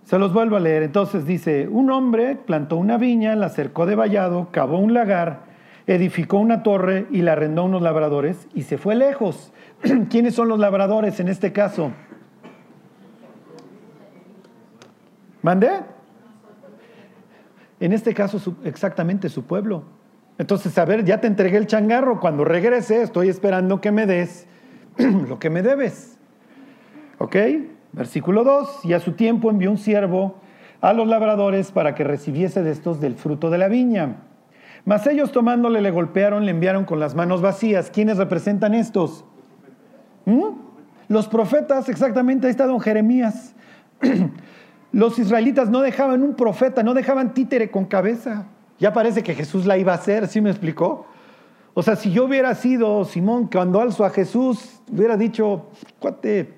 Se 0.04 0.20
los 0.20 0.34
vuelvo 0.34 0.56
a 0.56 0.60
leer. 0.60 0.84
Entonces 0.84 1.26
dice, 1.26 1.68
un 1.68 1.92
hombre 1.92 2.36
plantó 2.36 2.78
una 2.78 2.98
viña, 2.98 3.36
la 3.36 3.50
cercó 3.50 3.86
de 3.86 3.96
vallado, 3.96 4.50
cavó 4.52 4.78
un 4.78 4.94
lagar, 4.94 5.46
edificó 5.88 6.38
una 6.38 6.64
torre 6.64 7.08
y 7.12 7.22
la 7.22 7.34
arrendó 7.34 7.64
a 7.64 7.66
unos 7.66 7.82
labradores 7.82 8.48
y 8.54 8.64
se 8.64 8.78
fue 8.78 8.96
lejos. 8.96 9.52
¿Quiénes 10.10 10.36
son 10.36 10.48
los 10.48 10.60
labradores 10.60 11.20
en 11.20 11.28
este 11.28 11.52
caso? 11.52 11.92
¿Mandé? 15.46 15.70
En 17.80 17.94
este 17.94 18.16
caso, 18.16 18.58
exactamente 18.64 19.30
su 19.30 19.44
pueblo. 19.44 19.84
Entonces, 20.40 20.76
a 20.80 20.86
ver, 20.86 21.06
ya 21.06 21.22
te 21.22 21.28
entregué 21.28 21.58
el 21.58 21.68
changarro. 21.68 22.20
Cuando 22.20 22.44
regrese, 22.44 23.04
estoy 23.04 23.30
esperando 23.30 23.80
que 23.80 23.92
me 23.92 24.08
des 24.08 24.48
lo 24.98 25.38
que 25.38 25.52
me 25.52 25.62
debes. 25.62 26.18
¿Ok? 27.20 27.36
Versículo 27.92 28.44
2. 28.44 28.86
Y 28.86 28.94
a 28.94 29.00
su 29.00 29.12
tiempo 29.12 29.52
envió 29.52 29.70
un 29.70 29.78
siervo 29.78 30.38
a 30.82 30.94
los 30.94 31.08
labradores 31.08 31.72
para 31.72 31.94
que 31.94 32.04
recibiese 32.04 32.64
de 32.64 32.72
estos 32.72 33.00
del 33.00 33.14
fruto 33.14 33.52
de 33.52 33.60
la 33.60 33.68
viña. 33.68 34.16
Mas 34.84 35.06
ellos 35.06 35.32
tomándole 35.32 35.80
le 35.80 35.92
golpearon, 35.92 36.46
le 36.46 36.52
enviaron 36.54 36.86
con 36.86 37.00
las 37.00 37.14
manos 37.14 37.44
vacías. 37.44 37.92
¿Quiénes 37.92 38.18
representan 38.18 38.74
estos? 38.74 39.26
¿Mm? 40.26 40.58
Los 41.08 41.28
profetas, 41.28 41.88
exactamente, 41.88 42.48
ahí 42.48 42.52
está 42.52 42.66
don 42.66 42.80
Jeremías. 42.80 43.54
Los 44.96 45.20
israelitas 45.20 45.70
no 45.70 45.82
dejaban 45.82 46.24
un 46.24 46.36
profeta, 46.36 46.82
no 46.82 46.94
dejaban 46.94 47.34
títere 47.34 47.70
con 47.70 47.84
cabeza. 47.84 48.46
Ya 48.80 48.94
parece 48.94 49.24
que 49.24 49.36
Jesús 49.36 49.66
la 49.66 49.78
iba 49.78 49.92
a 49.92 49.96
hacer, 49.96 50.26
¿sí 50.30 50.40
me 50.40 50.50
explicó? 50.50 51.06
O 51.74 51.84
sea, 51.84 51.98
si 51.98 52.14
yo 52.14 52.24
hubiera 52.24 52.56
sido 52.56 53.04
Simón 53.04 53.50
cuando 53.52 53.82
alzo 53.82 54.06
a 54.06 54.10
Jesús, 54.10 54.80
hubiera 54.90 55.18
dicho, 55.18 55.66
cuate, 56.00 56.54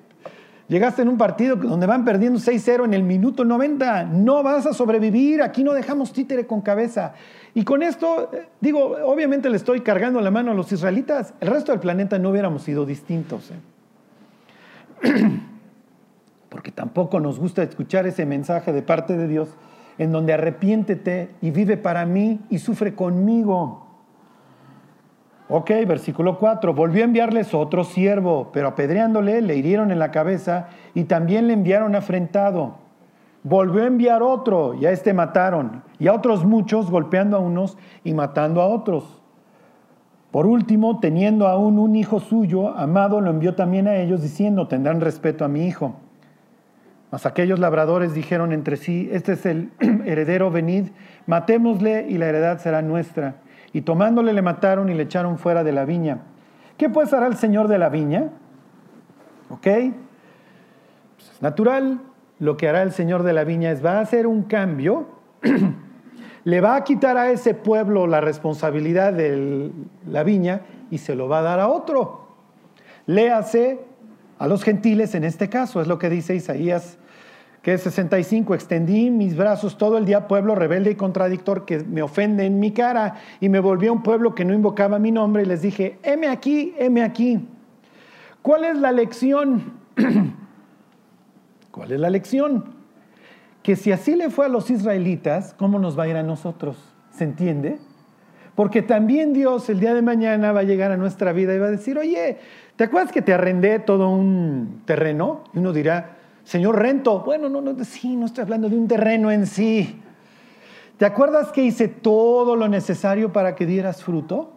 llegaste 0.67 1.02
en 1.02 1.08
un 1.08 1.17
partido 1.17 1.56
donde 1.56 1.88
van 1.88 2.06
perdiendo 2.06 2.38
6-0 2.39 2.86
en 2.86 2.93
el 2.93 3.02
minuto 3.02 3.43
90, 3.43 4.04
no 4.04 4.43
vas 4.43 4.67
a 4.67 4.73
sobrevivir, 4.73 5.41
aquí 5.41 5.63
no 5.63 5.73
dejamos 5.73 6.13
títere 6.13 6.45
con 6.45 6.62
cabeza. 6.62 7.13
Y 7.56 7.63
con 7.63 7.82
esto, 7.82 8.30
eh, 8.32 8.50
digo, 8.62 8.97
obviamente 9.04 9.50
le 9.50 9.58
estoy 9.58 9.82
cargando 9.82 10.21
la 10.21 10.30
mano 10.30 10.52
a 10.52 10.54
los 10.54 10.71
israelitas, 10.71 11.34
el 11.39 11.47
resto 11.47 11.71
del 11.71 11.82
planeta 11.82 12.19
no 12.19 12.30
hubiéramos 12.30 12.62
sido 12.62 12.86
distintos. 12.86 13.52
¿eh? 15.02 15.39
porque 16.50 16.72
tampoco 16.72 17.20
nos 17.20 17.40
gusta 17.40 17.64
escuchar 17.64 18.08
ese 18.08 18.26
mensaje 18.26 18.74
de 18.74 18.82
parte 18.82 19.18
de 19.18 19.28
Dios, 19.28 19.50
en 19.98 20.12
donde 20.12 20.34
arrepiéntete 20.34 21.32
y 21.42 21.52
vive 21.52 21.78
para 21.78 22.06
mí 22.06 22.40
y 22.50 22.60
sufre 22.60 22.96
conmigo. 22.96 23.86
Ok, 25.50 25.72
versículo 25.88 26.38
4. 26.40 26.74
Volvió 26.74 27.04
a 27.04 27.06
enviarles 27.06 27.54
otro 27.54 27.84
siervo, 27.84 28.50
pero 28.52 28.68
apedreándole 28.68 29.42
le 29.42 29.56
hirieron 29.56 29.92
en 29.92 30.00
la 30.00 30.12
cabeza 30.12 30.68
y 30.94 31.06
también 31.06 31.48
le 31.48 31.54
enviaron 31.54 31.96
afrentado. 31.96 32.76
Volvió 33.44 33.84
a 33.84 33.88
enviar 33.88 34.24
otro 34.24 34.74
y 34.74 34.86
a 34.86 34.92
este 34.92 35.14
mataron, 35.14 35.84
y 36.00 36.08
a 36.08 36.14
otros 36.14 36.44
muchos 36.44 36.92
golpeando 36.92 37.38
a 37.38 37.40
unos 37.40 37.78
y 38.04 38.14
matando 38.14 38.62
a 38.62 38.68
otros. 38.68 39.22
Por 40.32 40.46
último, 40.46 41.00
teniendo 41.00 41.48
aún 41.48 41.80
un 41.80 41.96
hijo 41.96 42.20
suyo, 42.20 42.76
amado, 42.78 43.22
lo 43.22 43.30
envió 43.30 43.56
también 43.56 43.88
a 43.88 43.96
ellos 43.96 44.22
diciendo, 44.22 44.68
tendrán 44.68 45.00
respeto 45.00 45.46
a 45.46 45.48
mi 45.48 45.66
hijo. 45.66 45.96
Mas 47.12 47.26
aquellos 47.26 47.60
labradores 47.60 48.13
dijeron 48.13 48.52
entre 48.52 48.76
sí, 48.76 49.10
este 49.12 49.34
es 49.34 49.46
el 49.46 49.72
heredero, 50.06 50.52
venid, 50.52 50.89
matémosle 51.26 52.08
y 52.10 52.17
la 52.17 52.28
heredad 52.28 52.60
será 52.60 52.82
nuestra. 52.82 53.36
Y 53.74 53.82
tomándole 53.82 54.34
le 54.34 54.41
mataron 54.41 54.89
y 54.89 54.93
le 54.93 55.04
echaron 55.04 55.38
fuera 55.38 55.63
de 55.63 55.72
la 55.72 55.86
viña. 55.86 56.20
¿Qué 56.78 56.89
pues 56.89 57.13
hará 57.13 57.28
el 57.28 57.38
señor 57.38 57.67
de 57.67 57.78
la 57.78 57.89
viña? 57.89 58.30
¿Ok? 59.50 59.67
Pues 61.15 61.32
es 61.34 61.41
natural. 61.41 62.02
Lo 62.39 62.56
que 62.56 62.70
hará 62.70 62.84
el 62.84 62.91
señor 62.91 63.24
de 63.24 63.34
la 63.34 63.43
viña 63.43 63.72
es, 63.72 63.84
va 63.84 63.93
a 63.93 64.02
hacer 64.02 64.28
un 64.28 64.43
cambio, 64.43 65.08
le 66.43 66.62
va 66.62 66.76
a 66.76 66.84
quitar 66.84 67.17
a 67.17 67.32
ese 67.32 67.56
pueblo 67.56 68.06
la 68.06 68.22
responsabilidad 68.22 69.12
de 69.12 69.72
la 70.06 70.24
viña 70.24 70.62
y 70.91 71.00
se 71.00 71.15
lo 71.15 71.28
va 71.28 71.39
a 71.39 71.41
dar 71.41 71.60
a 71.60 71.67
otro. 71.67 72.28
Léase 73.08 73.87
a 74.39 74.47
los 74.47 74.63
gentiles 74.63 75.15
en 75.15 75.23
este 75.23 75.50
caso, 75.50 75.82
es 75.82 75.88
lo 75.88 76.00
que 76.00 76.10
dice 76.10 76.36
Isaías 76.36 76.97
que 77.67 77.73
es 77.73 77.82
65, 77.82 78.56
extendí 78.56 79.12
mis 79.12 79.36
brazos 79.36 79.78
todo 79.78 79.97
el 79.97 80.06
día, 80.06 80.30
pueblo 80.30 80.56
rebelde 80.56 80.91
y 80.91 80.95
contradictor 80.95 81.65
que 81.65 81.80
me 81.80 82.02
ofende 82.02 82.45
en 82.45 82.62
mi 82.62 82.71
cara, 82.71 83.15
y 83.41 83.50
me 83.50 83.60
volví 83.60 83.88
a 83.88 83.91
un 83.91 84.04
pueblo 84.04 84.34
que 84.34 84.45
no 84.45 84.54
invocaba 84.54 85.00
mi 85.00 85.12
nombre, 85.12 85.43
y 85.43 85.45
les 85.45 85.62
dije, 85.62 86.00
heme 86.02 86.30
aquí, 86.30 86.73
heme 86.78 87.04
aquí. 87.04 87.45
¿Cuál 88.41 88.63
es 88.63 88.78
la 88.78 88.93
lección? 88.93 89.73
¿Cuál 91.71 91.91
es 91.91 92.00
la 92.00 92.10
lección? 92.10 92.63
Que 93.63 93.76
si 93.76 93.91
así 93.91 94.15
le 94.15 94.30
fue 94.30 94.45
a 94.45 94.50
los 94.50 94.69
israelitas, 94.69 95.54
¿cómo 95.54 95.78
nos 95.78 96.00
va 96.00 96.04
a 96.04 96.08
ir 96.08 96.15
a 96.15 96.23
nosotros? 96.23 96.78
¿Se 97.12 97.26
entiende? 97.26 97.80
Porque 98.58 98.82
también 98.82 99.34
Dios 99.34 99.70
el 99.70 99.80
día 99.80 99.93
de 99.93 100.02
mañana 100.02 100.52
va 100.52 100.62
a 100.62 100.63
llegar 100.63 100.91
a 100.91 100.98
nuestra 100.98 101.32
vida 101.32 101.54
y 101.54 101.60
va 101.60 101.67
a 101.67 101.70
decir, 101.70 101.96
oye, 101.96 102.39
¿te 102.76 102.86
acuerdas 102.86 103.12
que 103.12 103.22
te 103.22 103.32
arrendé 103.32 103.78
todo 103.78 104.10
un 104.10 104.82
terreno? 104.84 105.43
Y 105.54 105.60
uno 105.60 105.72
dirá, 105.72 106.17
Señor 106.43 106.80
Rento, 106.80 107.20
bueno, 107.20 107.50
no, 107.50 107.62
no, 107.62 107.84
sí, 107.84 108.15
no 108.15 108.26
estoy 108.26 108.41
hablando 108.41 108.67
de 108.67 108.76
un 108.76 108.88
terreno 108.88 109.30
en 109.30 109.46
sí. 109.46 110.02
¿Te 110.98 111.06
acuerdas 111.06 111.52
que 111.52 111.62
hice 111.62 111.88
todo 111.88 112.56
lo 112.56 112.67
necesario 112.67 113.32
para 113.32 113.54
que 113.54 113.67
dieras 113.67 114.04
fruto? 114.04 114.54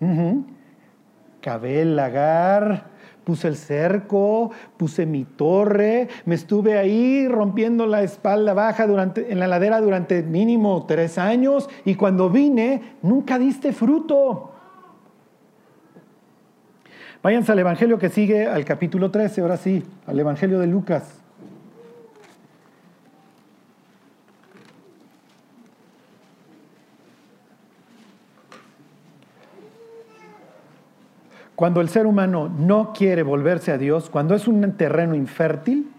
El 0.00 1.94
lagar, 1.94 2.86
puse 3.30 3.46
el 3.46 3.54
cerco, 3.54 4.50
puse 4.76 5.06
mi 5.06 5.24
torre, 5.24 6.08
me 6.24 6.34
estuve 6.34 6.76
ahí 6.76 7.28
rompiendo 7.28 7.86
la 7.86 8.02
espalda 8.02 8.54
baja 8.54 8.88
durante, 8.88 9.30
en 9.30 9.38
la 9.38 9.46
ladera 9.46 9.80
durante 9.80 10.24
mínimo 10.24 10.84
tres 10.88 11.16
años 11.16 11.70
y 11.84 11.94
cuando 11.94 12.28
vine 12.28 12.96
nunca 13.02 13.38
diste 13.38 13.72
fruto. 13.72 14.50
Váyanse 17.22 17.52
al 17.52 17.60
Evangelio 17.60 18.00
que 18.00 18.08
sigue, 18.08 18.48
al 18.48 18.64
capítulo 18.64 19.12
13, 19.12 19.42
ahora 19.42 19.58
sí, 19.58 19.84
al 20.08 20.18
Evangelio 20.18 20.58
de 20.58 20.66
Lucas. 20.66 21.19
Cuando 31.60 31.82
el 31.82 31.90
ser 31.90 32.06
humano 32.06 32.48
no 32.48 32.94
quiere 32.94 33.22
volverse 33.22 33.70
a 33.70 33.76
Dios, 33.76 34.08
cuando 34.08 34.34
es 34.34 34.48
un 34.48 34.62
terreno 34.78 35.14
infértil, 35.14 35.92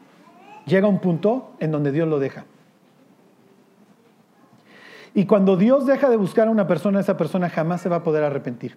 llega 0.66 0.88
un 0.88 0.98
punto 0.98 1.52
en 1.60 1.70
donde 1.70 1.92
Dios 1.92 2.08
lo 2.08 2.18
deja. 2.18 2.46
Y 5.14 5.28
cuando 5.28 5.58
Dios 5.58 5.86
deja 5.86 6.10
de 6.10 6.18
buscar 6.18 6.48
a 6.48 6.50
una 6.50 6.66
persona, 6.66 7.00
esa 7.00 7.16
persona 7.16 7.48
jamás 7.48 7.80
se 7.82 7.90
va 7.90 7.98
a 7.98 8.04
poder 8.04 8.24
arrepentir. 8.24 8.76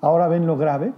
Ahora 0.00 0.28
ven 0.28 0.46
lo 0.46 0.56
grave. 0.56 0.94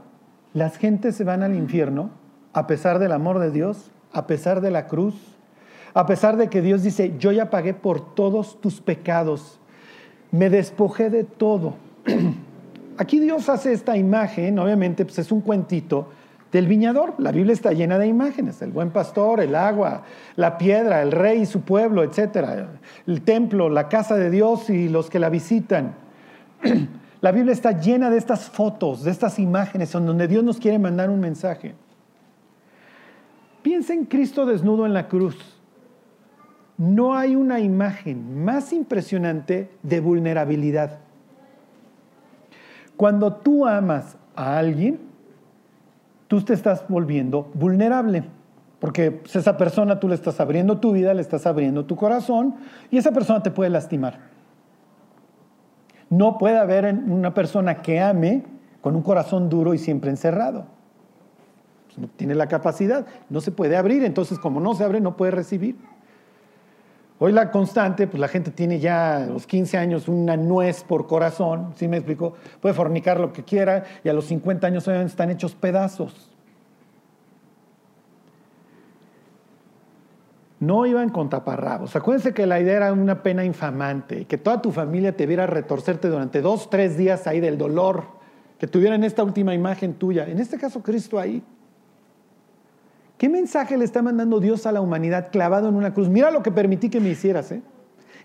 Las 0.54 0.76
gentes 0.76 1.16
se 1.16 1.24
van 1.24 1.42
al 1.42 1.56
infierno 1.56 2.10
a 2.52 2.68
pesar 2.68 3.00
del 3.00 3.10
amor 3.10 3.40
de 3.40 3.50
Dios, 3.50 3.90
a 4.12 4.28
pesar 4.28 4.60
de 4.60 4.70
la 4.70 4.86
cruz, 4.86 5.16
a 5.92 6.06
pesar 6.06 6.36
de 6.36 6.48
que 6.48 6.62
Dios 6.62 6.84
dice, 6.84 7.16
yo 7.18 7.32
ya 7.32 7.50
pagué 7.50 7.74
por 7.74 8.14
todos 8.14 8.60
tus 8.60 8.80
pecados, 8.80 9.58
me 10.32 10.50
despojé 10.50 11.10
de 11.10 11.22
todo. 11.22 11.74
Aquí 12.98 13.20
Dios 13.20 13.48
hace 13.48 13.72
esta 13.72 13.96
imagen, 13.96 14.58
obviamente 14.58 15.04
pues 15.04 15.18
es 15.18 15.30
un 15.30 15.40
cuentito 15.40 16.08
del 16.50 16.66
viñador. 16.66 17.14
La 17.18 17.30
Biblia 17.30 17.52
está 17.52 17.72
llena 17.72 17.98
de 17.98 18.06
imágenes, 18.06 18.60
el 18.62 18.72
buen 18.72 18.90
pastor, 18.90 19.40
el 19.40 19.54
agua, 19.54 20.02
la 20.36 20.58
piedra, 20.58 21.02
el 21.02 21.12
rey 21.12 21.42
y 21.42 21.46
su 21.46 21.60
pueblo, 21.60 22.02
etcétera, 22.02 22.68
el 23.06 23.22
templo, 23.22 23.68
la 23.68 23.88
casa 23.88 24.16
de 24.16 24.30
Dios 24.30 24.68
y 24.68 24.88
los 24.88 25.08
que 25.08 25.18
la 25.18 25.28
visitan. 25.28 25.94
La 27.22 27.30
Biblia 27.30 27.52
está 27.52 27.70
llena 27.70 28.10
de 28.10 28.18
estas 28.18 28.50
fotos, 28.50 29.04
de 29.04 29.12
estas 29.12 29.38
imágenes, 29.38 29.94
en 29.94 30.06
donde 30.06 30.26
Dios 30.26 30.42
nos 30.42 30.58
quiere 30.58 30.76
mandar 30.80 31.08
un 31.08 31.20
mensaje. 31.20 31.76
Piensa 33.62 33.94
en 33.94 34.06
Cristo 34.06 34.44
desnudo 34.44 34.86
en 34.86 34.92
la 34.92 35.06
cruz. 35.06 35.51
No 36.82 37.14
hay 37.14 37.36
una 37.36 37.60
imagen 37.60 38.44
más 38.44 38.72
impresionante 38.72 39.70
de 39.84 40.00
vulnerabilidad. 40.00 40.98
Cuando 42.96 43.34
tú 43.34 43.68
amas 43.68 44.16
a 44.34 44.58
alguien, 44.58 44.98
tú 46.26 46.40
te 46.40 46.54
estás 46.54 46.84
volviendo 46.88 47.48
vulnerable. 47.54 48.24
Porque 48.80 49.12
pues, 49.12 49.36
esa 49.36 49.56
persona 49.56 50.00
tú 50.00 50.08
le 50.08 50.16
estás 50.16 50.40
abriendo 50.40 50.78
tu 50.78 50.90
vida, 50.90 51.14
le 51.14 51.20
estás 51.20 51.46
abriendo 51.46 51.84
tu 51.84 51.94
corazón 51.94 52.56
y 52.90 52.98
esa 52.98 53.12
persona 53.12 53.44
te 53.44 53.52
puede 53.52 53.70
lastimar. 53.70 54.18
No 56.10 56.36
puede 56.36 56.58
haber 56.58 56.92
una 56.92 57.32
persona 57.32 57.80
que 57.80 58.00
ame 58.00 58.42
con 58.80 58.96
un 58.96 59.02
corazón 59.02 59.48
duro 59.48 59.72
y 59.72 59.78
siempre 59.78 60.10
encerrado. 60.10 60.66
Pues, 61.86 61.98
no 61.98 62.08
tiene 62.08 62.34
la 62.34 62.48
capacidad, 62.48 63.06
no 63.30 63.40
se 63.40 63.52
puede 63.52 63.76
abrir, 63.76 64.02
entonces 64.02 64.40
como 64.40 64.58
no 64.58 64.74
se 64.74 64.82
abre 64.82 65.00
no 65.00 65.16
puede 65.16 65.30
recibir. 65.30 65.76
Hoy 67.24 67.30
la 67.30 67.52
constante, 67.52 68.08
pues 68.08 68.20
la 68.20 68.26
gente 68.26 68.50
tiene 68.50 68.80
ya 68.80 69.18
a 69.18 69.26
los 69.26 69.46
15 69.46 69.78
años 69.78 70.08
una 70.08 70.36
nuez 70.36 70.82
por 70.82 71.06
corazón, 71.06 71.72
¿sí 71.76 71.86
me 71.86 71.98
explico? 71.98 72.34
Puede 72.60 72.74
fornicar 72.74 73.20
lo 73.20 73.32
que 73.32 73.44
quiera 73.44 73.84
y 74.02 74.08
a 74.08 74.12
los 74.12 74.24
50 74.24 74.66
años 74.66 74.88
están 74.88 75.30
hechos 75.30 75.54
pedazos. 75.54 76.30
no 80.58 80.84
iban 80.86 81.10
con 81.10 81.28
taparrabos. 81.28 81.94
Acuérdense 81.94 82.34
que 82.34 82.44
la 82.46 82.58
idea 82.60 82.76
era 82.76 82.92
una 82.92 83.22
pena 83.22 83.44
infamante, 83.44 84.24
que 84.24 84.38
toda 84.38 84.60
tu 84.60 84.72
familia 84.72 85.16
te 85.16 85.26
viera 85.26 85.46
retorcerte 85.46 86.08
durante 86.08 86.40
dos, 86.40 86.70
tres 86.70 86.96
días 86.96 87.28
ahí 87.28 87.38
del 87.38 87.56
dolor, 87.56 88.04
que 88.58 88.66
tuvieran 88.66 89.04
esta 89.04 89.22
última 89.22 89.54
imagen 89.54 89.94
tuya. 89.94 90.26
En 90.26 90.40
este 90.40 90.58
caso, 90.58 90.82
Cristo 90.82 91.20
ahí. 91.20 91.44
¿Qué 93.22 93.28
mensaje 93.28 93.78
le 93.78 93.84
está 93.84 94.02
mandando 94.02 94.40
Dios 94.40 94.66
a 94.66 94.72
la 94.72 94.80
humanidad 94.80 95.30
clavado 95.30 95.68
en 95.68 95.76
una 95.76 95.94
cruz? 95.94 96.08
Mira 96.08 96.32
lo 96.32 96.42
que 96.42 96.50
permití 96.50 96.90
que 96.90 96.98
me 96.98 97.10
hicieras, 97.10 97.52
¿eh? 97.52 97.62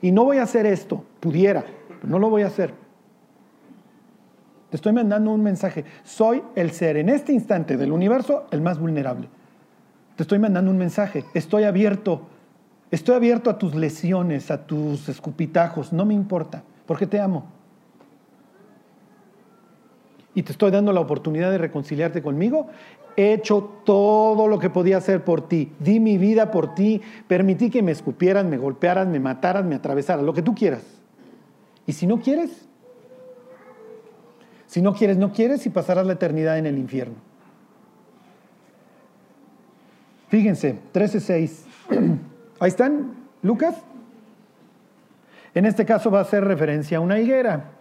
Y 0.01 0.11
no 0.11 0.23
voy 0.23 0.37
a 0.37 0.41
hacer 0.41 0.65
esto, 0.65 1.03
pudiera, 1.19 1.63
pero 1.87 2.07
no 2.09 2.17
lo 2.17 2.31
voy 2.31 2.41
a 2.41 2.47
hacer. 2.47 2.73
Te 4.71 4.75
estoy 4.75 4.93
mandando 4.93 5.29
un 5.29 5.43
mensaje. 5.43 5.85
Soy 6.03 6.41
el 6.55 6.71
ser 6.71 6.97
en 6.97 7.09
este 7.09 7.31
instante 7.31 7.77
del 7.77 7.91
universo 7.91 8.47
el 8.49 8.61
más 8.61 8.79
vulnerable. 8.79 9.27
Te 10.15 10.23
estoy 10.23 10.39
mandando 10.39 10.71
un 10.71 10.79
mensaje. 10.79 11.25
Estoy 11.35 11.65
abierto. 11.65 12.21
Estoy 12.89 13.13
abierto 13.13 13.51
a 13.51 13.59
tus 13.59 13.75
lesiones, 13.75 14.49
a 14.49 14.65
tus 14.65 15.09
escupitajos. 15.09 15.93
No 15.93 16.05
me 16.05 16.15
importa, 16.15 16.63
porque 16.87 17.05
te 17.05 17.19
amo. 17.19 17.45
Y 20.33 20.41
te 20.41 20.53
estoy 20.53 20.71
dando 20.71 20.91
la 20.91 21.01
oportunidad 21.01 21.51
de 21.51 21.59
reconciliarte 21.59 22.23
conmigo. 22.23 22.71
He 23.19 23.33
hecho 23.33 23.81
todo 23.83 24.47
lo 24.47 24.59
que 24.59 24.69
podía 24.69 24.97
hacer 24.97 25.23
por 25.23 25.49
ti. 25.49 25.73
Di 25.79 25.99
mi 25.99 26.19
vida 26.19 26.51
por 26.51 26.75
ti. 26.75 27.01
Permití 27.27 27.71
que 27.71 27.81
me 27.81 27.91
escupieran, 27.91 28.47
me 28.47 28.59
golpearan, 28.59 29.11
me 29.11 29.19
mataran, 29.19 29.67
me 29.67 29.73
atravesaran, 29.73 30.23
lo 30.23 30.35
que 30.35 30.43
tú 30.43 30.53
quieras. 30.53 30.83
Y 31.87 31.93
si 31.93 32.05
no 32.05 32.21
quieres, 32.21 32.67
si 34.67 34.83
no 34.83 34.93
quieres, 34.93 35.17
no 35.17 35.33
quieres 35.33 35.65
y 35.65 35.71
pasarás 35.71 36.05
la 36.05 36.13
eternidad 36.13 36.59
en 36.59 36.67
el 36.67 36.77
infierno. 36.77 37.15
Fíjense, 40.29 40.77
13.6. 40.93 41.61
Ahí 42.59 42.67
están, 42.69 43.15
Lucas. 43.41 43.75
En 45.55 45.65
este 45.65 45.85
caso 45.85 46.11
va 46.11 46.19
a 46.19 46.21
hacer 46.21 46.43
referencia 46.43 46.99
a 46.99 47.01
una 47.01 47.19
higuera. 47.19 47.71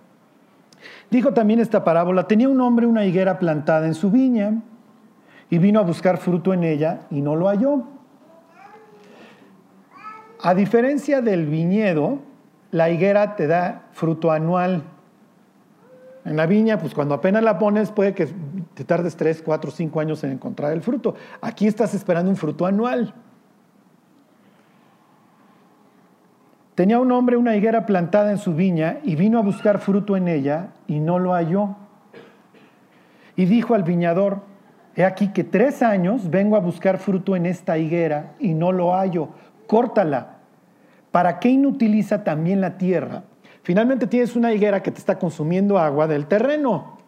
Dijo 1.11 1.35
también 1.35 1.61
esta 1.61 1.85
parábola, 1.85 2.27
tenía 2.27 2.49
un 2.49 2.62
hombre 2.62 2.87
una 2.87 3.05
higuera 3.05 3.38
plantada 3.38 3.87
en 3.87 3.94
su 3.94 4.11
viña 4.11 4.62
y 5.50 5.59
vino 5.59 5.80
a 5.80 5.82
buscar 5.82 6.18
fruto 6.18 6.52
en 6.52 6.64
ella 6.64 7.00
y 7.11 7.20
no 7.20 7.37
lo 7.37 7.48
halló. 7.48 7.85
A 10.42 10.54
diferencia 10.54 11.22
del 11.22 11.46
viñedo, 11.46 12.18
la 12.70 12.90
higuera 12.90 13.37
te 13.37 13.46
da 13.46 13.87
fruto 13.92 14.30
anual. 14.30 14.82
En 16.24 16.37
la 16.37 16.46
viña, 16.46 16.78
pues 16.78 16.92
cuando 16.92 17.14
apenas 17.14 17.42
la 17.42 17.59
pones, 17.59 17.92
puede 17.92 18.12
que 18.12 18.28
te 18.74 18.85
tardes 18.85 19.16
3, 19.16 19.42
4, 19.42 19.70
5 19.70 20.00
años 20.00 20.24
en 20.24 20.32
encontrar 20.32 20.72
el 20.72 20.82
fruto. 20.82 21.14
Aquí 21.40 21.66
estás 21.66 21.94
esperando 21.94 22.30
un 22.30 22.37
fruto 22.37 22.66
anual. 22.66 23.14
Tenía 26.74 26.98
un 26.98 27.11
hombre 27.11 27.37
una 27.38 27.56
higuera 27.56 27.87
plantada 27.87 28.30
en 28.30 28.38
su 28.38 28.54
viña 28.54 28.98
y 29.02 29.16
vino 29.16 29.38
a 29.38 29.42
buscar 29.42 29.78
fruto 29.78 30.16
en 30.16 30.28
ella 30.28 30.74
y 30.87 30.98
no 30.98 31.18
lo 31.18 31.32
halló. 31.32 31.76
Y 33.35 33.46
dijo 33.46 33.74
al 33.74 33.82
viñador, 33.82 34.42
he 34.96 35.04
aquí 35.04 35.28
que 35.28 35.44
tres 35.44 35.82
años 35.82 36.30
vengo 36.30 36.56
a 36.56 36.61
buscar 36.61 36.98
fruto 36.98 37.37
en 37.37 37.46
esta 37.46 37.78
higuera 37.78 38.35
y 38.40 38.54
no 38.54 38.72
lo 38.72 38.94
hallo, 38.94 39.28
córtala. 39.66 40.38
¿Para 41.12 41.38
qué 41.38 41.50
inutiliza 41.50 42.24
también 42.24 42.61
la 42.61 42.78
tierra? 42.78 43.24
Finalmente 43.62 44.06
tienes 44.06 44.37
una 44.37 44.52
higuera 44.52 44.82
que 44.82 44.90
te 44.90 44.98
está 44.98 45.18
consumiendo 45.18 45.78
agua 45.78 46.06
del 46.06 46.26
terreno. 46.26 46.98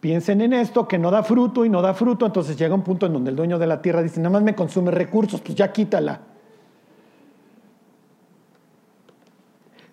Piensen 0.00 0.40
en 0.40 0.52
esto, 0.52 0.86
que 0.86 0.96
no 0.96 1.10
da 1.10 1.22
fruto 1.22 1.64
y 1.64 1.68
no 1.68 1.82
da 1.82 1.92
fruto, 1.92 2.24
entonces 2.24 2.56
llega 2.56 2.74
un 2.74 2.82
punto 2.82 3.06
en 3.06 3.12
donde 3.12 3.30
el 3.30 3.36
dueño 3.36 3.58
de 3.58 3.66
la 3.66 3.82
tierra 3.82 4.00
dice, 4.00 4.20
nada 4.20 4.30
más 4.30 4.42
me 4.42 4.54
consume 4.54 4.90
recursos, 4.90 5.40
pues 5.40 5.56
ya 5.56 5.72
quítala. 5.72 6.20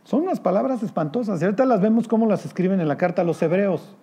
Son 0.03 0.21
unas 0.21 0.39
palabras 0.39 0.83
espantosas. 0.83 1.41
Ahorita 1.41 1.65
las 1.65 1.81
vemos 1.81 2.07
como 2.07 2.27
las 2.27 2.45
escriben 2.45 2.79
en 2.79 2.87
la 2.87 2.95
carta 2.95 3.23
a 3.23 3.25
los 3.25 3.41
hebreos. 3.41 3.95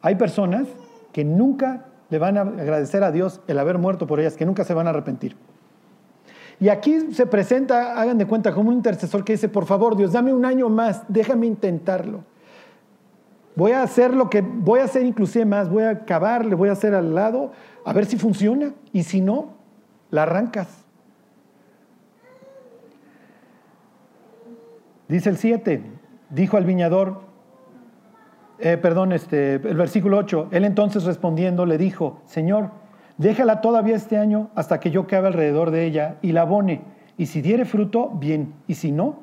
Hay 0.00 0.14
personas 0.14 0.66
que 1.12 1.24
nunca 1.24 1.84
le 2.12 2.18
van 2.18 2.36
a 2.36 2.42
agradecer 2.42 3.02
a 3.04 3.10
Dios 3.10 3.40
el 3.46 3.58
haber 3.58 3.78
muerto 3.78 4.06
por 4.06 4.20
ellas, 4.20 4.36
que 4.36 4.44
nunca 4.44 4.64
se 4.64 4.74
van 4.74 4.86
a 4.86 4.90
arrepentir. 4.90 5.34
Y 6.60 6.68
aquí 6.68 7.14
se 7.14 7.24
presenta, 7.24 7.98
hagan 7.98 8.18
de 8.18 8.26
cuenta, 8.26 8.52
como 8.52 8.68
un 8.68 8.74
intercesor 8.74 9.24
que 9.24 9.32
dice, 9.32 9.48
por 9.48 9.64
favor, 9.64 9.96
Dios, 9.96 10.12
dame 10.12 10.34
un 10.34 10.44
año 10.44 10.68
más, 10.68 11.04
déjame 11.08 11.46
intentarlo. 11.46 12.22
Voy 13.56 13.72
a 13.72 13.82
hacer 13.82 14.12
lo 14.12 14.28
que, 14.28 14.42
voy 14.42 14.80
a 14.80 14.84
hacer 14.84 15.06
inclusive 15.06 15.46
más, 15.46 15.70
voy 15.70 15.84
a 15.84 15.90
acabar, 15.90 16.44
le 16.44 16.54
voy 16.54 16.68
a 16.68 16.72
hacer 16.72 16.94
al 16.94 17.14
lado, 17.14 17.52
a 17.82 17.94
ver 17.94 18.04
si 18.04 18.18
funciona. 18.18 18.74
Y 18.92 19.04
si 19.04 19.22
no, 19.22 19.54
la 20.10 20.24
arrancas. 20.24 20.68
Dice 25.08 25.30
el 25.30 25.38
7, 25.38 25.82
dijo 26.28 26.58
al 26.58 26.66
viñador, 26.66 27.22
eh, 28.62 28.76
perdón, 28.76 29.12
este, 29.12 29.54
el 29.54 29.76
versículo 29.76 30.18
8, 30.18 30.48
él 30.52 30.64
entonces 30.64 31.04
respondiendo 31.04 31.66
le 31.66 31.78
dijo, 31.78 32.22
Señor, 32.26 32.70
déjala 33.18 33.60
todavía 33.60 33.96
este 33.96 34.16
año 34.16 34.50
hasta 34.54 34.78
que 34.78 34.90
yo 34.90 35.06
cabe 35.06 35.26
alrededor 35.26 35.72
de 35.72 35.84
ella 35.84 36.16
y 36.22 36.32
la 36.32 36.42
abone, 36.42 36.82
y 37.18 37.26
si 37.26 37.42
diere 37.42 37.64
fruto, 37.64 38.10
bien, 38.10 38.54
y 38.68 38.74
si 38.74 38.92
no, 38.92 39.20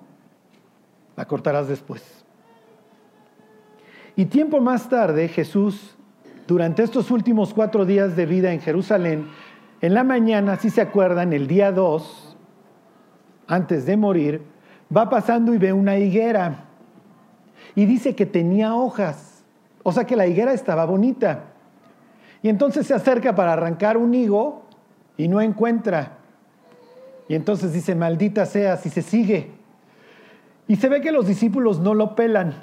la 1.15 1.25
cortarás 1.25 1.67
después. 1.67 2.25
Y 4.15 4.25
tiempo 4.25 4.59
más 4.59 4.89
tarde, 4.89 5.29
Jesús, 5.29 5.95
durante 6.45 6.83
estos 6.83 7.09
últimos 7.09 7.53
cuatro 7.53 7.85
días 7.85 8.15
de 8.17 8.25
vida 8.25 8.51
en 8.51 8.59
Jerusalén, 8.59 9.27
en 9.81 9.93
la 9.93 10.03
mañana, 10.03 10.57
si 10.57 10.69
se 10.69 10.81
acuerdan, 10.81 11.31
el 11.31 11.47
día 11.47 11.71
2, 11.71 12.37
antes 13.47 13.85
de 13.85 13.95
morir, 13.95 14.41
va 14.95 15.09
pasando 15.09 15.53
y 15.53 15.57
ve 15.57 15.71
una 15.71 15.97
higuera 15.97 16.65
y 17.75 17.85
dice 17.85 18.15
que 18.15 18.25
tenía 18.25 18.75
hojas, 18.75 19.28
o 19.89 19.91
sea 19.91 20.05
que 20.05 20.15
la 20.15 20.27
higuera 20.27 20.53
estaba 20.53 20.85
bonita. 20.85 21.45
Y 22.43 22.49
entonces 22.49 22.85
se 22.85 22.93
acerca 22.93 23.33
para 23.33 23.53
arrancar 23.53 23.97
un 23.97 24.13
higo 24.13 24.61
y 25.17 25.27
no 25.27 25.41
encuentra. 25.41 26.19
Y 27.27 27.33
entonces 27.33 27.73
dice, 27.73 27.95
maldita 27.95 28.45
sea, 28.45 28.77
si 28.77 28.91
se 28.91 29.01
sigue. 29.01 29.49
Y 30.67 30.75
se 30.75 30.89
ve 30.89 31.01
que 31.01 31.11
los 31.11 31.25
discípulos 31.25 31.79
no 31.79 31.95
lo 31.95 32.15
pelan. 32.15 32.53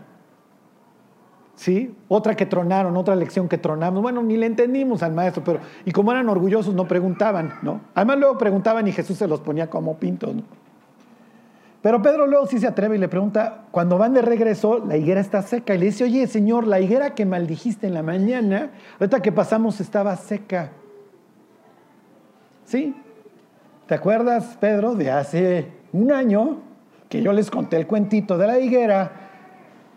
¿Sí? 1.57 1.97
Otra 2.07 2.37
que 2.37 2.47
tronaron, 2.47 2.97
otra 2.97 3.17
lección 3.17 3.49
que 3.49 3.59
tronamos. 3.59 4.03
Bueno, 4.03 4.23
ni 4.23 4.37
le 4.37 4.47
entendimos 4.47 5.03
al 5.03 5.13
maestro, 5.13 5.43
pero 5.43 5.59
y 5.85 5.91
como 5.91 6.13
eran 6.13 6.29
orgullosos 6.29 6.75
no 6.75 6.87
preguntaban, 6.87 7.55
¿no? 7.63 7.81
Además 7.95 8.19
luego 8.19 8.39
preguntaban 8.39 8.87
y 8.87 8.93
Jesús 8.93 9.19
se 9.19 9.27
los 9.27 9.41
ponía 9.41 9.69
como 9.69 9.97
pintos, 9.97 10.33
¿no? 10.33 10.43
Pero 11.87 12.03
Pedro 12.03 12.27
luego 12.27 12.49
sí 12.49 12.59
se 12.59 12.67
atreve 12.67 12.97
y 12.97 12.99
le 12.99 13.07
pregunta, 13.07 13.67
cuando 13.71 13.97
van 13.97 14.13
de 14.13 14.21
regreso, 14.21 14.85
la 14.85 14.97
higuera 14.97 15.21
está 15.21 15.41
seca. 15.43 15.73
Y 15.73 15.79
le 15.79 15.87
dice, 15.87 16.03
oye, 16.03 16.27
Señor, 16.27 16.67
la 16.67 16.81
higuera 16.81 17.15
que 17.15 17.25
maldijiste 17.25 17.87
en 17.87 17.95
la 17.95 18.03
mañana, 18.03 18.73
ahorita 18.99 19.23
que 19.23 19.31
pasamos 19.31 19.81
estaba 19.81 20.17
seca. 20.17 20.73
¿Sí? 22.65 22.93
¿Te 23.87 23.95
acuerdas, 23.95 24.59
Pedro, 24.59 24.97
de 24.97 25.13
hace 25.13 25.69
un 25.93 26.11
año 26.11 26.59
que 27.09 27.23
yo 27.23 27.33
les 27.33 27.53
conté 27.53 27.77
el 27.77 27.87
cuentito 27.87 28.37
de 28.37 28.49
la 28.49 28.59
higuera 28.59 29.13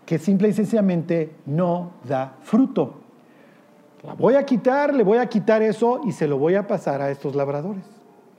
que 0.06 0.16
simple 0.20 0.50
y 0.50 0.52
sencillamente 0.52 1.34
no 1.44 1.94
da 2.08 2.36
fruto? 2.42 3.00
La 4.04 4.14
voy 4.14 4.36
a 4.36 4.46
quitar, 4.46 4.94
le 4.94 5.02
voy 5.02 5.18
a 5.18 5.26
quitar 5.26 5.60
eso 5.60 6.02
y 6.04 6.12
se 6.12 6.28
lo 6.28 6.38
voy 6.38 6.54
a 6.54 6.68
pasar 6.68 7.02
a 7.02 7.10
estos 7.10 7.34
labradores. 7.34 7.82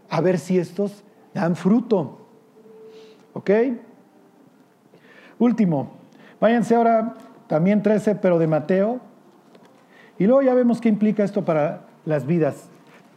A 0.09 0.21
ver 0.21 0.39
si 0.39 0.57
estos 0.57 1.03
dan 1.33 1.57
fruto. 1.57 2.20
¿Ok? 3.33 3.49
Último, 5.39 5.91
váyanse 6.39 6.75
ahora 6.75 7.15
también 7.47 7.81
13, 7.81 8.15
pero 8.15 8.39
de 8.39 8.47
Mateo. 8.47 8.99
Y 10.19 10.25
luego 10.25 10.41
ya 10.41 10.53
vemos 10.53 10.79
qué 10.79 10.89
implica 10.89 11.23
esto 11.23 11.43
para 11.43 11.81
las 12.05 12.25
vidas. 12.25 12.69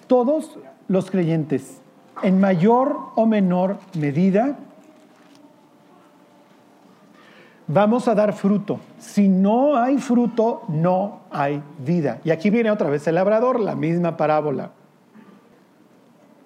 Todos 0.07 0.59
los 0.89 1.11
creyentes, 1.11 1.81
en 2.23 2.41
mayor 2.41 2.97
o 3.15 3.27
menor 3.27 3.79
medida, 3.99 4.57
vamos 7.67 8.09
a 8.09 8.15
dar 8.15 8.33
fruto. 8.33 8.81
Si 8.99 9.29
no 9.29 9.77
hay 9.77 9.99
fruto, 9.99 10.63
no 10.69 11.21
hay 11.31 11.63
vida. 11.79 12.21
Y 12.25 12.31
aquí 12.31 12.51
viene 12.51 12.71
otra 12.71 12.91
vez 12.91 13.07
el 13.07 13.17
labrador, 13.17 13.61
la 13.61 13.75
misma 13.75 14.17
parábola. 14.17 14.71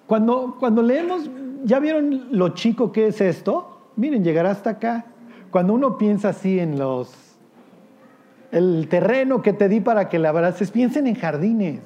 Cuando, 0.07 0.57
cuando 0.59 0.81
leemos 0.81 1.29
¿ya 1.63 1.79
vieron 1.79 2.27
lo 2.31 2.49
chico 2.49 2.91
que 2.91 3.07
es 3.07 3.21
esto? 3.21 3.91
Miren, 3.95 4.23
llegará 4.23 4.51
hasta 4.51 4.71
acá. 4.71 5.05
Cuando 5.51 5.73
uno 5.73 5.97
piensa 5.97 6.29
así 6.29 6.59
en 6.59 6.77
los, 6.77 7.11
el 8.51 8.87
terreno 8.89 9.41
que 9.41 9.53
te 9.53 9.67
di 9.67 9.79
para 9.79 10.09
que 10.09 10.19
labrases, 10.19 10.71
piensen 10.71 11.07
en 11.07 11.15
jardines, 11.15 11.81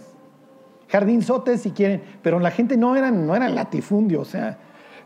jardinzotes 0.89 1.61
si 1.61 1.71
quieren, 1.71 2.03
pero 2.21 2.39
la 2.39 2.51
gente 2.51 2.77
no 2.77 2.95
eran, 2.95 3.25
no 3.25 3.35
eran 3.35 3.55
latifundio, 3.55 4.21
o 4.21 4.25
sea, 4.25 4.57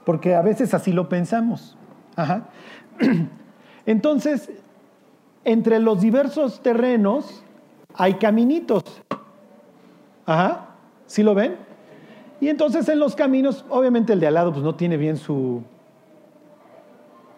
porque 0.06 0.36
a 0.36 0.42
veces 0.42 0.74
así 0.74 0.92
lo 0.92 1.08
pensamos. 1.08 1.78
Ajá. 2.16 2.48
Entonces, 3.86 4.50
entre 5.44 5.80
los 5.80 6.02
diversos 6.02 6.62
terrenos 6.62 7.44
hay 7.94 8.16
caminitos. 8.16 8.84
Ajá. 10.26 10.66
¿Sí 11.06 11.24
lo 11.24 11.36
ven? 11.36 11.67
Y 12.40 12.50
entonces 12.50 12.88
en 12.90 13.00
los 13.00 13.16
caminos, 13.16 13.66
obviamente 13.70 14.14
el 14.14 14.20
de 14.20 14.28
al 14.28 14.36
lado 14.36 14.52
pues 14.52 14.64
no 14.64 14.76
tiene 14.76 14.98
bien 14.98 15.18
su... 15.18 15.64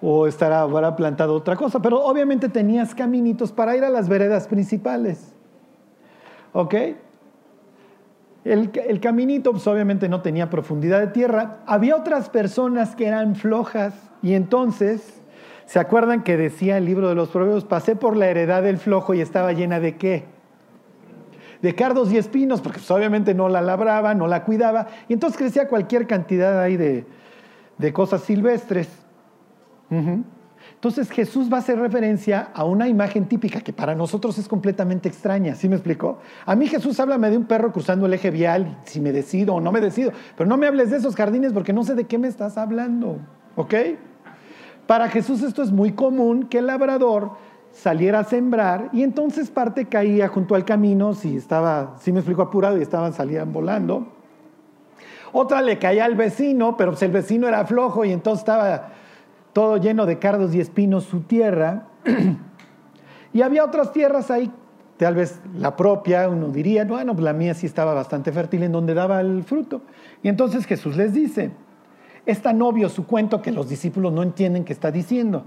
o 0.02 0.28
estará, 0.28 0.62
habrá 0.62 0.96
plantado 0.96 1.36
otra 1.36 1.56
cosa, 1.56 1.82
pero 1.82 2.04
obviamente 2.04 2.50
tenías 2.50 2.94
caminitos 2.94 3.52
para 3.52 3.76
ir 3.78 3.84
a 3.84 3.90
las 3.90 4.10
veredas 4.10 4.48
principales. 4.48 5.34
¿Ok? 6.52 6.76
El, 8.44 8.72
el, 8.74 9.00
caminito 9.00 9.52
pues 9.52 9.68
obviamente 9.68 10.10
no 10.10 10.22
tenía 10.22 10.50
profundidad 10.50 11.00
de 11.00 11.08
tierra. 11.08 11.60
Había 11.66 11.96
otras 11.96 12.30
personas 12.30 12.96
que 12.96 13.08
eran 13.08 13.36
flojas 13.36 13.94
y 14.22 14.34
entonces, 14.34 15.22
¿se 15.66 15.80
acuerdan 15.80 16.24
que 16.24 16.36
decía 16.36 16.78
el 16.78 16.86
libro 16.86 17.10
de 17.10 17.16
los 17.16 17.30
proverbios? 17.30 17.66
Pasé 17.66 17.96
por 17.96 18.18
la 18.18 18.28
heredad 18.28 18.64
del 18.64 18.78
flojo 18.78 19.14
y 19.14 19.22
estaba 19.22 19.54
llena 19.54 19.80
de 19.80 19.98
qué? 19.98 20.39
De 21.62 21.76
cardos 21.76 22.12
y 22.12 22.18
espinos, 22.18 22.62
porque 22.62 22.80
pues, 22.80 22.92
obviamente 22.92 23.34
no 23.34 23.50
la 23.50 23.62
labraba, 23.62 24.14
no 24.16 24.28
la 24.28 24.44
cuidaba, 24.44 24.88
y 25.08 25.14
entonces 25.14 25.38
crecía 25.38 25.68
cualquier 25.68 26.08
cantidad 26.08 26.62
ahí 26.62 26.78
de, 26.78 27.06
cosas 27.94 28.22
silvestres. 28.24 28.88
Entonces 30.80 31.10
Jesús 31.12 31.52
va 31.52 31.58
a 31.58 31.60
hacer 31.60 31.78
referencia 31.78 32.52
a 32.54 32.64
una 32.64 32.88
imagen 32.88 33.26
típica 33.26 33.60
que 33.60 33.74
para 33.74 33.96
nosotros 33.96 34.38
es 34.38 34.48
completamente 34.48 35.10
extraña, 35.10 35.56
¿sí 35.56 35.68
me 35.68 35.76
explicó? 35.76 36.20
A 36.46 36.56
mí 36.56 36.68
Jesús 36.68 37.00
háblame 37.00 37.30
de 37.30 37.38
un 37.38 37.46
perro 37.46 37.74
cruzando 37.74 38.06
el 38.06 38.14
eje 38.14 38.32
vial, 38.32 38.78
si 38.86 39.02
me 39.02 39.12
decido 39.12 39.56
o 39.56 39.62
no 39.62 39.72
me 39.74 39.82
decido, 39.82 40.14
pero 40.38 40.50
no 40.50 40.56
me 40.56 40.68
hables 40.68 40.92
de 40.92 40.98
esos 40.98 41.16
jardines 41.16 41.52
porque 41.52 41.74
no 41.74 41.84
sé 41.84 41.96
de 41.96 42.06
qué 42.06 42.18
me 42.18 42.30
estás 42.30 42.58
hablando, 42.58 43.18
¿ok? 43.58 43.74
Para 44.88 45.10
Jesús 45.10 45.44
esto 45.44 45.62
es 45.62 45.72
muy 45.72 45.92
común 45.92 46.48
que 46.48 46.60
el 46.60 46.68
labrador 46.68 47.34
saliera 47.72 48.20
a 48.20 48.24
sembrar 48.24 48.90
y 48.94 49.04
entonces 49.04 49.50
parte 49.50 49.86
caía 49.86 50.28
junto 50.28 50.56
al 50.56 50.66
camino 50.66 51.14
si 51.14 51.38
estaba, 51.38 51.96
si 52.00 52.12
me 52.12 52.20
explico, 52.20 52.42
apurado 52.42 52.78
y 52.78 52.82
estaban, 52.82 53.14
salían 53.14 53.52
volando. 53.52 54.08
Otra 55.32 55.62
le 55.62 55.78
caía 55.78 56.06
al 56.06 56.16
vecino, 56.16 56.76
pero 56.76 56.92
pues 56.92 57.04
el 57.04 57.12
vecino 57.12 57.48
era 57.48 57.66
flojo 57.66 58.04
y 58.04 58.12
entonces 58.12 58.42
estaba 58.42 58.90
todo 59.54 59.78
lleno 59.78 60.06
de 60.06 60.18
cardos 60.18 60.54
y 60.56 60.60
espinos 60.60 61.04
su 61.06 61.22
tierra. 61.22 61.88
y 63.34 63.42
había 63.42 63.64
otras 63.64 63.94
tierras 63.94 64.32
ahí 64.32 64.52
tal 65.00 65.16
vez 65.16 65.40
la 65.56 65.78
propia, 65.78 66.28
uno 66.28 66.50
diría, 66.50 66.84
bueno, 66.84 67.14
pues 67.14 67.24
la 67.24 67.32
mía 67.32 67.54
sí 67.54 67.66
estaba 67.66 67.94
bastante 67.94 68.34
fértil 68.34 68.64
en 68.64 68.74
donde 68.74 68.94
daba 68.94 69.22
el 69.22 69.44
fruto. 69.46 69.82
Y 70.22 70.28
entonces 70.28 70.66
Jesús 70.66 70.98
les 70.98 71.14
dice, 71.14 71.52
es 72.26 72.42
tan 72.42 72.62
obvio 72.62 72.90
su 72.90 73.08
cuento 73.08 73.42
que 73.42 73.54
los 73.54 73.70
discípulos 73.70 74.12
no 74.12 74.24
entienden 74.24 74.66
qué 74.66 74.74
está 74.74 74.92
diciendo. 74.92 75.46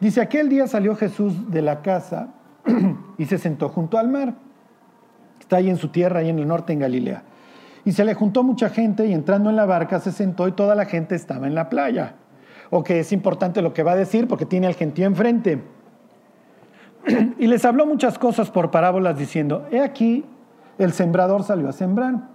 Dice, 0.00 0.22
aquel 0.22 0.48
día 0.48 0.66
salió 0.66 0.96
Jesús 0.96 1.50
de 1.50 1.60
la 1.60 1.82
casa 1.82 2.28
y 3.18 3.26
se 3.26 3.38
sentó 3.38 3.68
junto 3.68 3.98
al 3.98 4.08
mar. 4.08 4.34
Está 5.38 5.56
ahí 5.56 5.68
en 5.68 5.76
su 5.76 5.88
tierra, 5.88 6.20
ahí 6.20 6.30
en 6.30 6.38
el 6.38 6.48
norte, 6.48 6.72
en 6.72 6.78
Galilea. 6.78 7.22
Y 7.84 7.92
se 7.92 8.04
le 8.04 8.14
juntó 8.14 8.42
mucha 8.42 8.70
gente 8.70 9.06
y 9.06 9.12
entrando 9.12 9.50
en 9.50 9.56
la 9.56 9.66
barca 9.66 10.00
se 10.00 10.12
sentó 10.12 10.48
y 10.48 10.52
toda 10.52 10.74
la 10.74 10.86
gente 10.86 11.14
estaba 11.14 11.46
en 11.46 11.54
la 11.54 11.68
playa. 11.68 12.14
O 12.70 12.82
que 12.82 13.00
es 13.00 13.12
importante 13.12 13.62
lo 13.62 13.74
que 13.74 13.82
va 13.82 13.92
a 13.92 13.96
decir 13.96 14.26
porque 14.26 14.46
tiene 14.46 14.66
al 14.66 14.74
gentío 14.74 15.06
enfrente. 15.06 15.62
Y 17.38 17.46
les 17.46 17.64
habló 17.64 17.86
muchas 17.86 18.18
cosas 18.18 18.50
por 18.50 18.70
parábolas 18.70 19.18
diciendo, 19.18 19.66
he 19.70 19.80
aquí, 19.80 20.24
el 20.78 20.92
sembrador 20.92 21.42
salió 21.42 21.68
a 21.68 21.72
sembrar. 21.72 22.28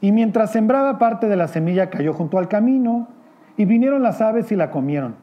Y 0.00 0.12
mientras 0.12 0.52
sembraba 0.52 0.98
parte 0.98 1.28
de 1.28 1.36
la 1.36 1.48
semilla 1.48 1.90
cayó 1.90 2.12
junto 2.12 2.38
al 2.38 2.48
camino 2.48 3.08
y 3.56 3.64
vinieron 3.64 4.02
las 4.02 4.20
aves 4.20 4.50
y 4.50 4.56
la 4.56 4.70
comieron. 4.70 5.14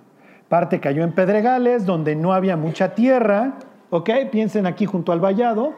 Parte 0.49 0.79
cayó 0.79 1.03
en 1.03 1.11
pedregales 1.11 1.85
donde 1.85 2.15
no 2.15 2.33
había 2.33 2.57
mucha 2.57 2.95
tierra, 2.95 3.53
¿ok? 3.91 4.09
Piensen 4.31 4.65
aquí 4.65 4.87
junto 4.87 5.11
al 5.11 5.19
vallado, 5.19 5.75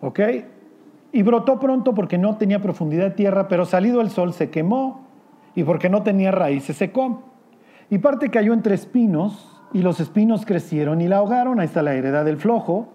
¿ok? 0.00 0.20
Y 1.12 1.22
brotó 1.22 1.60
pronto 1.60 1.94
porque 1.94 2.16
no 2.16 2.38
tenía 2.38 2.60
profundidad 2.62 3.04
de 3.04 3.10
tierra, 3.10 3.48
pero 3.48 3.66
salido 3.66 4.00
el 4.00 4.08
sol 4.08 4.32
se 4.32 4.48
quemó 4.48 5.06
y 5.54 5.62
porque 5.62 5.90
no 5.90 6.02
tenía 6.02 6.30
raíz 6.30 6.64
se 6.64 6.72
secó. 6.72 7.22
Y 7.90 7.98
parte 7.98 8.30
cayó 8.30 8.54
entre 8.54 8.74
espinos 8.74 9.60
y 9.74 9.82
los 9.82 10.00
espinos 10.00 10.46
crecieron 10.46 11.02
y 11.02 11.08
la 11.08 11.18
ahogaron, 11.18 11.60
ahí 11.60 11.66
está 11.66 11.82
la 11.82 11.94
heredad 11.94 12.24
del 12.24 12.38
flojo. 12.38 12.88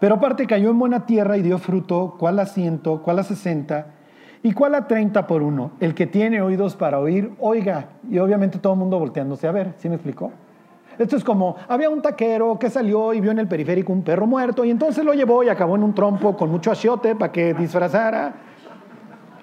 Pero 0.00 0.20
parte 0.20 0.46
cayó 0.46 0.68
en 0.68 0.78
buena 0.78 1.06
tierra 1.06 1.38
y 1.38 1.42
dio 1.42 1.56
fruto, 1.56 2.16
cuál 2.18 2.38
a 2.40 2.44
ciento, 2.44 3.02
cuál 3.02 3.20
a 3.20 3.22
sesenta 3.22 3.95
y 4.46 4.52
cuál 4.52 4.76
a 4.76 4.86
treinta 4.86 5.26
por 5.26 5.42
uno. 5.42 5.72
El 5.80 5.92
que 5.92 6.06
tiene 6.06 6.40
oídos 6.40 6.76
para 6.76 7.00
oír, 7.00 7.32
oiga. 7.40 7.88
Y 8.08 8.18
obviamente 8.18 8.60
todo 8.60 8.74
el 8.74 8.78
mundo 8.78 8.96
volteándose 8.96 9.48
a 9.48 9.50
ver, 9.50 9.74
¿sí 9.78 9.88
me 9.88 9.96
explicó? 9.96 10.30
Esto 10.96 11.16
es 11.16 11.24
como, 11.24 11.56
había 11.66 11.90
un 11.90 12.00
taquero 12.00 12.56
que 12.56 12.70
salió 12.70 13.12
y 13.12 13.20
vio 13.20 13.32
en 13.32 13.40
el 13.40 13.48
periférico 13.48 13.92
un 13.92 14.04
perro 14.04 14.24
muerto 14.24 14.64
y 14.64 14.70
entonces 14.70 15.04
lo 15.04 15.14
llevó 15.14 15.42
y 15.42 15.48
acabó 15.48 15.74
en 15.74 15.82
un 15.82 15.92
trompo 15.96 16.36
con 16.36 16.48
mucho 16.48 16.70
achiote 16.70 17.16
para 17.16 17.32
que 17.32 17.54
disfrazara. 17.54 18.34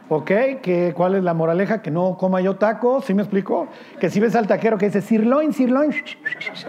¿Ok? 0.07 0.31
Que, 0.61 0.93
¿Cuál 0.95 1.15
es 1.15 1.23
la 1.23 1.33
moraleja? 1.33 1.81
Que 1.81 1.91
no 1.91 2.15
coma 2.17 2.39
yo 2.39 2.55
tacos, 2.55 3.03
¿sí 3.03 3.13
me 3.13 3.23
explicó? 3.23 3.67
Que 3.99 4.09
si 4.09 4.21
ves 4.21 4.37
al 4.37 4.47
taquero 4.47 4.77
que 4.77 4.85
dice 4.85 5.01
sirloin, 5.01 5.51
sirloin, 5.51 5.91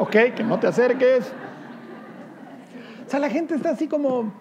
¿ok? 0.00 0.16
Que 0.34 0.42
no 0.42 0.58
te 0.58 0.66
acerques. 0.66 1.32
O 3.06 3.10
sea, 3.10 3.20
la 3.20 3.30
gente 3.30 3.54
está 3.54 3.70
así 3.70 3.86
como, 3.86 4.32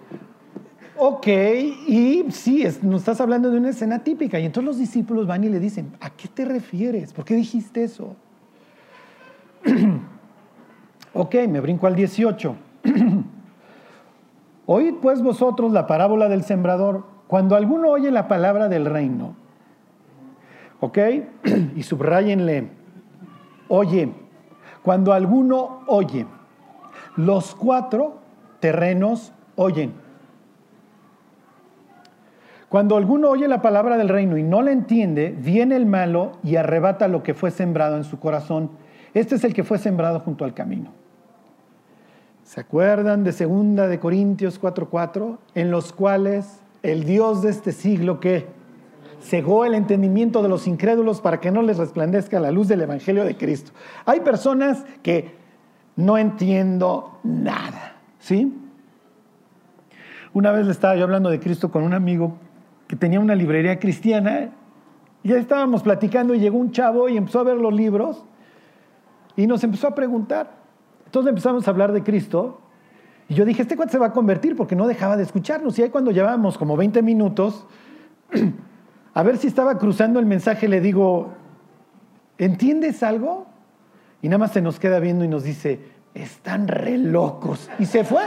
ok, 0.98 1.28
y 1.28 2.26
sí, 2.30 2.66
nos 2.82 3.02
estás 3.02 3.22
hablando 3.22 3.50
de 3.50 3.58
una 3.58 3.70
escena 3.70 4.04
típica. 4.04 4.40
Y 4.40 4.46
entonces 4.46 4.68
los 4.68 4.78
discípulos 4.78 5.28
van 5.28 5.44
y 5.44 5.50
le 5.50 5.60
dicen, 5.60 5.94
¿a 6.00 6.10
qué 6.10 6.28
te 6.28 6.46
refieres? 6.46 7.14
¿Por 7.14 7.26
qué 7.26 7.36
dijiste 7.36 7.84
eso? 7.84 8.16
ok, 11.14 11.36
me 11.50 11.60
brinco 11.60 11.88
al 11.88 11.96
18. 11.96 12.56
Oíd 14.66 14.96
pues 15.02 15.22
vosotros 15.22 15.72
la 15.72 15.88
parábola 15.88 16.30
del 16.30 16.44
sembrador. 16.44 17.06
Cuando 17.28 17.56
alguno 17.56 17.90
oye 17.90 18.12
la 18.12 18.28
palabra 18.28 18.70
del 18.70 18.86
reino, 18.86 19.36
¿ok? 20.80 20.98
y 21.76 21.84
subrayenle, 21.84 22.70
oye, 23.68 24.14
cuando 24.82 25.14
alguno 25.14 25.82
oye, 25.88 26.26
los 27.16 27.56
cuatro 27.56 28.20
terrenos 28.60 29.34
oyen. 29.56 29.94
Cuando 32.74 32.98
alguno 32.98 33.30
oye 33.30 33.48
la 33.48 33.62
palabra 33.62 33.98
del 33.98 34.10
reino 34.10 34.36
y 34.36 34.42
no 34.42 34.64
la 34.64 34.72
entiende, 34.72 35.38
viene 35.38 35.76
el 35.76 35.86
malo 35.86 36.32
y 36.42 36.56
arrebata 36.56 37.08
lo 37.08 37.22
que 37.22 37.36
fue 37.36 37.52
sembrado 37.52 37.98
en 37.98 38.04
su 38.04 38.20
corazón. 38.20 38.72
Este 39.14 39.36
es 39.36 39.44
el 39.44 39.54
que 39.54 39.64
fue 39.64 39.78
sembrado 39.78 40.22
junto 40.22 40.44
al 40.44 40.56
camino. 40.56 40.90
¿Se 42.42 42.62
acuerdan 42.62 43.24
de 43.24 43.32
segunda 43.32 43.88
de 43.88 44.00
Corintios 44.00 44.60
4:4? 44.60 45.38
En 45.54 45.70
los 45.70 45.94
cuales 45.94 46.62
el 46.82 47.04
Dios 47.04 47.44
de 47.44 47.52
este 47.52 47.74
siglo 47.74 48.20
que 48.20 48.48
cegó 49.22 49.66
el 49.66 49.76
entendimiento 49.76 50.42
de 50.42 50.50
los 50.50 50.66
incrédulos 50.66 51.22
para 51.22 51.40
que 51.40 51.52
no 51.52 51.62
les 51.62 51.78
resplandezca 51.78 52.40
la 52.40 52.50
luz 52.50 52.70
del 52.70 52.82
Evangelio 52.82 53.24
de 53.24 53.38
Cristo. 53.38 53.72
Hay 54.04 54.22
personas 54.22 54.84
que 55.04 55.36
no 55.96 56.18
entiendo 56.18 57.20
nada. 57.22 57.98
¿Sí? 58.18 58.52
Una 60.34 60.52
vez 60.52 60.66
le 60.66 60.72
estaba 60.72 60.96
yo 60.96 61.04
hablando 61.04 61.30
de 61.30 61.40
Cristo 61.40 61.70
con 61.70 61.84
un 61.84 61.94
amigo 61.94 62.40
que 62.94 63.00
tenía 63.00 63.20
una 63.20 63.34
librería 63.34 63.80
cristiana 63.80 64.52
ya 65.24 65.38
estábamos 65.38 65.82
platicando 65.82 66.36
y 66.36 66.40
llegó 66.40 66.60
un 66.60 66.72
chavo 66.72 67.10
y 67.10 67.18
empezó 67.18 67.40
a 67.40 67.44
ver 67.44 67.58
los 67.58 67.74
libros 67.74 68.24
y 69.36 69.48
nos 69.48 69.64
empezó 69.64 69.88
a 69.88 69.96
preguntar. 69.96 70.52
Entonces 71.06 71.30
empezamos 71.30 71.68
a 71.68 71.72
hablar 71.72 71.92
de 71.92 72.04
Cristo 72.04 72.62
y 73.28 73.34
yo 73.34 73.46
dije, 73.46 73.64
este 73.64 73.76
cuate 73.76 73.94
se 73.94 73.98
va 73.98 74.08
a 74.08 74.12
convertir 74.12 74.56
porque 74.56 74.76
no 74.76 74.86
dejaba 74.86 75.18
de 75.18 75.24
escucharnos. 75.24 75.80
Y 75.80 75.82
ahí 75.82 75.90
cuando 75.90 76.12
llevábamos 76.12 76.56
como 76.60 76.78
20 76.78 77.02
minutos, 77.02 77.66
a 79.16 79.24
ver 79.24 79.38
si 79.38 79.48
estaba 79.48 79.80
cruzando 79.80 80.20
el 80.20 80.28
mensaje, 80.28 80.68
le 80.68 80.80
digo, 80.80 81.34
¿entiendes 82.38 83.02
algo? 83.02 83.48
Y 84.22 84.28
nada 84.28 84.38
más 84.38 84.52
se 84.52 84.62
nos 84.62 84.80
queda 84.80 85.00
viendo 85.00 85.26
y 85.26 85.28
nos 85.28 85.44
dice, 85.44 85.80
están 86.14 86.68
re 86.68 87.00
locos. 87.00 87.72
Y 87.80 87.88
se 87.88 88.04
fue. 88.04 88.22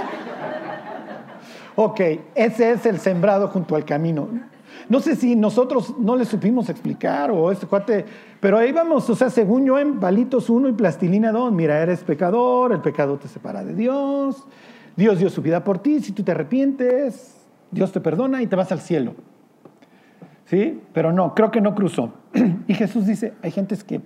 Ok, 1.77 2.01
ese 2.35 2.73
es 2.73 2.85
el 2.85 2.99
sembrado 2.99 3.47
junto 3.47 3.77
al 3.77 3.85
camino. 3.85 4.29
No 4.89 5.01
sé 5.01 5.17
si 5.17 5.35
nosotros 5.35 5.95
no 5.99 6.15
le 6.15 6.25
supimos 6.25 6.69
explicar 6.69 7.31
o 7.31 7.51
este 7.51 7.67
cuate, 7.67 8.05
pero 8.41 8.59
ahí 8.59 8.71
vamos, 8.71 9.09
o 9.11 9.17
sea, 9.17 9.31
según 9.31 9.65
yo 9.65 9.79
en 9.79 9.99
palitos 9.99 10.49
1 10.49 10.69
y 10.69 10.73
plastilina 10.73 11.33
2, 11.33 11.53
mira, 11.53 11.81
eres 11.83 12.05
pecador, 12.05 12.73
el 12.73 12.81
pecado 12.81 13.17
te 13.19 13.27
separa 13.27 13.65
de 13.65 13.75
Dios, 13.75 14.47
Dios 14.97 15.19
dio 15.19 15.29
su 15.29 15.43
vida 15.43 15.65
por 15.65 15.79
ti, 15.79 16.01
si 16.01 16.13
tú 16.13 16.23
te 16.23 16.31
arrepientes, 16.31 17.37
Dios 17.71 17.91
te 17.91 18.01
perdona 18.01 18.43
y 18.43 18.47
te 18.47 18.55
vas 18.55 18.71
al 18.71 18.81
cielo. 18.81 19.15
¿Sí? 20.45 20.81
Pero 20.93 21.13
no, 21.13 21.35
creo 21.35 21.51
que 21.51 21.61
no 21.61 21.75
cruzó. 21.75 22.13
Y 22.69 22.75
Jesús 22.75 23.07
dice, 23.07 23.35
hay 23.43 23.51
gentes 23.51 23.83
que 23.83 24.01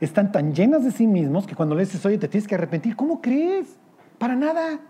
están 0.00 0.32
tan 0.32 0.54
llenas 0.54 0.84
de 0.84 0.90
sí 0.90 1.06
mismos 1.06 1.46
que 1.46 1.54
cuando 1.54 1.74
le 1.74 1.82
dices, 1.84 2.04
oye, 2.06 2.16
te 2.16 2.28
tienes 2.28 2.48
que 2.48 2.54
arrepentir, 2.54 2.96
¿cómo 2.96 3.20
crees? 3.20 3.76
Para 4.18 4.34
nada. 4.34 4.80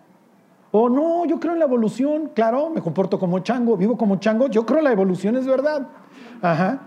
O 0.72 0.88
no, 0.88 1.24
yo 1.26 1.40
creo 1.40 1.54
en 1.54 1.58
la 1.58 1.64
evolución, 1.64 2.30
claro, 2.34 2.70
me 2.70 2.80
comporto 2.80 3.18
como 3.18 3.40
chango, 3.40 3.76
vivo 3.76 3.96
como 3.96 4.16
chango, 4.16 4.48
yo 4.48 4.64
creo 4.64 4.80
la 4.80 4.92
evolución 4.92 5.36
es 5.36 5.46
verdad. 5.46 5.88
Ajá. 6.42 6.80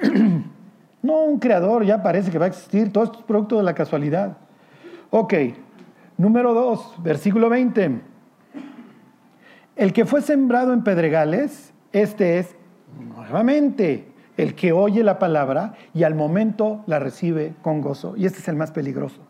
No, 1.02 1.22
un 1.22 1.38
creador 1.38 1.84
ya 1.84 2.02
parece 2.02 2.32
que 2.32 2.38
va 2.38 2.46
a 2.46 2.48
existir, 2.48 2.92
todo 2.92 3.04
esto 3.04 3.20
es 3.20 3.24
producto 3.26 3.58
de 3.58 3.62
la 3.62 3.74
casualidad. 3.74 4.38
Ok, 5.10 5.34
número 6.16 6.52
2, 6.52 6.96
versículo 7.04 7.48
20. 7.48 8.00
El 9.76 9.92
que 9.92 10.04
fue 10.04 10.20
sembrado 10.22 10.72
en 10.72 10.82
pedregales, 10.82 11.72
este 11.92 12.40
es 12.40 12.56
nuevamente 12.98 14.08
el 14.36 14.54
que 14.54 14.72
oye 14.72 15.04
la 15.04 15.18
palabra 15.18 15.74
y 15.94 16.02
al 16.02 16.14
momento 16.14 16.82
la 16.86 16.98
recibe 16.98 17.54
con 17.62 17.82
gozo. 17.82 18.16
Y 18.16 18.26
este 18.26 18.40
es 18.40 18.48
el 18.48 18.56
más 18.56 18.72
peligroso. 18.72 19.25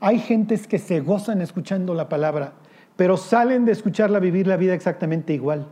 Hay 0.00 0.18
gentes 0.20 0.66
que 0.66 0.78
se 0.78 1.00
gozan 1.00 1.40
escuchando 1.40 1.94
la 1.94 2.08
palabra, 2.08 2.52
pero 2.96 3.16
salen 3.16 3.64
de 3.64 3.72
escucharla 3.72 4.20
vivir 4.20 4.46
la 4.46 4.56
vida 4.56 4.74
exactamente 4.74 5.32
igual. 5.32 5.66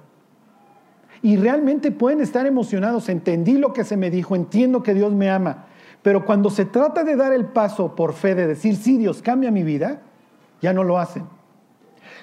Y 1.23 1.37
realmente 1.37 1.93
pueden 1.93 2.21
estar 2.21 2.47
emocionados, 2.47 3.09
entendí 3.09 3.59
lo 3.59 3.73
que 3.73 3.85
se 3.85 3.97
me 3.97 4.11
dijo, 4.11 4.37
entiendo 4.37 4.83
que 4.83 4.95
Dios 4.95 5.13
me 5.13 5.31
ama, 5.31 5.67
pero 6.03 6.25
cuando 6.25 6.51
se 6.51 6.65
trata 6.65 7.05
de 7.05 7.17
dar 7.17 7.33
el 7.33 7.47
paso 7.47 7.95
por 7.95 8.13
fe, 8.13 8.35
de 8.35 8.47
decir, 8.47 8.77
sí, 8.77 8.97
Dios 8.99 9.23
cambia 9.23 9.51
mi 9.51 9.63
vida, 9.63 10.03
ya 10.61 10.73
no 10.73 10.85
lo 10.85 10.99
hacen. 10.99 11.25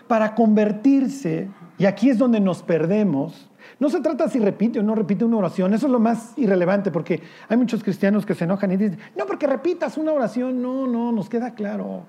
Para 0.07 0.35
convertirse, 0.35 1.49
y 1.77 1.85
aquí 1.85 2.09
es 2.09 2.17
donde 2.17 2.39
nos 2.39 2.63
perdemos, 2.63 3.49
no 3.79 3.89
se 3.89 3.99
trata 4.01 4.27
si 4.29 4.39
repite 4.39 4.79
o 4.79 4.83
no 4.83 4.95
repite 4.95 5.25
una 5.25 5.37
oración, 5.37 5.73
eso 5.73 5.87
es 5.87 5.91
lo 5.91 5.99
más 5.99 6.33
irrelevante, 6.37 6.91
porque 6.91 7.21
hay 7.49 7.57
muchos 7.57 7.83
cristianos 7.83 8.25
que 8.25 8.35
se 8.35 8.43
enojan 8.43 8.71
y 8.71 8.77
dicen, 8.77 8.99
no, 9.17 9.25
porque 9.25 9.47
repitas 9.47 9.97
una 9.97 10.11
oración, 10.11 10.61
no, 10.61 10.87
no, 10.87 11.11
nos 11.11 11.29
queda 11.29 11.55
claro. 11.55 12.05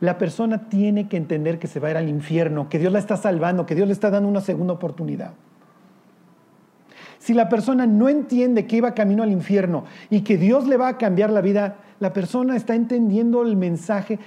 La 0.00 0.16
persona 0.16 0.68
tiene 0.68 1.08
que 1.08 1.16
entender 1.16 1.58
que 1.58 1.66
se 1.66 1.80
va 1.80 1.88
a 1.88 1.90
ir 1.92 1.96
al 1.96 2.08
infierno, 2.08 2.68
que 2.68 2.78
Dios 2.78 2.92
la 2.92 2.98
está 2.98 3.16
salvando, 3.16 3.66
que 3.66 3.74
Dios 3.74 3.86
le 3.86 3.92
está 3.92 4.10
dando 4.10 4.28
una 4.28 4.40
segunda 4.40 4.72
oportunidad. 4.72 5.32
Si 7.18 7.34
la 7.34 7.50
persona 7.50 7.86
no 7.86 8.08
entiende 8.08 8.66
que 8.66 8.76
iba 8.76 8.94
camino 8.94 9.22
al 9.22 9.30
infierno 9.30 9.84
y 10.08 10.22
que 10.22 10.38
Dios 10.38 10.66
le 10.66 10.78
va 10.78 10.88
a 10.88 10.96
cambiar 10.96 11.28
la 11.28 11.42
vida, 11.42 11.76
la 11.98 12.14
persona 12.14 12.56
está 12.56 12.74
entendiendo 12.74 13.42
el 13.42 13.56
mensaje 13.56 14.18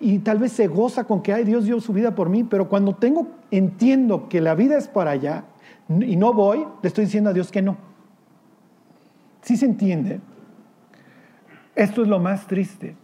y 0.00 0.18
tal 0.18 0.38
vez 0.38 0.52
se 0.52 0.66
goza 0.66 1.04
con 1.04 1.22
que, 1.22 1.32
ay, 1.32 1.44
Dios 1.44 1.64
dio 1.64 1.80
su 1.80 1.92
vida 1.92 2.14
por 2.16 2.28
mí, 2.28 2.42
pero 2.42 2.68
cuando 2.68 2.96
tengo, 2.96 3.28
entiendo 3.52 4.28
que 4.28 4.40
la 4.40 4.56
vida 4.56 4.76
es 4.78 4.88
para 4.88 5.12
allá, 5.12 5.44
y 5.90 6.14
no 6.16 6.32
voy, 6.32 6.64
le 6.82 6.86
estoy 6.86 7.06
diciendo 7.06 7.30
a 7.30 7.32
Dios 7.32 7.50
que 7.50 7.62
no. 7.62 7.76
Si 9.42 9.56
se 9.56 9.66
entiende? 9.66 10.20
Esto 11.74 12.02
es 12.02 12.08
lo 12.08 12.20
más 12.20 12.46
triste. 12.46 12.94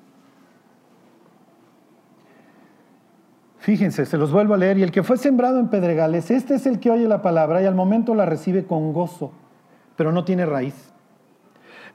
Fíjense, 3.59 4.07
se 4.07 4.17
los 4.17 4.31
vuelvo 4.31 4.55
a 4.55 4.57
leer. 4.57 4.79
Y 4.79 4.85
el 4.85 4.93
que 4.93 5.03
fue 5.03 5.17
sembrado 5.17 5.59
en 5.59 5.69
pedregales, 5.69 6.31
este 6.31 6.55
es 6.55 6.67
el 6.67 6.79
que 6.79 6.91
oye 6.91 7.09
la 7.09 7.23
palabra 7.23 7.61
y 7.61 7.67
al 7.67 7.75
momento 7.75 8.15
la 8.15 8.25
recibe 8.25 8.65
con 8.65 8.93
gozo, 8.93 9.33
pero 9.97 10.13
no 10.13 10.25
tiene 10.25 10.47
raíz. 10.47 10.93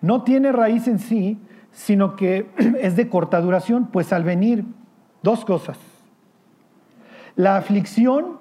No 0.01 0.23
tiene 0.23 0.51
raíz 0.51 0.89
en 0.89 0.99
sí, 0.99 1.39
sino 1.71 2.17
que 2.17 2.49
es 2.81 2.97
de 2.97 3.07
corta 3.07 3.39
duración, 3.39 3.87
pues 3.87 4.11
al 4.11 4.25
venir, 4.25 4.65
dos 5.23 5.45
cosas. 5.45 5.77
La 7.37 7.55
aflicción 7.55 8.39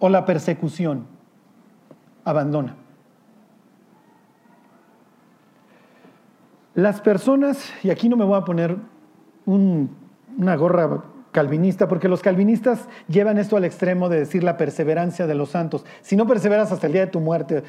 o 0.00 0.08
la 0.08 0.24
persecución 0.24 1.17
abandona. 2.28 2.76
Las 6.74 7.00
personas, 7.00 7.72
y 7.82 7.90
aquí 7.90 8.08
no 8.08 8.16
me 8.16 8.24
voy 8.24 8.38
a 8.38 8.44
poner 8.44 8.76
una 9.46 10.56
gorra 10.56 11.02
calvinista, 11.32 11.88
porque 11.88 12.08
los 12.08 12.22
calvinistas 12.22 12.88
llevan 13.08 13.38
esto 13.38 13.56
al 13.56 13.64
extremo 13.64 14.08
de 14.08 14.20
decir 14.20 14.44
la 14.44 14.56
perseverancia 14.56 15.26
de 15.26 15.34
los 15.34 15.50
santos. 15.50 15.84
Si 16.02 16.16
no 16.16 16.26
perseveras 16.26 16.70
hasta 16.70 16.86
el 16.86 16.92
día 16.92 17.06
de 17.06 17.10
tu 17.10 17.20
muerte, 17.20 17.64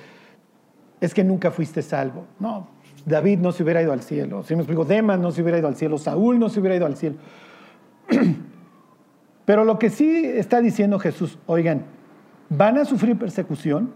es 1.01 1.13
que 1.13 1.23
nunca 1.23 1.51
fuiste 1.51 1.81
salvo. 1.81 2.25
No, 2.39 2.67
David 3.05 3.39
no 3.39 3.51
se 3.51 3.63
hubiera 3.63 3.81
ido 3.81 3.93
al 3.93 4.01
cielo. 4.01 4.43
Si 4.43 4.55
me 4.55 4.61
explico, 4.61 4.85
Demas 4.85 5.19
no 5.19 5.31
se 5.31 5.41
hubiera 5.41 5.57
ido 5.57 5.67
al 5.67 5.75
cielo, 5.75 5.97
Saúl 5.97 6.37
no 6.37 6.49
se 6.49 6.59
hubiera 6.59 6.75
ido 6.75 6.85
al 6.85 6.97
cielo. 6.97 7.15
Pero 9.45 9.63
lo 9.63 9.79
que 9.79 9.89
sí 9.89 10.25
está 10.25 10.61
diciendo 10.61 10.99
Jesús, 10.99 11.39
oigan, 11.47 11.85
van 12.49 12.77
a 12.77 12.85
sufrir 12.85 13.17
persecución 13.17 13.93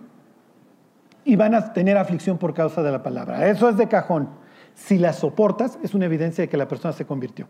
y 1.25 1.35
van 1.35 1.55
a 1.55 1.73
tener 1.73 1.97
aflicción 1.97 2.37
por 2.37 2.53
causa 2.53 2.83
de 2.83 2.91
la 2.91 3.01
palabra. 3.01 3.47
Eso 3.47 3.69
es 3.69 3.77
de 3.77 3.87
cajón. 3.87 4.29
Si 4.75 4.97
la 4.97 5.13
soportas, 5.13 5.77
es 5.83 5.93
una 5.93 6.05
evidencia 6.05 6.43
de 6.43 6.49
que 6.49 6.57
la 6.57 6.67
persona 6.67 6.93
se 6.93 7.05
convirtió. 7.05 7.47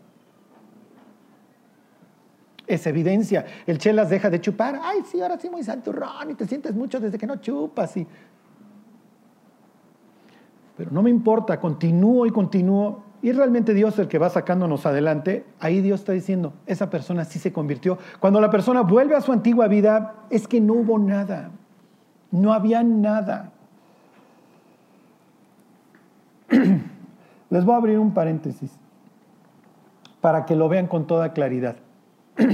Es 2.66 2.86
evidencia. 2.86 3.44
El 3.66 3.78
chelas 3.78 4.10
deja 4.10 4.30
de 4.30 4.40
chupar. 4.40 4.80
Ay, 4.82 5.00
sí, 5.10 5.20
ahora 5.20 5.38
sí 5.38 5.50
muy 5.50 5.62
santurrón 5.62 6.30
y 6.30 6.34
te 6.34 6.46
sientes 6.46 6.74
mucho 6.74 7.00
desde 7.00 7.18
que 7.18 7.26
no 7.26 7.36
chupas. 7.36 7.96
Y... 7.96 8.06
Pero 10.76 10.90
no 10.90 11.02
me 11.02 11.10
importa, 11.10 11.60
continúo 11.60 12.26
y 12.26 12.30
continúo. 12.30 13.04
Y 13.22 13.32
realmente 13.32 13.72
Dios 13.72 13.98
el 13.98 14.08
que 14.08 14.18
va 14.18 14.28
sacándonos 14.28 14.84
adelante. 14.84 15.46
Ahí 15.58 15.80
Dios 15.80 16.00
está 16.00 16.12
diciendo, 16.12 16.52
esa 16.66 16.90
persona 16.90 17.24
sí 17.24 17.38
se 17.38 17.52
convirtió. 17.52 17.98
Cuando 18.20 18.40
la 18.40 18.50
persona 18.50 18.82
vuelve 18.82 19.14
a 19.14 19.22
su 19.22 19.32
antigua 19.32 19.66
vida, 19.66 20.26
es 20.28 20.46
que 20.46 20.60
no 20.60 20.74
hubo 20.74 20.98
nada. 20.98 21.50
No 22.30 22.52
había 22.52 22.82
nada. 22.82 23.53
Les 27.50 27.64
voy 27.64 27.74
a 27.74 27.78
abrir 27.78 27.98
un 27.98 28.12
paréntesis 28.12 28.70
para 30.20 30.44
que 30.46 30.54
lo 30.56 30.68
vean 30.68 30.86
con 30.86 31.06
toda 31.06 31.32
claridad. 31.32 31.76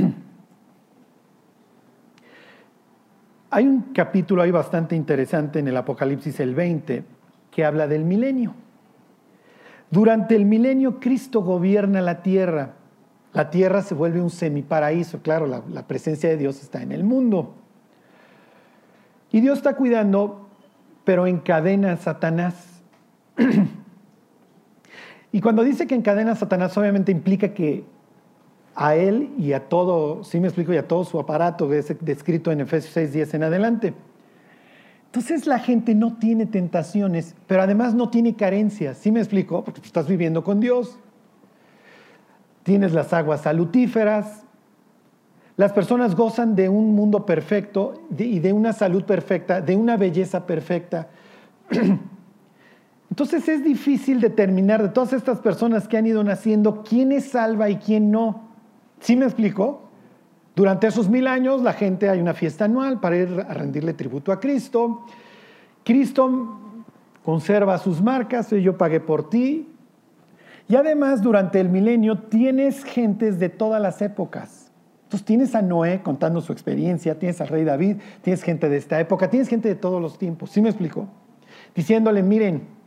Hay 3.51 3.67
un 3.67 3.93
capítulo 3.93 4.43
ahí 4.43 4.51
bastante 4.51 4.95
interesante 4.95 5.59
en 5.59 5.69
el 5.69 5.77
Apocalipsis 5.77 6.39
el 6.41 6.55
20 6.55 7.05
que 7.51 7.65
habla 7.65 7.87
del 7.89 8.05
milenio. 8.05 8.55
Durante 9.91 10.37
el 10.37 10.45
milenio 10.45 11.01
Cristo 11.01 11.43
gobierna 11.43 12.01
la 12.01 12.23
tierra. 12.23 12.75
La 13.33 13.51
tierra 13.51 13.83
se 13.83 13.95
vuelve 13.95 14.21
un 14.21 14.31
semiparaíso. 14.31 15.21
Claro, 15.21 15.47
la, 15.47 15.63
la 15.69 15.87
presencia 15.87 16.29
de 16.29 16.37
Dios 16.37 16.63
está 16.63 16.83
en 16.83 16.93
el 16.93 17.03
mundo. 17.03 17.55
Y 19.33 19.41
Dios 19.41 19.59
está 19.59 19.75
cuidando, 19.75 20.49
pero 21.05 21.27
encadena 21.27 21.93
a 21.93 21.97
Satanás. 21.97 22.83
y 25.33 25.41
cuando 25.41 25.63
dice 25.63 25.87
que 25.87 25.95
encadena 25.95 26.33
a 26.33 26.37
Satanás, 26.37 26.77
obviamente 26.77 27.13
implica 27.13 27.55
que 27.55 27.85
a 28.75 28.95
él 28.97 29.31
y 29.39 29.53
a 29.53 29.69
todo, 29.69 30.25
sí 30.25 30.41
me 30.41 30.49
explico, 30.49 30.73
y 30.73 30.77
a 30.77 30.89
todo 30.89 31.05
su 31.05 31.19
aparato 31.19 31.69
que 31.69 31.79
es 31.79 31.95
descrito 32.01 32.51
en 32.51 32.61
Efesios 32.61 32.93
6, 32.95 33.13
10 33.13 33.35
en 33.35 33.43
adelante. 33.45 33.95
Entonces 35.07 35.47
la 35.47 35.59
gente 35.59 35.95
no 35.95 36.17
tiene 36.19 36.47
tentaciones, 36.47 37.35
pero 37.47 37.63
además 37.63 37.95
no 37.95 38.11
tiene 38.11 38.37
carencias, 38.37 38.97
¿sí 38.99 39.11
me 39.11 39.21
explico? 39.21 39.65
Porque 39.65 39.81
estás 39.81 40.07
viviendo 40.07 40.45
con 40.45 40.61
Dios. 40.61 40.99
Tienes 42.63 42.93
las 42.93 43.13
aguas 43.13 43.43
salutíferas. 43.43 44.45
Las 45.57 45.73
personas 45.73 46.15
gozan 46.15 46.55
de 46.55 46.69
un 46.69 46.95
mundo 46.95 47.27
perfecto 47.27 47.95
y 48.17 48.39
de 48.39 48.53
una 48.53 48.73
salud 48.73 49.05
perfecta, 49.05 49.61
de 49.61 49.77
una 49.77 49.97
belleza 49.97 50.47
perfecta. 50.47 51.09
Entonces 53.11 53.49
es 53.49 53.65
difícil 53.65 54.21
determinar 54.21 54.83
de 54.83 54.89
todas 54.89 55.13
estas 55.13 55.41
personas 55.41 55.89
que 55.89 55.97
han 55.97 56.07
ido 56.07 56.23
naciendo 56.23 56.85
quién 56.85 57.11
es 57.13 57.31
salva 57.31 57.69
y 57.69 57.77
quién 57.77 58.11
no. 58.11 58.49
¿Sí 59.01 59.17
me 59.17 59.25
explico? 59.25 59.91
Durante 60.55 60.87
esos 60.87 61.09
mil 61.09 61.27
años 61.27 61.63
la 61.63 61.73
gente 61.73 62.09
hay 62.09 62.21
una 62.21 62.35
fiesta 62.35 62.67
anual 62.67 63.01
para 63.01 63.17
ir 63.17 63.45
a 63.49 63.53
rendirle 63.53 63.95
tributo 63.95 64.31
a 64.31 64.39
Cristo. 64.39 65.07
Cristo 65.85 66.59
conserva 67.25 67.79
sus 67.79 68.01
marcas, 68.01 68.51
yo 68.51 68.79
pagué 68.79 69.01
por 69.01 69.29
ti. 69.29 69.69
Y 70.69 70.77
además 70.77 71.21
durante 71.21 71.59
el 71.59 71.69
milenio 71.69 72.17
tienes 72.17 72.85
gentes 72.85 73.41
de 73.41 73.49
todas 73.49 73.83
las 73.83 74.03
épocas. 74.03 74.71
Entonces 75.05 75.27
tienes 75.27 75.57
a 75.57 75.63
Noé 75.63 76.03
contando 76.03 76.41
su 76.41 76.53
experiencia, 76.53 77.19
tienes 77.19 77.41
al 77.41 77.49
rey 77.49 77.65
David, 77.65 77.97
tienes 78.23 78.45
gente 78.45 78.69
de 78.69 78.77
esta 78.77 79.01
época, 79.01 79.29
tienes 79.29 79.49
gente 79.49 79.69
de 79.69 79.75
todos 79.75 80.01
los 80.01 80.17
tiempos. 80.17 80.51
¿Sí 80.53 80.63
me 80.63 80.69
explico? 80.69 81.09
Diciéndole, 81.75 82.23
miren, 82.23 82.80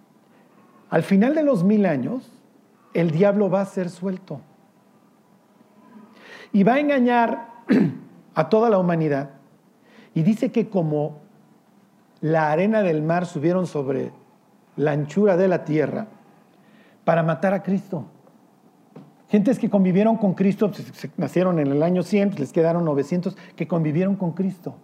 al 0.94 1.02
final 1.02 1.34
de 1.34 1.42
los 1.42 1.64
mil 1.64 1.88
años, 1.88 2.32
el 2.94 3.10
diablo 3.10 3.50
va 3.50 3.62
a 3.62 3.66
ser 3.66 3.90
suelto 3.90 4.42
y 6.52 6.62
va 6.62 6.74
a 6.74 6.80
engañar 6.80 7.48
a 8.36 8.48
toda 8.48 8.70
la 8.70 8.78
humanidad. 8.78 9.32
Y 10.14 10.22
dice 10.22 10.52
que 10.52 10.70
como 10.70 11.22
la 12.22 12.52
arena 12.52 12.84
del 12.84 13.02
mar 13.02 13.26
subieron 13.26 13.66
sobre 13.66 14.12
la 14.76 14.92
anchura 14.92 15.36
de 15.36 15.48
la 15.48 15.66
tierra 15.66 16.06
para 17.06 17.24
matar 17.24 17.56
a 17.56 17.64
Cristo. 17.64 18.06
Gentes 19.30 19.58
que 19.58 19.72
convivieron 19.72 20.16
con 20.18 20.36
Cristo, 20.36 20.70
pues, 20.70 21.10
nacieron 21.18 21.58
en 21.58 21.72
el 21.72 21.82
año 21.82 22.04
100, 22.04 22.30
pues, 22.30 22.40
les 22.40 22.54
quedaron 22.54 22.86
900 22.86 23.36
que 23.56 23.68
convivieron 23.68 24.16
con 24.16 24.34
Cristo. 24.34 24.76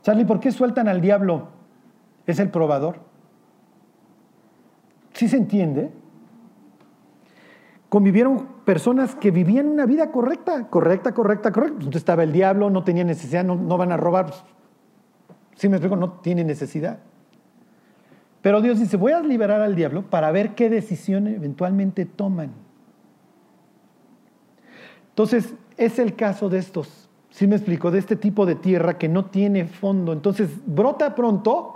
Charlie, 0.00 0.24
¿por 0.24 0.40
qué 0.40 0.50
sueltan 0.50 0.88
al 0.88 1.02
diablo? 1.02 1.48
Es 2.26 2.38
el 2.38 2.48
probador. 2.48 3.11
¿Sí 5.12 5.28
se 5.28 5.36
entiende? 5.36 5.90
convivieron 7.92 8.46
personas 8.64 9.14
que 9.14 9.30
vivían 9.30 9.68
una 9.68 9.84
vida 9.84 10.10
correcta, 10.10 10.70
correcta, 10.70 11.12
correcta, 11.12 11.52
correcta. 11.52 11.74
Entonces 11.74 12.00
estaba 12.00 12.22
el 12.22 12.32
diablo, 12.32 12.70
no 12.70 12.84
tenía 12.84 13.04
necesidad, 13.04 13.44
no, 13.44 13.76
van 13.76 13.92
a 13.92 13.98
robar. 13.98 14.32
Si 15.56 15.68
me 15.68 15.76
explico, 15.76 15.96
no 15.96 16.12
tiene 16.12 16.42
necesidad. 16.42 17.00
Pero 18.40 18.62
Dios 18.62 18.80
dice, 18.80 18.96
voy 18.96 19.12
a 19.12 19.20
liberar 19.20 19.60
al 19.60 19.74
diablo 19.74 20.08
para 20.08 20.32
ver 20.32 20.54
qué 20.54 20.70
decisión 20.70 21.26
eventualmente 21.26 22.06
toman. 22.06 22.52
Entonces, 25.10 25.52
es 25.76 25.98
el 25.98 26.16
caso 26.16 26.48
de 26.48 26.60
estos, 26.60 27.10
si 27.28 27.46
me 27.46 27.56
explico, 27.56 27.90
de 27.90 27.98
este 27.98 28.16
tipo 28.16 28.46
de 28.46 28.54
tierra 28.54 28.96
que 28.96 29.10
no 29.10 29.26
tiene 29.26 29.66
fondo. 29.66 30.14
Entonces, 30.14 30.48
brota 30.64 31.14
pronto, 31.14 31.74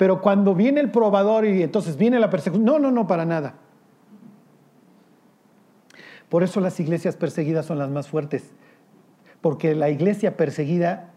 pero 0.00 0.22
cuando 0.22 0.54
viene 0.54 0.80
el 0.80 0.90
probador 0.90 1.44
y 1.44 1.62
entonces 1.62 1.98
viene 1.98 2.18
la 2.18 2.30
persecución, 2.30 2.64
no, 2.64 2.78
no, 2.78 2.90
no, 2.90 3.06
para 3.06 3.26
nada. 3.26 3.56
Por 6.30 6.42
eso 6.42 6.58
las 6.62 6.80
iglesias 6.80 7.16
perseguidas 7.16 7.66
son 7.66 7.78
las 7.78 7.90
más 7.90 8.08
fuertes, 8.08 8.54
porque 9.42 9.74
la 9.74 9.90
iglesia 9.90 10.38
perseguida 10.38 11.10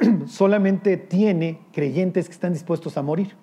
solamente 0.26 0.96
tiene 0.96 1.60
creyentes 1.72 2.26
que 2.26 2.32
están 2.32 2.54
dispuestos 2.54 2.96
a 2.96 3.02
morir. 3.02 3.36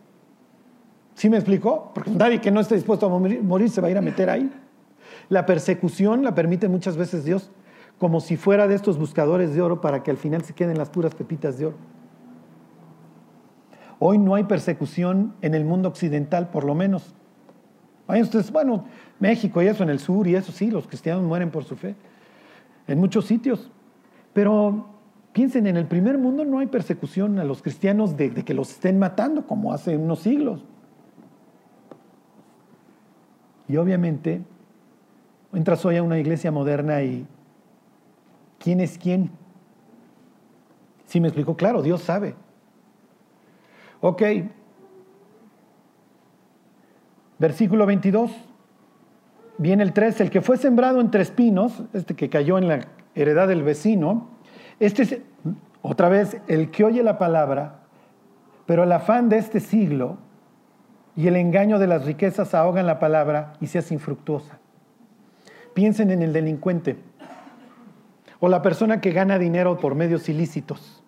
¿Sí 1.16 1.30
me 1.30 1.38
explicó? 1.38 1.94
Porque 1.96 2.12
nadie 2.12 2.41
que 2.41 2.52
no 2.52 2.60
esté 2.60 2.76
dispuesto 2.76 3.06
a 3.06 3.18
morir, 3.18 3.70
se 3.70 3.80
va 3.80 3.88
a 3.88 3.91
ir 3.91 3.98
a 3.98 4.02
meter 4.02 4.30
ahí. 4.30 4.52
La 5.30 5.46
persecución 5.46 6.22
la 6.22 6.36
permite 6.36 6.68
muchas 6.68 6.98
veces 6.98 7.24
Dios 7.24 7.50
como 7.98 8.20
si 8.20 8.36
fuera 8.36 8.68
de 8.68 8.76
estos 8.76 8.98
buscadores 8.98 9.56
de 9.56 9.62
oro 9.62 9.80
para 9.80 10.04
que 10.04 10.12
al 10.12 10.18
final 10.18 10.44
se 10.44 10.52
queden 10.54 10.78
las 10.78 10.89
puras 10.89 11.16
pepitas 11.16 11.58
de 11.58 11.68
oro. 11.68 11.93
Hoy 14.06 14.18
no 14.18 14.36
hay 14.36 14.43
persecución 14.43 15.34
en 15.41 15.56
el 15.56 15.64
mundo 15.64 15.88
occidental, 15.88 16.49
por 16.49 16.66
lo 16.66 16.76
menos. 16.76 17.16
Vayan 18.06 18.26
ustedes, 18.26 18.51
bueno, 18.51 18.84
México 19.18 19.62
y 19.62 19.68
eso 19.68 19.82
en 19.82 19.89
el 19.89 19.99
sur 19.99 20.28
y 20.28 20.36
eso 20.36 20.51
sí, 20.51 20.70
los 20.70 20.88
cristianos 20.88 21.24
mueren 21.24 21.49
por 21.51 21.64
su 21.64 21.78
fe. 21.78 21.95
En 22.86 22.99
muchos 22.99 23.24
sitios. 23.24 23.72
Pero 24.34 24.89
piensen, 25.32 25.68
en 25.68 25.78
el 25.78 25.86
primer 25.86 26.18
mundo 26.18 26.43
no 26.43 26.60
hay 26.60 26.68
persecución 26.68 27.39
a 27.39 27.45
los 27.45 27.62
cristianos 27.62 28.18
de, 28.18 28.34
que 28.34 28.54
los 28.54 28.72
estén 28.72 28.99
matando 28.99 29.47
como 29.47 29.72
hace 29.72 29.95
unos 29.95 30.20
siglos. 30.20 30.66
Y 33.70 33.78
obviamente, 33.78 34.41
entras 35.54 35.86
hoy 35.86 35.95
a 35.95 36.04
una 36.04 36.20
iglesia 36.20 36.51
moderna 36.51 37.01
y 37.04 37.26
¿quién 38.60 38.82
es 38.82 38.97
quién? 38.97 39.32
Si 41.06 41.22
me 41.22 41.30
explico, 41.30 41.56
claro, 41.56 41.82
Dios 41.82 42.01
sabe. 42.01 42.36
Ok, 44.06 44.22
Versículo 47.43 47.86
22. 47.86 48.32
Viene 49.58 49.84
el 49.84 49.91
3, 49.91 50.22
el 50.22 50.30
que 50.30 50.41
fue 50.41 50.56
sembrado 50.58 51.01
entre 51.01 51.22
espinos, 51.22 51.84
este 51.91 52.16
que 52.16 52.30
cayó 52.30 52.58
en 52.58 52.70
la 52.70 52.88
heredad 53.16 53.49
del 53.49 53.64
vecino. 53.64 54.30
Este 54.80 55.04
es, 55.04 55.18
otra 55.82 56.08
vez, 56.08 56.38
el 56.47 56.72
que 56.72 56.86
oye 56.86 57.04
la 57.04 57.18
palabra, 57.18 57.82
pero 58.66 58.84
el 58.84 58.91
afán 58.93 59.28
de 59.28 59.39
este 59.39 59.60
siglo 59.60 60.20
y 61.18 61.28
el 61.28 61.36
engaño 61.36 61.80
de 61.80 61.88
las 61.88 62.06
riquezas 62.06 62.54
ahogan 62.54 62.88
la 62.88 62.99
palabra 62.99 63.54
y 63.60 63.68
se 63.68 63.80
hace 63.80 63.93
infructuosa. 63.93 64.60
Piensen 65.74 66.12
en 66.12 66.22
el 66.22 66.32
delincuente 66.32 66.95
o 68.39 68.47
la 68.47 68.62
persona 68.62 69.01
que 69.01 69.12
gana 69.12 69.38
dinero 69.38 69.78
por 69.80 69.95
medios 69.95 70.30
ilícitos. 70.30 71.03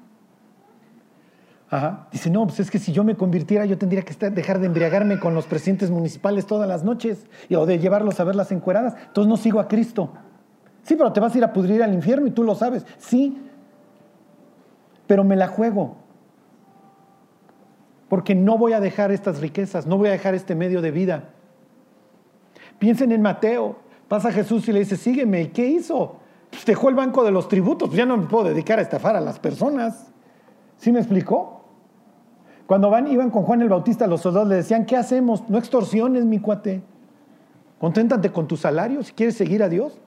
Dice, 2.12 2.30
no, 2.30 2.46
pues 2.46 2.60
es 2.60 2.72
que 2.72 2.80
si 2.80 2.92
yo 2.92 3.04
me 3.04 3.16
convirtiera, 3.16 3.66
yo 3.66 3.78
tendría 3.78 4.04
que 4.04 4.30
dejar 4.30 4.60
de 4.60 4.68
embriagarme 4.68 5.20
con 5.20 5.34
los 5.34 5.46
presidentes 5.46 5.90
municipales 5.92 6.46
todas 6.46 6.68
las 6.68 6.84
noches 6.84 7.26
y, 7.50 7.56
o 7.56 7.66
de 7.66 7.80
llevarlos 7.80 8.20
a 8.20 8.24
ver 8.24 8.36
las 8.36 8.52
encueradas. 8.52 8.96
Entonces 9.08 9.30
no 9.30 9.38
sigo 9.38 9.60
a 9.60 9.68
Cristo. 9.68 10.14
Sí, 10.84 10.96
pero 10.96 11.12
te 11.12 11.20
vas 11.20 11.34
a 11.34 11.38
ir 11.38 11.44
a 11.44 11.52
pudrir 11.52 11.82
al 11.82 11.94
infierno 11.94 12.28
y 12.28 12.32
tú 12.32 12.44
lo 12.44 12.56
sabes. 12.56 12.86
Sí, 12.98 13.42
pero 15.08 15.24
me 15.24 15.36
la 15.36 15.48
juego. 15.48 15.98
Porque 18.08 18.36
no 18.36 18.58
voy 18.58 18.74
a 18.74 18.80
dejar 18.80 19.12
estas 19.12 19.40
riquezas, 19.40 19.88
no 19.88 19.98
voy 19.98 20.10
a 20.10 20.12
dejar 20.12 20.36
este 20.36 20.56
medio 20.56 20.82
de 20.82 20.92
vida. 20.92 21.30
Piensen 22.80 23.12
en 23.12 23.22
Mateo. 23.22 23.78
Pasa 24.08 24.32
Jesús 24.32 24.68
y 24.68 24.72
le 24.72 24.80
dice, 24.80 24.96
sígueme. 24.96 25.42
¿Y 25.42 25.48
qué 25.48 25.66
hizo? 25.66 26.18
Pues 26.52 26.66
dejó 26.66 26.90
el 26.90 26.96
banco 26.96 27.24
de 27.24 27.32
los 27.32 27.48
tributos. 27.48 27.90
Pues 27.90 27.98
ya 27.98 28.06
no 28.06 28.18
me 28.18 28.28
puedo 28.28 28.46
dedicar 28.46 28.80
a 28.80 28.84
estafar 28.84 29.16
a 29.16 29.22
las 29.22 29.40
personas. 29.40 30.12
¿Sí 30.78 30.92
me 30.92 31.00
explicó? 31.00 31.55
Cuando 32.68 32.92
iban 33.08 33.30
con 33.30 33.44
Juan 33.44 33.62
el 33.62 33.70
Bautista, 33.70 34.08
los 34.08 34.22
soldados 34.22 34.50
le 34.50 34.56
decían, 34.56 34.86
¿qué 34.86 34.98
hacemos? 34.98 35.48
No 35.50 35.58
extorsiones, 35.58 36.26
mi 36.26 36.40
cuate. 36.40 36.82
Conténtate 37.80 38.32
con 38.32 38.48
tu 38.48 38.58
salario 38.58 39.04
si 39.04 39.14
quieres 39.14 39.36
seguir 39.36 39.62
a 39.62 39.70
Dios. 39.70 40.00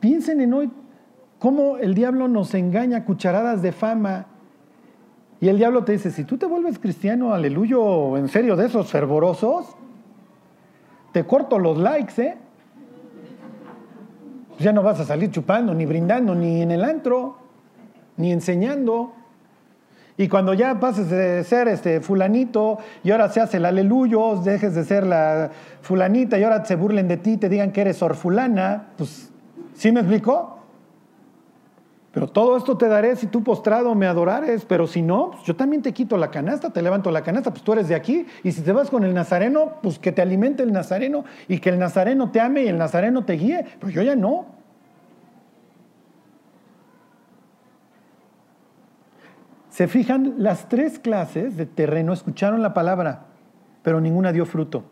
Piensen 0.00 0.40
en 0.40 0.54
hoy 0.54 0.70
cómo 1.38 1.76
el 1.76 1.94
diablo 1.94 2.26
nos 2.26 2.54
engaña 2.54 3.04
cucharadas 3.04 3.62
de 3.62 3.70
fama. 3.70 4.26
Y 5.40 5.48
el 5.48 5.58
diablo 5.58 5.84
te 5.84 5.92
dice, 5.92 6.10
si 6.10 6.24
tú 6.24 6.38
te 6.38 6.46
vuelves 6.46 6.78
cristiano, 6.78 7.34
aleluya, 7.34 7.76
en 8.18 8.28
serio, 8.28 8.56
de 8.56 8.66
esos 8.66 8.90
fervorosos, 8.90 9.76
te 11.12 11.24
corto 11.24 11.58
los 11.58 11.78
likes, 11.78 12.20
¿eh? 12.22 12.38
Ya 14.58 14.72
no 14.72 14.82
vas 14.82 15.00
a 15.00 15.04
salir 15.04 15.30
chupando, 15.30 15.74
ni 15.74 15.84
brindando, 15.84 16.34
ni 16.34 16.62
en 16.62 16.70
el 16.70 16.84
antro, 16.84 17.41
ni 18.22 18.32
enseñando. 18.32 19.12
Y 20.16 20.28
cuando 20.28 20.54
ya 20.54 20.78
pases 20.78 21.10
de 21.10 21.42
ser 21.42 21.68
este 21.68 22.00
fulanito 22.00 22.78
y 23.02 23.10
ahora 23.10 23.28
se 23.28 23.40
hace 23.40 23.56
el 23.56 23.64
aleluyo, 23.64 24.36
dejes 24.36 24.74
de 24.74 24.84
ser 24.84 25.04
la 25.04 25.50
fulanita 25.80 26.38
y 26.38 26.44
ahora 26.44 26.64
se 26.64 26.76
burlen 26.76 27.08
de 27.08 27.16
ti, 27.16 27.36
te 27.36 27.48
digan 27.48 27.72
que 27.72 27.80
eres 27.80 28.00
orfulana, 28.02 28.90
pues, 28.96 29.30
¿sí 29.74 29.90
me 29.90 30.00
explicó? 30.00 30.58
Pero 32.12 32.28
todo 32.28 32.58
esto 32.58 32.76
te 32.76 32.88
daré 32.88 33.16
si 33.16 33.26
tú 33.26 33.42
postrado 33.42 33.94
me 33.94 34.06
adorares, 34.06 34.66
pero 34.66 34.86
si 34.86 35.00
no, 35.00 35.30
pues 35.32 35.44
yo 35.44 35.56
también 35.56 35.80
te 35.80 35.92
quito 35.92 36.18
la 36.18 36.30
canasta, 36.30 36.70
te 36.70 36.82
levanto 36.82 37.10
la 37.10 37.22
canasta, 37.22 37.50
pues 37.50 37.64
tú 37.64 37.72
eres 37.72 37.88
de 37.88 37.94
aquí, 37.94 38.26
y 38.44 38.52
si 38.52 38.60
te 38.60 38.70
vas 38.70 38.90
con 38.90 39.02
el 39.02 39.14
nazareno, 39.14 39.78
pues 39.82 39.98
que 39.98 40.12
te 40.12 40.20
alimente 40.20 40.62
el 40.62 40.72
nazareno 40.72 41.24
y 41.48 41.58
que 41.58 41.70
el 41.70 41.78
nazareno 41.78 42.30
te 42.30 42.38
ame 42.38 42.64
y 42.64 42.68
el 42.68 42.76
nazareno 42.76 43.24
te 43.24 43.32
guíe, 43.32 43.64
pero 43.80 43.90
yo 43.90 44.02
ya 44.02 44.14
no. 44.14 44.61
Se 49.72 49.88
fijan, 49.88 50.34
las 50.36 50.68
tres 50.68 50.98
clases 50.98 51.56
de 51.56 51.64
terreno 51.64 52.12
escucharon 52.12 52.60
la 52.60 52.74
palabra, 52.74 53.24
pero 53.82 54.02
ninguna 54.02 54.30
dio 54.30 54.44
fruto. 54.44 54.84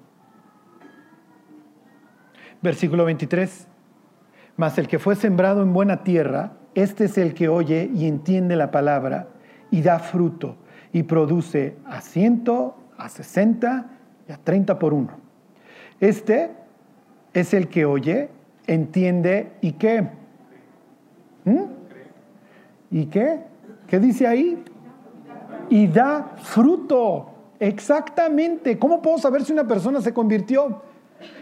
Versículo 2.62 3.04
23. 3.04 3.68
Mas 4.56 4.78
el 4.78 4.88
que 4.88 4.98
fue 4.98 5.16
sembrado 5.16 5.62
en 5.62 5.74
buena 5.74 6.02
tierra, 6.02 6.52
este 6.74 7.04
es 7.04 7.18
el 7.18 7.34
que 7.34 7.50
oye 7.50 7.90
y 7.94 8.08
entiende 8.08 8.56
la 8.56 8.70
palabra 8.70 9.28
y 9.70 9.82
da 9.82 9.98
fruto 9.98 10.56
y 10.94 11.02
produce 11.02 11.76
a 11.84 12.00
ciento, 12.00 12.74
a 12.96 13.10
sesenta 13.10 13.90
y 14.26 14.32
a 14.32 14.38
treinta 14.38 14.78
por 14.78 14.94
uno. 14.94 15.10
Este 16.00 16.52
es 17.34 17.52
el 17.52 17.68
que 17.68 17.84
oye, 17.84 18.30
entiende 18.66 19.52
y 19.60 19.72
qué. 19.72 20.08
¿Mm? 21.44 21.64
¿Y 22.90 23.06
qué? 23.06 23.49
¿Qué 23.90 23.98
dice 23.98 24.28
ahí? 24.28 24.62
Y 25.68 25.88
da 25.88 26.36
fruto. 26.36 27.26
Exactamente. 27.58 28.78
¿Cómo 28.78 29.02
puedo 29.02 29.18
saber 29.18 29.44
si 29.44 29.52
una 29.52 29.66
persona 29.66 30.00
se 30.00 30.14
convirtió? 30.14 30.82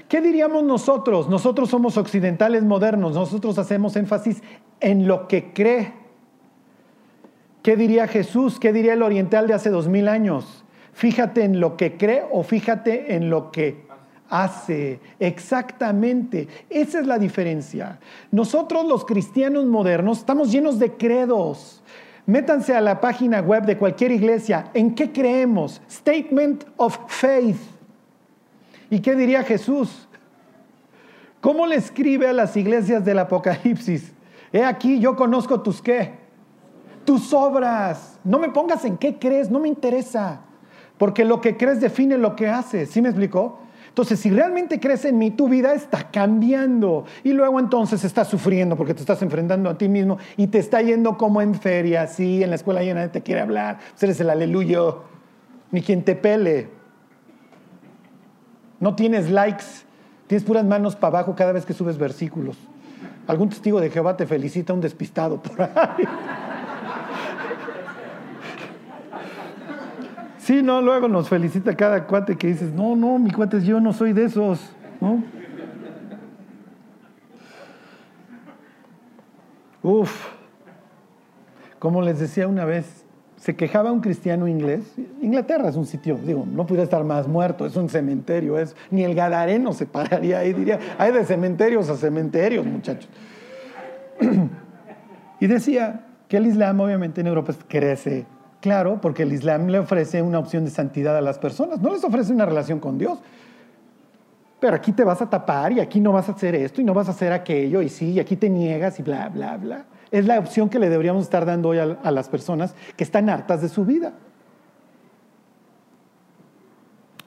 ¿Qué 0.09 0.23
diríamos 0.23 0.65
nosotros? 0.65 1.29
Nosotros 1.29 1.69
somos 1.69 1.99
occidentales 1.99 2.65
modernos, 2.65 3.15
nosotros 3.15 3.59
hacemos 3.59 3.95
énfasis 3.97 4.43
en 4.81 5.07
lo 5.07 5.29
que 5.29 5.53
cree. 5.53 5.93
¿Qué 7.63 7.77
diría 7.77 8.09
Jesús? 8.09 8.59
¿Qué 8.59 8.73
diría 8.73 8.95
el 8.95 9.03
oriental 9.03 9.47
de 9.47 9.53
hace 9.53 9.69
dos 9.69 9.87
mil 9.87 10.09
años? 10.09 10.65
Fíjate 10.95 11.45
en 11.45 11.61
lo 11.61 11.77
que 11.77 11.99
cree 11.99 12.25
o 12.33 12.43
fíjate 12.43 13.15
en 13.15 13.29
lo 13.29 13.53
que 13.53 13.87
hace. 14.31 15.01
Exactamente. 15.21 16.49
Esa 16.71 17.01
es 17.01 17.07
la 17.07 17.19
diferencia. 17.19 18.01
Nosotros 18.31 18.87
los 18.87 19.05
cristianos 19.05 19.67
modernos 19.67 20.19
estamos 20.19 20.51
llenos 20.51 20.79
de 20.79 20.93
credos. 20.93 21.83
Métanse 22.29 22.76
a 22.76 22.83
la 22.83 23.01
página 23.01 23.41
web 23.41 23.64
de 23.64 23.79
cualquier 23.79 24.12
iglesia. 24.12 24.70
¿En 24.74 24.95
qué 24.95 25.11
creemos? 25.11 25.81
Statement 25.91 26.62
of 26.76 26.99
Faith. 27.07 27.57
¿Y 28.91 29.01
qué 29.01 29.14
diría 29.14 29.43
Jesús? 29.43 30.07
¿Cómo 31.41 31.66
le 31.66 31.76
escribe 31.76 32.29
a 32.29 32.35
las 32.35 32.55
iglesias 32.55 33.03
del 33.03 33.18
Apocalipsis? 33.20 34.12
He 34.53 34.62
aquí, 34.62 35.01
yo 35.01 35.16
conozco 35.16 35.62
tus 35.62 35.81
qué, 35.81 36.16
tus 37.07 37.33
obras. 37.33 38.18
No 38.24 38.39
me 38.39 38.51
pongas 38.51 38.85
en 38.85 38.99
qué 38.99 39.18
crees, 39.18 39.51
no 39.51 39.59
me 39.59 39.68
interesa. 39.68 40.43
Porque 40.99 41.24
lo 41.24 41.41
que 41.41 41.57
crees 41.57 41.81
define 41.81 42.18
lo 42.18 42.37
que 42.37 42.47
haces. 42.47 42.91
¿Sí 42.91 43.01
me 43.01 43.09
explicó? 43.09 43.59
Entonces, 43.89 44.20
si 44.20 44.30
realmente 44.30 44.78
crees 44.78 45.05
en 45.05 45.18
mí, 45.18 45.30
tu 45.30 45.49
vida 45.49 45.74
está 45.74 46.11
cambiando. 46.11 47.05
Y 47.24 47.32
luego 47.32 47.59
entonces 47.59 48.05
estás 48.05 48.28
sufriendo 48.28 48.76
porque 48.76 48.95
te 48.95 49.01
estás 49.01 49.22
enfrentando 49.22 49.70
a 49.70 49.76
ti 49.76 49.89
mismo 49.89 50.18
y 50.36 50.47
te 50.47 50.59
está 50.59 50.82
yendo 50.82 51.16
como 51.16 51.43
en 51.43 51.55
feria, 51.55 52.07
sí, 52.07 52.43
en 52.43 52.51
la 52.51 52.57
escuela 52.57 52.82
ya 52.82 52.95
nadie 52.95 53.09
te 53.09 53.22
quiere 53.22 53.41
hablar. 53.41 53.78
Pues 53.91 54.03
eres 54.05 54.20
el 54.20 54.30
aleluya, 54.30 54.80
ni 55.70 55.82
quien 55.82 56.03
te 56.05 56.14
pele. 56.14 56.68
No 58.80 58.95
tienes 58.95 59.30
likes, 59.30 59.64
tienes 60.26 60.45
puras 60.45 60.64
manos 60.64 60.95
para 60.95 61.18
abajo 61.18 61.34
cada 61.34 61.53
vez 61.53 61.66
que 61.66 61.72
subes 61.72 61.99
versículos. 61.99 62.57
Algún 63.26 63.49
testigo 63.49 63.80
de 63.80 63.91
Jehová 63.91 64.16
te 64.16 64.26
felicita 64.26 64.72
un 64.72 64.80
despistado 64.80 65.43
por 65.43 65.62
ahí. 65.62 66.05
Sí, 70.49 70.63
no, 70.63 70.81
luego 70.81 71.09
nos 71.09 71.29
felicita 71.29 71.77
cada 71.77 72.07
cuate 72.07 72.39
que 72.39 72.47
dices, 72.47 72.73
no, 72.73 72.97
no, 72.97 73.19
mi 73.19 73.31
cuate, 73.31 73.61
yo 73.61 73.81
no 73.81 73.93
soy 73.93 74.15
de 74.15 74.25
esos, 74.25 74.59
¿no? 74.99 75.23
Uf, 79.83 80.11
como 81.79 82.01
les 82.01 82.19
decía 82.19 82.49
una 82.49 82.65
vez, 82.65 83.05
se 83.37 83.57
quejaba 83.57 83.93
un 83.93 84.01
cristiano 84.01 84.49
inglés. 84.49 84.95
Inglaterra 85.21 85.69
es 85.69 85.77
un 85.77 85.85
sitio, 85.85 86.17
digo, 86.17 86.47
no 86.51 86.65
pudiera 86.65 86.85
estar 86.85 87.05
más 87.05 87.29
muerto, 87.29 87.67
es 87.67 87.77
un 87.77 87.91
cementerio, 87.91 88.59
es, 88.59 88.75
ni 88.91 89.05
el 89.05 89.15
Gadareno 89.15 89.75
se 89.75 89.85
pararía 89.85 90.39
ahí, 90.39 90.55
diría, 90.55 90.79
hay 90.97 91.13
de 91.13 91.27
cementerios 91.27 91.91
a 91.91 91.97
cementerios, 91.99 92.65
muchachos. 92.65 93.11
y 95.41 95.47
decía 95.47 96.07
que 96.27 96.39
el 96.39 96.47
Islam 96.47 96.81
obviamente 96.81 97.21
en 97.21 97.27
Europa 97.27 97.53
crece, 97.69 98.25
claro, 98.61 99.01
porque 99.01 99.23
el 99.23 99.33
Islam 99.33 99.69
le 99.69 99.79
ofrece 99.79 100.23
una 100.23 100.39
opción 100.39 100.65
de 100.65 100.71
santidad 100.71 101.17
a 101.17 101.21
las 101.21 101.39
personas, 101.39 101.81
no 101.81 101.93
les 101.93 102.05
ofrece 102.05 102.33
una 102.33 102.47
relación 102.47 102.81
con 102.81 102.99
Dios. 102.99 103.19
Pero 104.61 104.75
aquí 104.75 104.93
te 104.93 105.05
vas 105.05 105.23
a 105.23 105.31
tapar 105.31 105.73
y 105.73 105.81
aquí 105.81 106.01
no 106.01 106.13
vas 106.13 106.29
a 106.29 106.33
hacer 106.33 106.55
esto 106.55 106.81
y 106.81 106.85
no 106.85 106.93
vas 106.93 107.09
a 107.09 107.13
hacer 107.13 107.33
aquello 107.33 107.81
y 107.81 107.89
sí, 107.89 108.13
y 108.13 108.21
aquí 108.21 108.37
te 108.37 108.51
niegas 108.51 108.99
y 108.99 109.03
bla, 109.03 109.29
bla, 109.29 109.57
bla 109.57 109.85
es 110.11 110.27
la 110.27 110.39
opción 110.39 110.69
que 110.69 110.79
le 110.79 110.89
deberíamos 110.89 111.25
estar 111.25 111.45
dando 111.45 111.71
hoy 111.71 111.79
a, 111.79 112.11
las 112.11 112.29
personas 112.29 112.75
que 112.97 113.05
están 113.05 113.29
hartas 113.29 113.61
de 113.61 113.69
su 113.69 113.85
vida. 113.85 114.13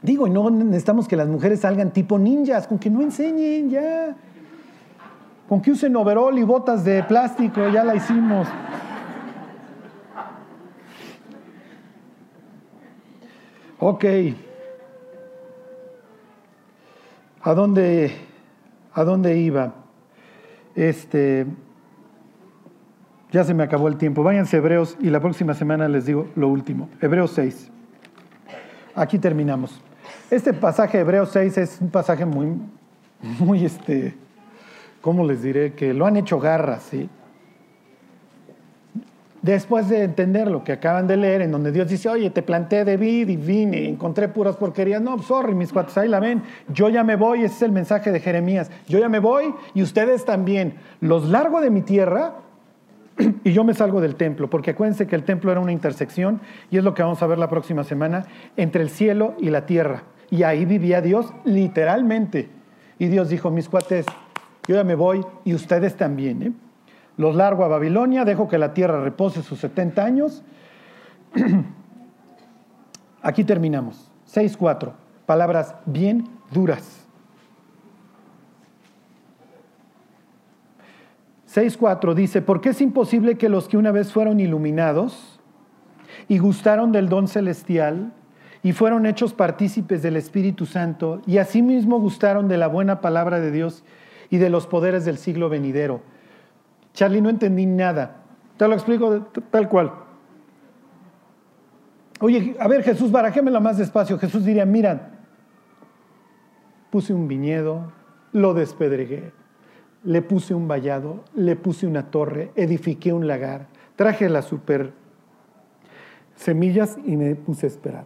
Digo, 0.01 0.27
no 0.27 0.49
necesitamos 0.49 1.07
que 1.07 1.15
las 1.15 1.27
mujeres 1.27 1.59
salgan 1.59 1.91
tipo 1.91 2.17
ninjas, 2.17 2.67
con 2.67 2.79
que 2.79 2.89
no 2.89 3.01
enseñen 3.01 3.69
ya. 3.69 4.15
Con 5.47 5.61
que 5.61 5.71
usen 5.71 5.95
overol 5.95 6.39
y 6.39 6.43
botas 6.43 6.83
de 6.83 7.03
plástico, 7.03 7.69
ya 7.69 7.83
la 7.83 7.95
hicimos. 7.95 8.47
Ok. 13.83 14.05
¿A 17.41 17.53
dónde, 17.55 18.11
a 18.93 19.03
dónde 19.03 19.37
iba? 19.37 19.73
Este. 20.75 21.47
Ya 23.31 23.43
se 23.43 23.55
me 23.55 23.63
acabó 23.63 23.87
el 23.87 23.97
tiempo. 23.97 24.21
Váyanse 24.21 24.57
Hebreos 24.57 24.97
y 24.99 25.09
la 25.09 25.19
próxima 25.19 25.55
semana 25.55 25.87
les 25.87 26.05
digo 26.05 26.27
lo 26.35 26.47
último. 26.47 26.89
Hebreos 27.01 27.31
6. 27.31 27.71
Aquí 28.93 29.17
terminamos. 29.17 29.81
Este 30.29 30.53
pasaje, 30.53 30.99
Hebreos 30.99 31.31
6, 31.31 31.57
es 31.57 31.81
un 31.81 31.89
pasaje 31.89 32.23
muy, 32.23 32.53
muy, 33.39 33.65
este, 33.65 34.13
¿cómo 35.01 35.25
les 35.25 35.41
diré? 35.41 35.73
Que 35.73 35.91
lo 35.95 36.05
han 36.05 36.17
hecho 36.17 36.39
garras, 36.39 36.83
¿sí? 36.83 37.09
Después 39.41 39.89
de 39.89 40.03
entender 40.03 40.51
lo 40.51 40.63
que 40.63 40.73
acaban 40.73 41.07
de 41.07 41.17
leer, 41.17 41.41
en 41.41 41.51
donde 41.51 41.71
Dios 41.71 41.89
dice, 41.89 42.07
oye, 42.09 42.29
te 42.29 42.43
planté 42.43 42.85
David 42.85 43.27
y 43.27 43.37
vine, 43.37 43.89
encontré 43.89 44.27
puras 44.27 44.55
porquerías. 44.55 45.01
No, 45.01 45.17
sorry, 45.23 45.55
mis 45.55 45.73
cuates, 45.73 45.97
ahí 45.97 46.07
la 46.07 46.19
ven. 46.19 46.43
Yo 46.67 46.89
ya 46.89 47.03
me 47.03 47.15
voy, 47.15 47.39
ese 47.43 47.55
es 47.55 47.61
el 47.63 47.71
mensaje 47.71 48.11
de 48.11 48.19
Jeremías. 48.19 48.69
Yo 48.87 48.99
ya 48.99 49.09
me 49.09 49.17
voy 49.17 49.53
y 49.73 49.81
ustedes 49.81 50.25
también. 50.25 50.75
Los 50.99 51.27
largo 51.29 51.59
de 51.59 51.71
mi 51.71 51.81
tierra 51.81 52.35
y 53.43 53.51
yo 53.51 53.63
me 53.63 53.73
salgo 53.73 53.99
del 53.99 54.15
templo, 54.15 54.47
porque 54.47 54.71
acuérdense 54.71 55.07
que 55.07 55.15
el 55.15 55.23
templo 55.23 55.51
era 55.51 55.59
una 55.59 55.71
intersección, 55.71 56.39
y 56.69 56.77
es 56.77 56.83
lo 56.83 56.93
que 56.93 57.01
vamos 57.01 57.21
a 57.23 57.27
ver 57.27 57.39
la 57.39 57.49
próxima 57.49 57.83
semana, 57.83 58.25
entre 58.57 58.83
el 58.83 58.91
cielo 58.91 59.33
y 59.39 59.49
la 59.49 59.65
tierra. 59.65 60.03
Y 60.29 60.43
ahí 60.43 60.65
vivía 60.65 61.01
Dios 61.01 61.33
literalmente. 61.45 62.49
Y 62.99 63.07
Dios 63.07 63.29
dijo, 63.29 63.49
mis 63.49 63.67
cuates, 63.67 64.05
yo 64.67 64.75
ya 64.75 64.83
me 64.83 64.93
voy 64.93 65.25
y 65.43 65.55
ustedes 65.55 65.97
también. 65.97 66.43
¿eh? 66.43 66.51
Los 67.21 67.35
largo 67.35 67.63
a 67.63 67.67
Babilonia, 67.67 68.25
dejo 68.25 68.47
que 68.47 68.57
la 68.57 68.73
tierra 68.73 68.99
repose 68.99 69.43
sus 69.43 69.59
70 69.59 70.03
años. 70.03 70.43
Aquí 73.21 73.43
terminamos. 73.43 74.09
6.4. 74.33 74.93
Palabras 75.27 75.75
bien 75.85 76.27
duras. 76.49 77.05
6.4 81.47 82.15
dice, 82.15 82.41
porque 82.41 82.69
es 82.69 82.81
imposible 82.81 83.37
que 83.37 83.49
los 83.49 83.67
que 83.67 83.77
una 83.77 83.91
vez 83.91 84.11
fueron 84.11 84.39
iluminados 84.39 85.39
y 86.27 86.39
gustaron 86.39 86.91
del 86.91 87.07
don 87.07 87.27
celestial 87.27 88.13
y 88.63 88.71
fueron 88.71 89.05
hechos 89.05 89.35
partícipes 89.35 90.01
del 90.01 90.17
Espíritu 90.17 90.65
Santo 90.65 91.21
y 91.27 91.37
asimismo 91.37 91.99
gustaron 91.99 92.47
de 92.47 92.57
la 92.57 92.65
buena 92.65 92.99
palabra 92.99 93.39
de 93.39 93.51
Dios 93.51 93.83
y 94.31 94.37
de 94.37 94.49
los 94.49 94.65
poderes 94.65 95.05
del 95.05 95.19
siglo 95.19 95.49
venidero. 95.49 96.01
Charlie, 96.93 97.21
no 97.21 97.29
entendí 97.29 97.65
nada. 97.65 98.17
Te 98.57 98.67
lo 98.67 98.73
explico 98.73 99.27
tal 99.49 99.69
cual. 99.69 99.91
Oye, 102.19 102.55
a 102.59 102.67
ver 102.67 102.83
Jesús, 102.83 103.11
barajémelo 103.11 103.59
más 103.59 103.77
despacio. 103.77 104.19
Jesús 104.19 104.45
diría, 104.45 104.65
mira, 104.65 105.09
puse 106.91 107.13
un 107.13 107.27
viñedo, 107.27 107.91
lo 108.31 108.53
despedregué, 108.53 109.31
le 110.03 110.21
puse 110.21 110.53
un 110.53 110.67
vallado, 110.67 111.23
le 111.33 111.55
puse 111.55 111.87
una 111.87 112.11
torre, 112.11 112.51
edifiqué 112.55 113.11
un 113.11 113.25
lagar, 113.25 113.67
traje 113.95 114.29
las 114.29 114.45
super 114.45 114.93
semillas 116.35 116.97
y 117.05 117.17
me 117.17 117.35
puse 117.35 117.65
a 117.65 117.69
esperar. 117.69 118.05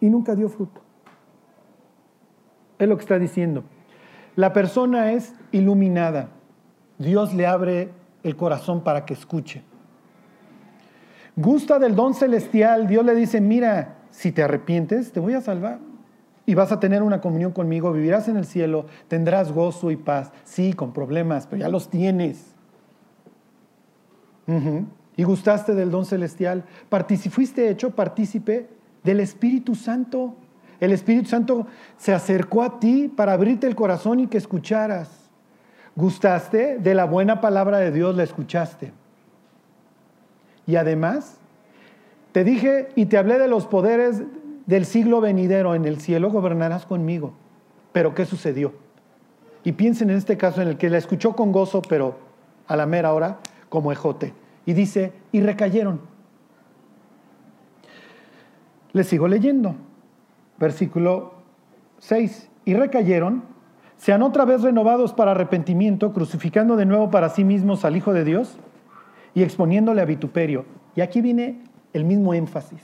Y 0.00 0.10
nunca 0.10 0.34
dio 0.34 0.48
fruto. 0.48 0.80
Es 2.78 2.88
lo 2.88 2.96
que 2.96 3.02
está 3.02 3.18
diciendo. 3.20 3.62
La 4.34 4.52
persona 4.52 5.12
es 5.12 5.34
iluminada. 5.52 6.30
Dios 6.98 7.34
le 7.34 7.46
abre 7.46 7.90
el 8.22 8.36
corazón 8.36 8.82
para 8.82 9.04
que 9.04 9.14
escuche. 9.14 9.62
Gusta 11.36 11.78
del 11.78 11.94
don 11.94 12.14
celestial. 12.14 12.86
Dios 12.86 13.04
le 13.04 13.14
dice, 13.14 13.40
mira, 13.40 13.96
si 14.10 14.32
te 14.32 14.42
arrepientes, 14.42 15.12
te 15.12 15.20
voy 15.20 15.34
a 15.34 15.40
salvar. 15.40 15.78
Y 16.44 16.54
vas 16.54 16.72
a 16.72 16.80
tener 16.80 17.02
una 17.02 17.20
comunión 17.20 17.52
conmigo, 17.52 17.92
vivirás 17.92 18.28
en 18.28 18.36
el 18.36 18.44
cielo, 18.44 18.86
tendrás 19.08 19.52
gozo 19.52 19.90
y 19.90 19.96
paz. 19.96 20.32
Sí, 20.44 20.72
con 20.72 20.92
problemas, 20.92 21.46
pero 21.46 21.60
ya 21.60 21.68
los 21.68 21.88
tienes. 21.88 22.52
Y 25.16 25.22
gustaste 25.22 25.74
del 25.74 25.90
don 25.90 26.04
celestial. 26.04 26.64
fuiste 27.30 27.70
hecho 27.70 27.94
partícipe 27.94 28.68
del 29.02 29.20
Espíritu 29.20 29.74
Santo. 29.74 30.34
El 30.80 30.92
Espíritu 30.92 31.28
Santo 31.28 31.66
se 31.96 32.12
acercó 32.12 32.62
a 32.62 32.80
ti 32.80 33.08
para 33.08 33.32
abrirte 33.32 33.66
el 33.66 33.76
corazón 33.76 34.20
y 34.20 34.26
que 34.26 34.36
escucharas. 34.36 35.21
Gustaste 35.94 36.78
de 36.78 36.94
la 36.94 37.04
buena 37.04 37.40
palabra 37.40 37.78
de 37.78 37.92
Dios, 37.92 38.16
la 38.16 38.22
escuchaste. 38.22 38.92
Y 40.66 40.76
además, 40.76 41.38
te 42.32 42.44
dije 42.44 42.88
y 42.94 43.06
te 43.06 43.18
hablé 43.18 43.38
de 43.38 43.48
los 43.48 43.66
poderes 43.66 44.22
del 44.66 44.86
siglo 44.86 45.20
venidero. 45.20 45.74
En 45.74 45.84
el 45.84 46.00
cielo 46.00 46.30
gobernarás 46.30 46.86
conmigo. 46.86 47.34
Pero 47.92 48.14
¿qué 48.14 48.24
sucedió? 48.24 48.72
Y 49.64 49.72
piensen 49.72 50.10
en 50.10 50.16
este 50.16 50.36
caso 50.36 50.62
en 50.62 50.68
el 50.68 50.78
que 50.78 50.90
la 50.90 50.98
escuchó 50.98 51.36
con 51.36 51.52
gozo, 51.52 51.82
pero 51.82 52.16
a 52.66 52.76
la 52.76 52.86
mera 52.86 53.12
hora 53.12 53.38
como 53.68 53.92
ejote. 53.92 54.32
Y 54.64 54.72
dice, 54.72 55.12
y 55.30 55.40
recayeron. 55.40 56.00
Les 58.92 59.06
sigo 59.06 59.28
leyendo. 59.28 59.74
Versículo 60.58 61.34
6. 61.98 62.48
Y 62.64 62.74
recayeron, 62.74 63.44
sean 64.02 64.22
otra 64.22 64.44
vez 64.44 64.62
renovados 64.62 65.12
para 65.12 65.30
arrepentimiento, 65.30 66.12
crucificando 66.12 66.74
de 66.74 66.86
nuevo 66.86 67.08
para 67.08 67.28
sí 67.28 67.44
mismos 67.44 67.84
al 67.84 67.96
Hijo 67.96 68.12
de 68.12 68.24
Dios 68.24 68.58
y 69.32 69.44
exponiéndole 69.44 70.00
a 70.00 70.04
vituperio. 70.04 70.64
Y 70.96 71.02
aquí 71.02 71.20
viene 71.20 71.60
el 71.92 72.04
mismo 72.04 72.34
énfasis. 72.34 72.82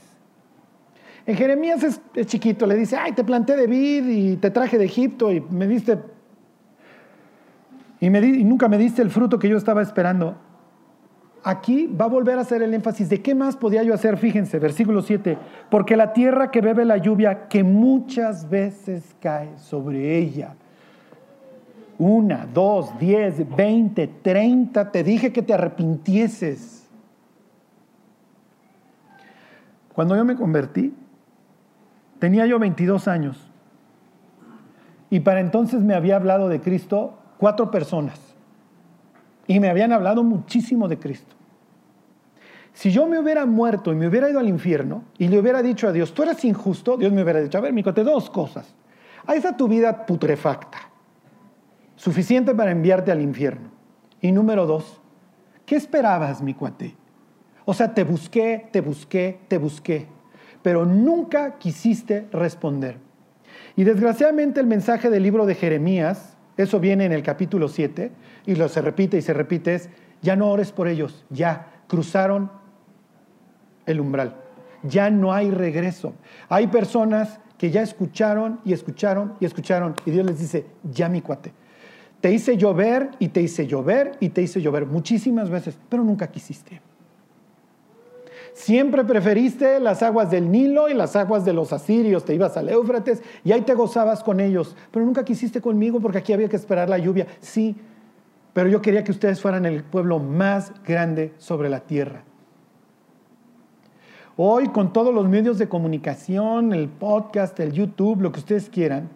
En 1.25 1.35
Jeremías 1.35 1.83
es, 1.83 1.99
chiquito, 2.25 2.65
le 2.65 2.75
dice, 2.75 2.95
ay, 2.95 3.11
te 3.11 3.25
planté 3.25 3.57
de 3.57 3.67
vid 3.67 4.07
y 4.07 4.37
te 4.37 4.49
traje 4.49 4.77
de 4.77 4.85
Egipto 4.85 5.29
y 5.29 5.41
me 5.41 5.67
diste, 5.67 5.99
y, 7.99 8.09
me 8.09 8.21
nunca 8.21 8.69
me 8.69 8.77
diste 8.77 9.01
el 9.01 9.09
fruto 9.09 9.37
que 9.39 9.49
yo 9.49 9.57
estaba 9.57 9.81
esperando. 9.81 10.37
Aquí 11.43 11.87
va 11.87 12.05
a 12.05 12.07
volver 12.07 12.37
a 12.37 12.43
hacer 12.43 12.61
el 12.61 12.73
énfasis 12.73 13.09
de 13.09 13.21
qué 13.21 13.35
más 13.35 13.57
podía 13.57 13.83
yo 13.83 13.93
hacer, 13.93 14.15
fíjense, 14.15 14.57
versículo 14.57 15.01
7, 15.01 15.37
porque 15.69 15.97
la 15.97 16.13
tierra 16.13 16.49
que 16.49 16.61
bebe 16.61 16.85
la 16.85 16.95
lluvia 16.95 17.49
que 17.49 17.65
muchas 17.65 18.49
veces 18.49 19.17
cae 19.19 19.57
sobre 19.57 20.17
ella, 20.17 20.55
una, 21.99 22.47
dos, 22.51 22.97
diez, 22.97 23.47
veinte, 23.55 24.07
treinta, 24.07 24.89
te 24.89 25.03
dije 25.03 25.33
que 25.33 25.41
te 25.41 25.53
arrepintieses. 25.53 26.87
Cuando 29.93 30.15
yo 30.15 30.23
me 30.23 30.37
convertí, 30.37 30.93
tenía 32.17 32.45
yo 32.45 32.57
22 32.57 33.09
años. 33.09 33.37
Y 35.09 35.19
para 35.19 35.41
entonces 35.41 35.81
me 35.81 35.93
había 35.93 36.15
hablado 36.15 36.47
de 36.47 36.61
Cristo 36.61 37.19
cuatro 37.37 37.69
personas. 37.69 38.17
Y 39.45 39.59
me 39.59 39.69
habían 39.69 39.91
hablado 39.91 40.23
muchísimo 40.23 40.87
de 40.87 40.99
Cristo. 40.99 41.35
Si 42.71 42.91
yo 42.91 43.07
me 43.07 43.19
hubiera 43.19 43.45
muerto 43.45 43.91
y 43.91 43.95
me 43.95 44.07
hubiera 44.07 44.29
ido 44.29 44.39
al 44.39 44.47
infierno 44.47 45.03
y 45.17 45.27
le 45.27 45.37
hubiera 45.37 45.61
dicho 45.61 45.85
a 45.85 45.91
Dios, 45.91 46.13
tú 46.13 46.23
eres 46.23 46.45
injusto, 46.45 46.95
Dios 46.95 47.11
me 47.11 47.23
hubiera 47.23 47.41
dicho, 47.41 47.57
a 47.57 47.61
ver, 47.61 47.73
mi 47.73 47.83
cote, 47.83 48.05
dos 48.05 48.29
cosas. 48.29 48.73
Ahí 49.25 49.39
está 49.39 49.57
tu 49.57 49.67
vida 49.67 50.05
putrefacta 50.05 50.88
suficiente 51.99 52.55
para 52.55 52.71
enviarte 52.71 53.11
al 53.11 53.21
infierno. 53.21 53.69
Y 54.21 54.31
número 54.31 54.65
dos, 54.65 55.01
¿qué 55.65 55.75
esperabas, 55.75 56.41
mi 56.41 56.53
cuate? 56.53 56.95
O 57.65 57.73
sea, 57.73 57.93
te 57.93 58.05
busqué, 58.05 58.69
te 58.71 58.79
busqué, 58.79 59.39
te 59.49 59.57
busqué, 59.57 60.07
pero 60.63 60.85
nunca 60.85 61.57
quisiste 61.57 62.27
responder. 62.31 62.97
Y 63.75 63.83
desgraciadamente 63.83 64.61
el 64.61 64.65
mensaje 64.65 65.09
del 65.09 65.23
libro 65.23 65.45
de 65.45 65.55
Jeremías, 65.55 66.37
eso 66.55 66.79
viene 66.79 67.03
en 67.03 67.11
el 67.11 67.21
capítulo 67.21 67.67
7, 67.67 68.11
y 68.45 68.55
lo 68.55 68.69
se 68.69 68.81
repite 68.81 69.17
y 69.17 69.21
se 69.21 69.33
repite, 69.33 69.75
es, 69.75 69.89
ya 70.21 70.37
no 70.37 70.49
ores 70.49 70.71
por 70.71 70.87
ellos, 70.87 71.25
ya 71.29 71.67
cruzaron 71.87 72.49
el 73.85 73.99
umbral, 73.99 74.37
ya 74.83 75.09
no 75.09 75.33
hay 75.33 75.51
regreso. 75.51 76.13
Hay 76.47 76.67
personas 76.67 77.41
que 77.57 77.71
ya 77.71 77.81
escucharon 77.81 78.61
y 78.63 78.71
escucharon 78.71 79.33
y 79.41 79.45
escucharon, 79.45 79.95
y 80.05 80.11
Dios 80.11 80.25
les 80.25 80.39
dice, 80.39 80.65
ya 80.83 81.09
mi 81.09 81.21
cuate, 81.21 81.53
te 82.21 82.33
hice 82.33 82.57
llover 82.57 83.11
y 83.19 83.29
te 83.29 83.41
hice 83.41 83.67
llover 83.67 84.17
y 84.19 84.29
te 84.29 84.41
hice 84.41 84.61
llover 84.61 84.85
muchísimas 84.85 85.49
veces, 85.49 85.77
pero 85.89 86.03
nunca 86.03 86.27
quisiste. 86.27 86.81
Siempre 88.53 89.05
preferiste 89.05 89.79
las 89.79 90.03
aguas 90.03 90.29
del 90.31 90.51
Nilo 90.51 90.89
y 90.89 90.93
las 90.93 91.15
aguas 91.15 91.45
de 91.45 91.53
los 91.53 91.71
asirios. 91.71 92.25
Te 92.25 92.35
ibas 92.35 92.57
al 92.57 92.67
Éufrates 92.67 93.21
y 93.45 93.53
ahí 93.53 93.61
te 93.61 93.73
gozabas 93.73 94.21
con 94.21 94.41
ellos. 94.41 94.75
Pero 94.91 95.05
nunca 95.05 95.23
quisiste 95.23 95.61
conmigo 95.61 96.01
porque 96.01 96.17
aquí 96.17 96.33
había 96.33 96.49
que 96.49 96.57
esperar 96.57 96.89
la 96.89 96.97
lluvia. 96.97 97.25
Sí, 97.39 97.77
pero 98.51 98.67
yo 98.67 98.81
quería 98.81 99.05
que 99.05 99.11
ustedes 99.11 99.39
fueran 99.39 99.65
el 99.65 99.83
pueblo 99.83 100.19
más 100.19 100.73
grande 100.83 101.33
sobre 101.37 101.69
la 101.69 101.79
tierra. 101.79 102.23
Hoy 104.35 104.67
con 104.69 104.91
todos 104.91 105.13
los 105.13 105.27
medios 105.29 105.57
de 105.57 105.69
comunicación, 105.69 106.73
el 106.73 106.89
podcast, 106.89 107.57
el 107.59 107.71
YouTube, 107.71 108.21
lo 108.21 108.31
que 108.31 108.39
ustedes 108.39 108.69
quieran, 108.69 109.09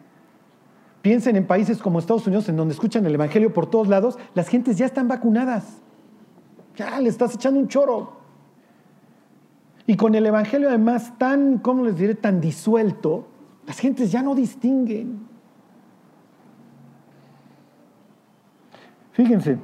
Piensen 1.04 1.36
en 1.36 1.46
países 1.46 1.80
como 1.80 2.00
Estados 2.00 2.26
Unidos, 2.28 2.48
en 2.48 2.56
donde 2.56 2.74
escuchan 2.74 3.06
el 3.06 3.14
Evangelio 3.14 3.54
por 3.54 3.70
todos 3.70 3.90
lados, 3.90 4.18
las 4.36 4.48
gentes 4.48 4.78
ya 4.78 4.86
están 4.86 5.10
vacunadas. 5.10 5.82
Ya 6.78 6.98
le 7.02 7.10
estás 7.10 7.36
echando 7.36 7.60
un 7.60 7.68
choro. 7.68 8.14
Y 9.86 9.98
con 9.98 10.16
el 10.16 10.26
Evangelio 10.26 10.70
además 10.70 11.12
tan, 11.18 11.58
¿cómo 11.58 11.84
les 11.84 11.98
diré?, 11.98 12.16
tan 12.16 12.40
disuelto, 12.40 13.28
las 13.68 13.80
gentes 13.80 14.14
ya 14.14 14.24
no 14.24 14.34
distinguen. 14.34 15.28
Fíjense, 19.12 19.58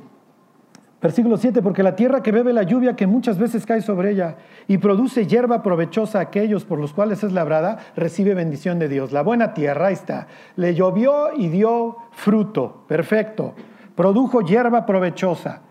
Versículo 1.01 1.37
7, 1.37 1.61
porque 1.61 1.81
la 1.81 1.95
tierra 1.95 2.21
que 2.21 2.33
bebe 2.33 2.51
la 2.51 2.63
lluvia 2.63 2.95
que 2.95 3.07
muchas 3.07 3.37
veces 3.37 3.65
cae 3.65 3.81
sobre 3.81 4.11
ella 4.11 4.35
y 4.67 4.79
produce 4.79 5.27
hierba 5.27 5.63
provechosa 5.63 6.19
a 6.19 6.23
aquellos 6.23 6.65
por 6.65 6.77
los 6.77 6.91
cuales 6.91 7.23
es 7.23 7.31
labrada, 7.31 7.79
recibe 7.95 8.33
bendición 8.33 8.79
de 8.79 8.89
Dios. 8.89 9.13
La 9.13 9.21
buena 9.21 9.53
tierra, 9.53 9.87
ahí 9.87 9.93
está, 9.93 10.27
le 10.57 10.75
llovió 10.75 11.33
y 11.33 11.47
dio 11.47 11.95
fruto, 12.11 12.83
perfecto. 12.87 13.53
Produjo 13.95 14.41
hierba 14.41 14.85
provechosa. 14.85 15.61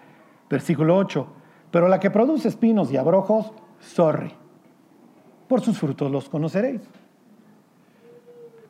Versículo 0.49 0.97
8, 0.97 1.27
pero 1.71 1.89
la 1.89 2.01
que 2.01 2.11
produce 2.11 2.49
espinos 2.49 2.91
y 2.91 2.97
abrojos, 2.97 3.53
sorry. 3.81 4.33
Por 5.47 5.61
sus 5.61 5.79
frutos 5.79 6.11
los 6.11 6.31
conoceréis. 6.31 6.81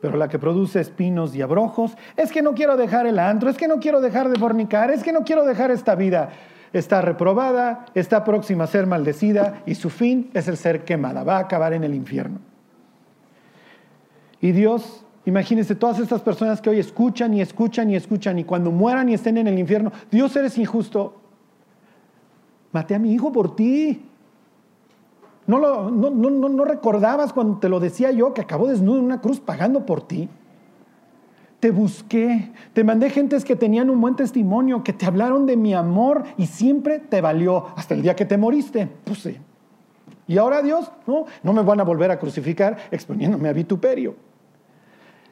Pero 0.00 0.16
la 0.16 0.28
que 0.28 0.38
produce 0.38 0.80
espinos 0.80 1.34
y 1.34 1.42
abrojos, 1.42 1.96
es 2.16 2.30
que 2.30 2.42
no 2.42 2.54
quiero 2.54 2.76
dejar 2.76 3.06
el 3.06 3.18
antro, 3.18 3.50
es 3.50 3.56
que 3.56 3.68
no 3.68 3.80
quiero 3.80 4.00
dejar 4.00 4.28
de 4.28 4.38
fornicar, 4.38 4.90
es 4.90 5.02
que 5.02 5.12
no 5.12 5.24
quiero 5.24 5.44
dejar 5.44 5.70
esta 5.70 5.94
vida. 5.94 6.30
Está 6.72 7.00
reprobada, 7.00 7.86
está 7.94 8.24
próxima 8.24 8.64
a 8.64 8.66
ser 8.68 8.86
maldecida 8.86 9.62
y 9.66 9.74
su 9.74 9.90
fin 9.90 10.30
es 10.34 10.48
el 10.48 10.56
ser 10.56 10.84
quemada, 10.84 11.24
va 11.24 11.38
a 11.38 11.40
acabar 11.40 11.72
en 11.72 11.82
el 11.82 11.94
infierno. 11.94 12.38
Y 14.40 14.52
Dios, 14.52 15.04
imagínense 15.24 15.74
todas 15.74 15.98
estas 15.98 16.20
personas 16.20 16.60
que 16.60 16.70
hoy 16.70 16.78
escuchan 16.78 17.34
y 17.34 17.40
escuchan 17.40 17.90
y 17.90 17.96
escuchan 17.96 18.38
y 18.38 18.44
cuando 18.44 18.70
mueran 18.70 19.08
y 19.08 19.14
estén 19.14 19.38
en 19.38 19.48
el 19.48 19.58
infierno, 19.58 19.90
Dios 20.10 20.36
eres 20.36 20.56
injusto. 20.58 21.20
Maté 22.70 22.94
a 22.94 22.98
mi 22.98 23.12
hijo 23.12 23.32
por 23.32 23.56
ti. 23.56 24.04
¿No, 25.48 25.58
lo, 25.58 25.90
no, 25.90 26.10
no, 26.10 26.30
no, 26.30 26.64
recordabas 26.66 27.32
cuando 27.32 27.56
te 27.56 27.70
lo 27.70 27.80
decía 27.80 28.12
yo 28.12 28.34
que 28.34 28.42
acabó 28.42 28.68
desnudo 28.68 28.98
en 28.98 29.06
una 29.06 29.22
cruz 29.22 29.40
pagando 29.40 29.86
por 29.86 30.06
ti? 30.06 30.28
Te 31.58 31.70
busqué, 31.70 32.52
te 32.74 32.84
mandé 32.84 33.08
gentes 33.08 33.46
que 33.46 33.56
tenían 33.56 33.88
un 33.88 33.98
buen 33.98 34.14
testimonio, 34.14 34.84
que 34.84 34.92
te 34.92 35.06
hablaron 35.06 35.46
de 35.46 35.56
mi 35.56 35.72
amor 35.72 36.22
y 36.36 36.46
siempre 36.46 36.98
te 36.98 37.22
valió 37.22 37.64
hasta 37.76 37.94
el 37.94 38.02
día 38.02 38.14
que 38.14 38.26
te 38.26 38.36
moriste. 38.36 38.90
Sí. 39.16 39.38
Y 40.26 40.36
ahora 40.36 40.60
Dios, 40.60 40.92
no, 41.06 41.24
no 41.42 41.52
me 41.54 41.62
van 41.62 41.80
a 41.80 41.84
volver 41.84 42.10
a 42.10 42.18
crucificar 42.18 42.76
exponiéndome 42.90 43.48
a 43.48 43.54
vituperio. 43.54 44.16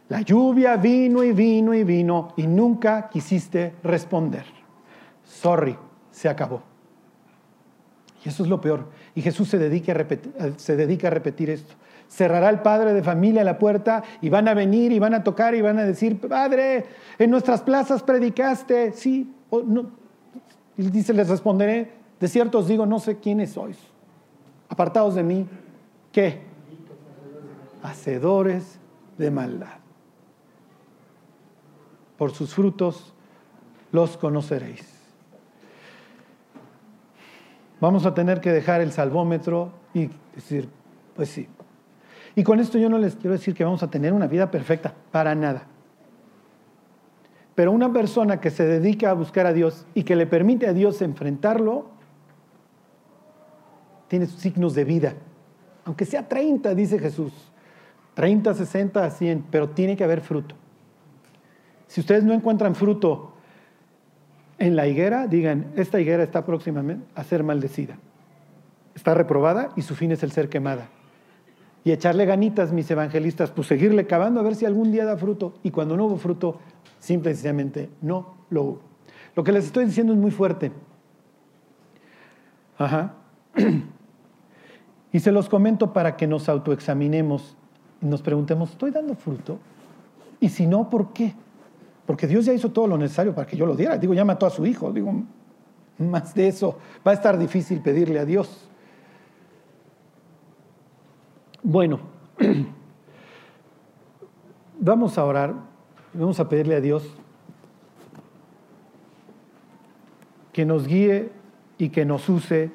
La 0.09 0.23
lluvia 0.23 0.79
vino 0.79 1.23
y 1.25 1.33
vino 1.33 1.75
y 1.75 1.85
vino 1.85 2.29
y 2.39 2.47
nunca 2.47 3.11
quisiste 3.11 3.75
responder. 3.83 4.47
Sorry, 5.25 5.77
se 6.11 6.31
acabó. 6.31 6.63
Y 8.25 8.31
eso 8.31 8.43
es 8.43 8.49
lo 8.49 8.61
peor. 8.61 8.87
Y 9.17 9.23
Jesús 9.23 9.49
se 9.49 9.59
dedica, 9.59 9.93
a 9.93 9.95
repetir, 9.95 10.33
se 10.59 10.77
dedica 10.77 11.09
a 11.09 11.11
repetir 11.11 11.49
esto. 11.49 11.75
Cerrará 12.07 12.51
el 12.51 12.61
padre 12.61 12.93
de 12.93 13.03
familia 13.03 13.43
la 13.43 13.59
puerta 13.59 14.05
y 14.21 14.29
van 14.29 14.47
a 14.47 14.53
venir 14.53 14.93
y 14.93 14.99
van 14.99 15.15
a 15.15 15.25
tocar 15.25 15.55
y 15.55 15.63
van 15.63 15.79
a 15.79 15.85
decir, 15.85 16.21
Padre, 16.21 16.85
en 17.19 17.31
nuestras 17.31 17.63
plazas 17.63 18.03
predicaste. 18.03 18.93
Sí, 18.93 19.35
o 19.49 19.63
no. 19.63 19.91
Y 20.77 20.91
dice, 20.91 21.15
les 21.15 21.31
responderé, 21.31 21.93
de 22.21 22.29
cierto 22.29 22.59
os 22.59 22.69
digo, 22.69 22.85
no 22.85 22.99
sé 22.99 23.17
quiénes 23.17 23.53
sois. 23.53 23.79
Apartados 24.69 25.15
de 25.15 25.23
mí, 25.23 25.49
¿qué? 26.13 26.43
Hacedores 27.83 28.79
de 29.17 29.31
maldad. 29.31 29.79
Por 32.19 32.33
sus 32.33 32.55
frutos 32.55 33.15
los 33.93 34.19
conoceréis. 34.19 34.96
Vamos 37.81 38.07
a 38.07 38.15
tener 38.15 38.41
que 38.41 38.53
dejar 38.53 38.81
el 38.81 38.93
salvómetro 38.93 39.73
y 39.93 40.11
decir, 40.35 40.69
pues 41.15 41.29
sí. 41.29 41.49
Y 42.35 42.43
con 42.43 42.61
esto 42.61 42.79
yo 42.79 42.89
no 42.89 42.99
les 42.99 43.17
quiero 43.17 43.33
decir 43.33 43.55
que 43.55 43.65
vamos 43.65 43.83
a 43.83 43.91
tener 43.91 44.13
una 44.13 44.27
vida 44.27 44.51
perfecta, 44.51 44.95
para 45.11 45.35
nada. 45.35 45.67
Pero 47.55 47.73
una 47.73 47.93
persona 47.93 48.41
que 48.41 48.51
se 48.51 48.67
dedica 48.67 49.11
a 49.11 49.15
buscar 49.15 49.47
a 49.47 49.53
Dios 49.53 49.87
y 49.95 50.05
que 50.05 50.17
le 50.17 50.27
permite 50.27 50.67
a 50.67 50.73
Dios 50.73 51.01
enfrentarlo, 51.01 51.87
tiene 54.09 54.27
signos 54.27 54.75
de 54.75 54.85
vida. 54.85 55.15
Aunque 55.85 56.05
sea 56.05 56.29
30, 56.29 56.75
dice 56.75 56.99
Jesús. 56.99 57.33
30, 58.15 58.55
60, 58.55 59.11
100, 59.11 59.47
pero 59.51 59.71
tiene 59.71 59.97
que 59.97 60.05
haber 60.05 60.21
fruto. 60.21 60.55
Si 61.87 62.01
ustedes 62.01 62.25
no 62.25 62.33
encuentran 62.33 62.75
fruto 62.75 63.36
en 64.59 64.77
la 64.77 64.87
higuera, 64.87 65.27
digan, 65.27 65.73
esta 65.77 66.01
higuera 66.01 66.23
está 66.23 66.45
próximamente 66.45 67.07
a 67.15 67.25
ser 67.25 67.43
maldecida. 67.43 67.99
Está 68.95 69.15
reprobada 69.15 69.71
y 69.77 69.83
su 69.83 69.95
fin 69.95 70.13
es 70.13 70.23
el 70.23 70.33
ser 70.33 70.49
quemada. 70.49 70.89
Y 71.85 71.93
echarle 71.93 72.25
ganitas, 72.25 72.73
mis 72.73 72.91
evangelistas, 72.91 73.51
pues 73.51 73.69
seguirle 73.69 74.07
cavando 74.07 74.41
a 74.41 74.43
ver 74.43 74.57
si 74.57 74.65
algún 74.65 74.91
día 74.91 75.05
da 75.05 75.17
fruto. 75.17 75.55
Y 75.63 75.71
cuando 75.71 75.97
no 75.97 76.07
hubo 76.07 76.17
fruto, 76.17 76.59
simple 76.99 77.31
y 77.31 77.35
sencillamente 77.35 77.91
no 78.01 78.35
lo 78.51 78.63
hubo. 78.63 78.81
Lo 79.37 79.45
que 79.45 79.53
les 79.53 79.67
estoy 79.67 79.85
diciendo 79.85 80.13
es 80.13 80.19
muy 80.19 80.31
fuerte. 80.31 80.73
Ajá. 82.79 83.15
Y 85.13 85.21
se 85.21 85.33
los 85.33 85.49
comento 85.49 85.95
para 85.95 86.15
que 86.15 86.27
nos 86.27 86.47
autoexaminemos 86.47 87.57
y 88.03 88.07
nos 88.07 88.21
preguntemos, 88.21 88.73
¿estoy 88.73 88.91
dando 88.91 89.15
fruto? 89.15 89.59
Y 90.41 90.51
si 90.51 90.67
no, 90.67 90.91
¿por 90.91 91.15
qué? 91.15 91.35
Porque 92.07 92.27
Dios 92.27 92.45
ya 92.45 92.53
hizo 92.53 92.71
todo 92.71 92.87
lo 92.87 92.97
necesario 92.97 93.35
para 93.35 93.47
que 93.47 93.57
yo 93.57 93.67
lo 93.67 93.75
diera. 93.75 93.99
Digo, 93.99 94.15
ya 94.15 94.25
mató 94.25 94.47
a 94.47 94.51
su 94.51 94.65
hijo. 94.65 94.93
Digo, 94.93 95.13
más 95.99 96.35
de 96.35 96.49
eso. 96.49 96.79
Va 97.07 97.11
a 97.11 97.15
estar 97.15 97.37
difícil 97.37 97.81
pedirle 97.81 98.19
a 98.19 98.25
Dios. 98.25 98.69
Bueno, 101.63 102.01
vamos 104.79 105.19
a 105.19 105.25
orar. 105.25 105.55
Vamos 106.15 106.41
a 106.41 106.49
pedirle 106.49 106.77
a 106.77 106.81
Dios 106.81 107.13
que 110.57 110.65
nos 110.65 110.87
guíe 110.87 111.33
y 111.77 111.91
que 111.91 112.07
nos 112.07 112.31
use 112.31 112.71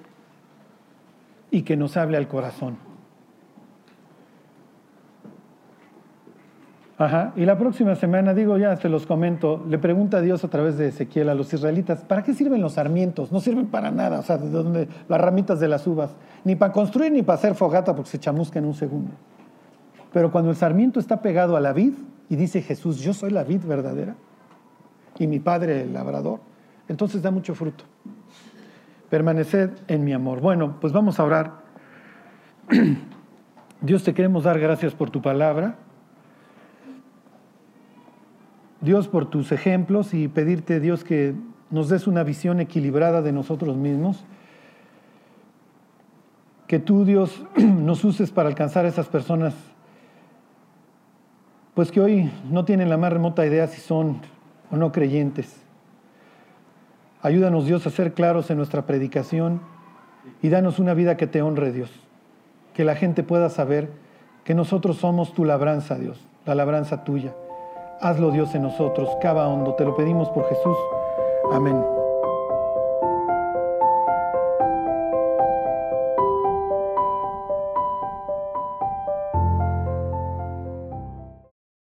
y 1.49 1.63
que 1.63 1.75
nos 1.75 1.97
hable 1.97 2.17
al 2.17 2.27
corazón. 2.27 2.77
Ajá. 7.01 7.33
Y 7.35 7.45
la 7.45 7.57
próxima 7.57 7.95
semana, 7.95 8.35
digo, 8.35 8.59
ya 8.59 8.75
te 8.75 8.87
los 8.87 9.07
comento, 9.07 9.65
le 9.67 9.79
pregunta 9.79 10.17
a 10.17 10.21
Dios 10.21 10.43
a 10.43 10.49
través 10.49 10.77
de 10.77 10.89
Ezequiel 10.89 11.29
a 11.29 11.33
los 11.33 11.51
israelitas, 11.51 12.01
¿para 12.01 12.21
qué 12.21 12.35
sirven 12.35 12.61
los 12.61 12.73
sarmientos? 12.73 13.31
No 13.31 13.39
sirven 13.39 13.65
para 13.65 13.89
nada, 13.89 14.19
o 14.19 14.21
sea, 14.21 14.37
de 14.37 14.51
donde 14.51 14.87
las 15.09 15.19
ramitas 15.19 15.59
de 15.59 15.67
las 15.67 15.87
uvas, 15.87 16.11
ni 16.43 16.55
para 16.55 16.71
construir 16.71 17.11
ni 17.11 17.23
para 17.23 17.39
hacer 17.39 17.55
fogata 17.55 17.95
porque 17.95 18.11
se 18.11 18.19
chamusca 18.19 18.59
en 18.59 18.65
un 18.65 18.75
segundo. 18.75 19.09
Pero 20.13 20.31
cuando 20.31 20.51
el 20.51 20.55
sarmiento 20.55 20.99
está 20.99 21.23
pegado 21.23 21.57
a 21.57 21.59
la 21.59 21.73
vid 21.73 21.93
y 22.29 22.35
dice 22.35 22.61
Jesús, 22.61 22.99
yo 22.99 23.15
soy 23.15 23.31
la 23.31 23.43
vid 23.43 23.61
verdadera 23.65 24.13
y 25.17 25.25
mi 25.25 25.39
padre 25.39 25.81
el 25.81 25.93
labrador, 25.93 26.39
entonces 26.87 27.23
da 27.23 27.31
mucho 27.31 27.55
fruto. 27.55 27.83
Permaneced 29.09 29.71
en 29.87 30.03
mi 30.03 30.13
amor. 30.13 30.39
Bueno, 30.39 30.75
pues 30.79 30.93
vamos 30.93 31.19
a 31.19 31.23
orar. 31.23 31.51
Dios 33.81 34.03
te 34.03 34.13
queremos 34.13 34.43
dar 34.43 34.59
gracias 34.59 34.93
por 34.93 35.09
tu 35.09 35.19
palabra. 35.19 35.77
Dios, 38.81 39.07
por 39.07 39.29
tus 39.29 39.51
ejemplos 39.51 40.13
y 40.13 40.27
pedirte, 40.27 40.79
Dios, 40.79 41.03
que 41.03 41.35
nos 41.69 41.89
des 41.89 42.07
una 42.07 42.23
visión 42.23 42.59
equilibrada 42.59 43.21
de 43.21 43.31
nosotros 43.31 43.77
mismos. 43.77 44.25
Que 46.67 46.79
tú, 46.79 47.05
Dios, 47.05 47.43
nos 47.55 48.03
uses 48.03 48.31
para 48.31 48.49
alcanzar 48.49 48.85
a 48.85 48.89
esas 48.89 49.07
personas, 49.07 49.53
pues 51.75 51.91
que 51.91 52.01
hoy 52.01 52.31
no 52.49 52.65
tienen 52.65 52.89
la 52.89 52.97
más 52.97 53.13
remota 53.13 53.45
idea 53.45 53.67
si 53.67 53.79
son 53.79 54.17
o 54.71 54.77
no 54.77 54.91
creyentes. 54.91 55.61
Ayúdanos, 57.21 57.65
Dios, 57.65 57.85
a 57.85 57.91
ser 57.91 58.13
claros 58.13 58.49
en 58.49 58.57
nuestra 58.57 58.87
predicación 58.87 59.61
y 60.41 60.49
danos 60.49 60.79
una 60.79 60.95
vida 60.95 61.17
que 61.17 61.27
te 61.27 61.43
honre, 61.43 61.71
Dios. 61.71 61.91
Que 62.73 62.83
la 62.83 62.95
gente 62.95 63.21
pueda 63.21 63.49
saber 63.49 63.91
que 64.43 64.55
nosotros 64.55 64.97
somos 64.97 65.33
tu 65.33 65.45
labranza, 65.45 65.99
Dios, 65.99 66.19
la 66.45 66.55
labranza 66.55 67.03
tuya. 67.03 67.33
Hazlo 68.01 68.31
Dios 68.31 68.55
en 68.55 68.63
nosotros, 68.63 69.07
cava 69.21 69.47
hondo, 69.47 69.75
te 69.75 69.85
lo 69.85 69.95
pedimos 69.95 70.27
por 70.29 70.49
Jesús. 70.49 70.77
Amén. 71.53 72.00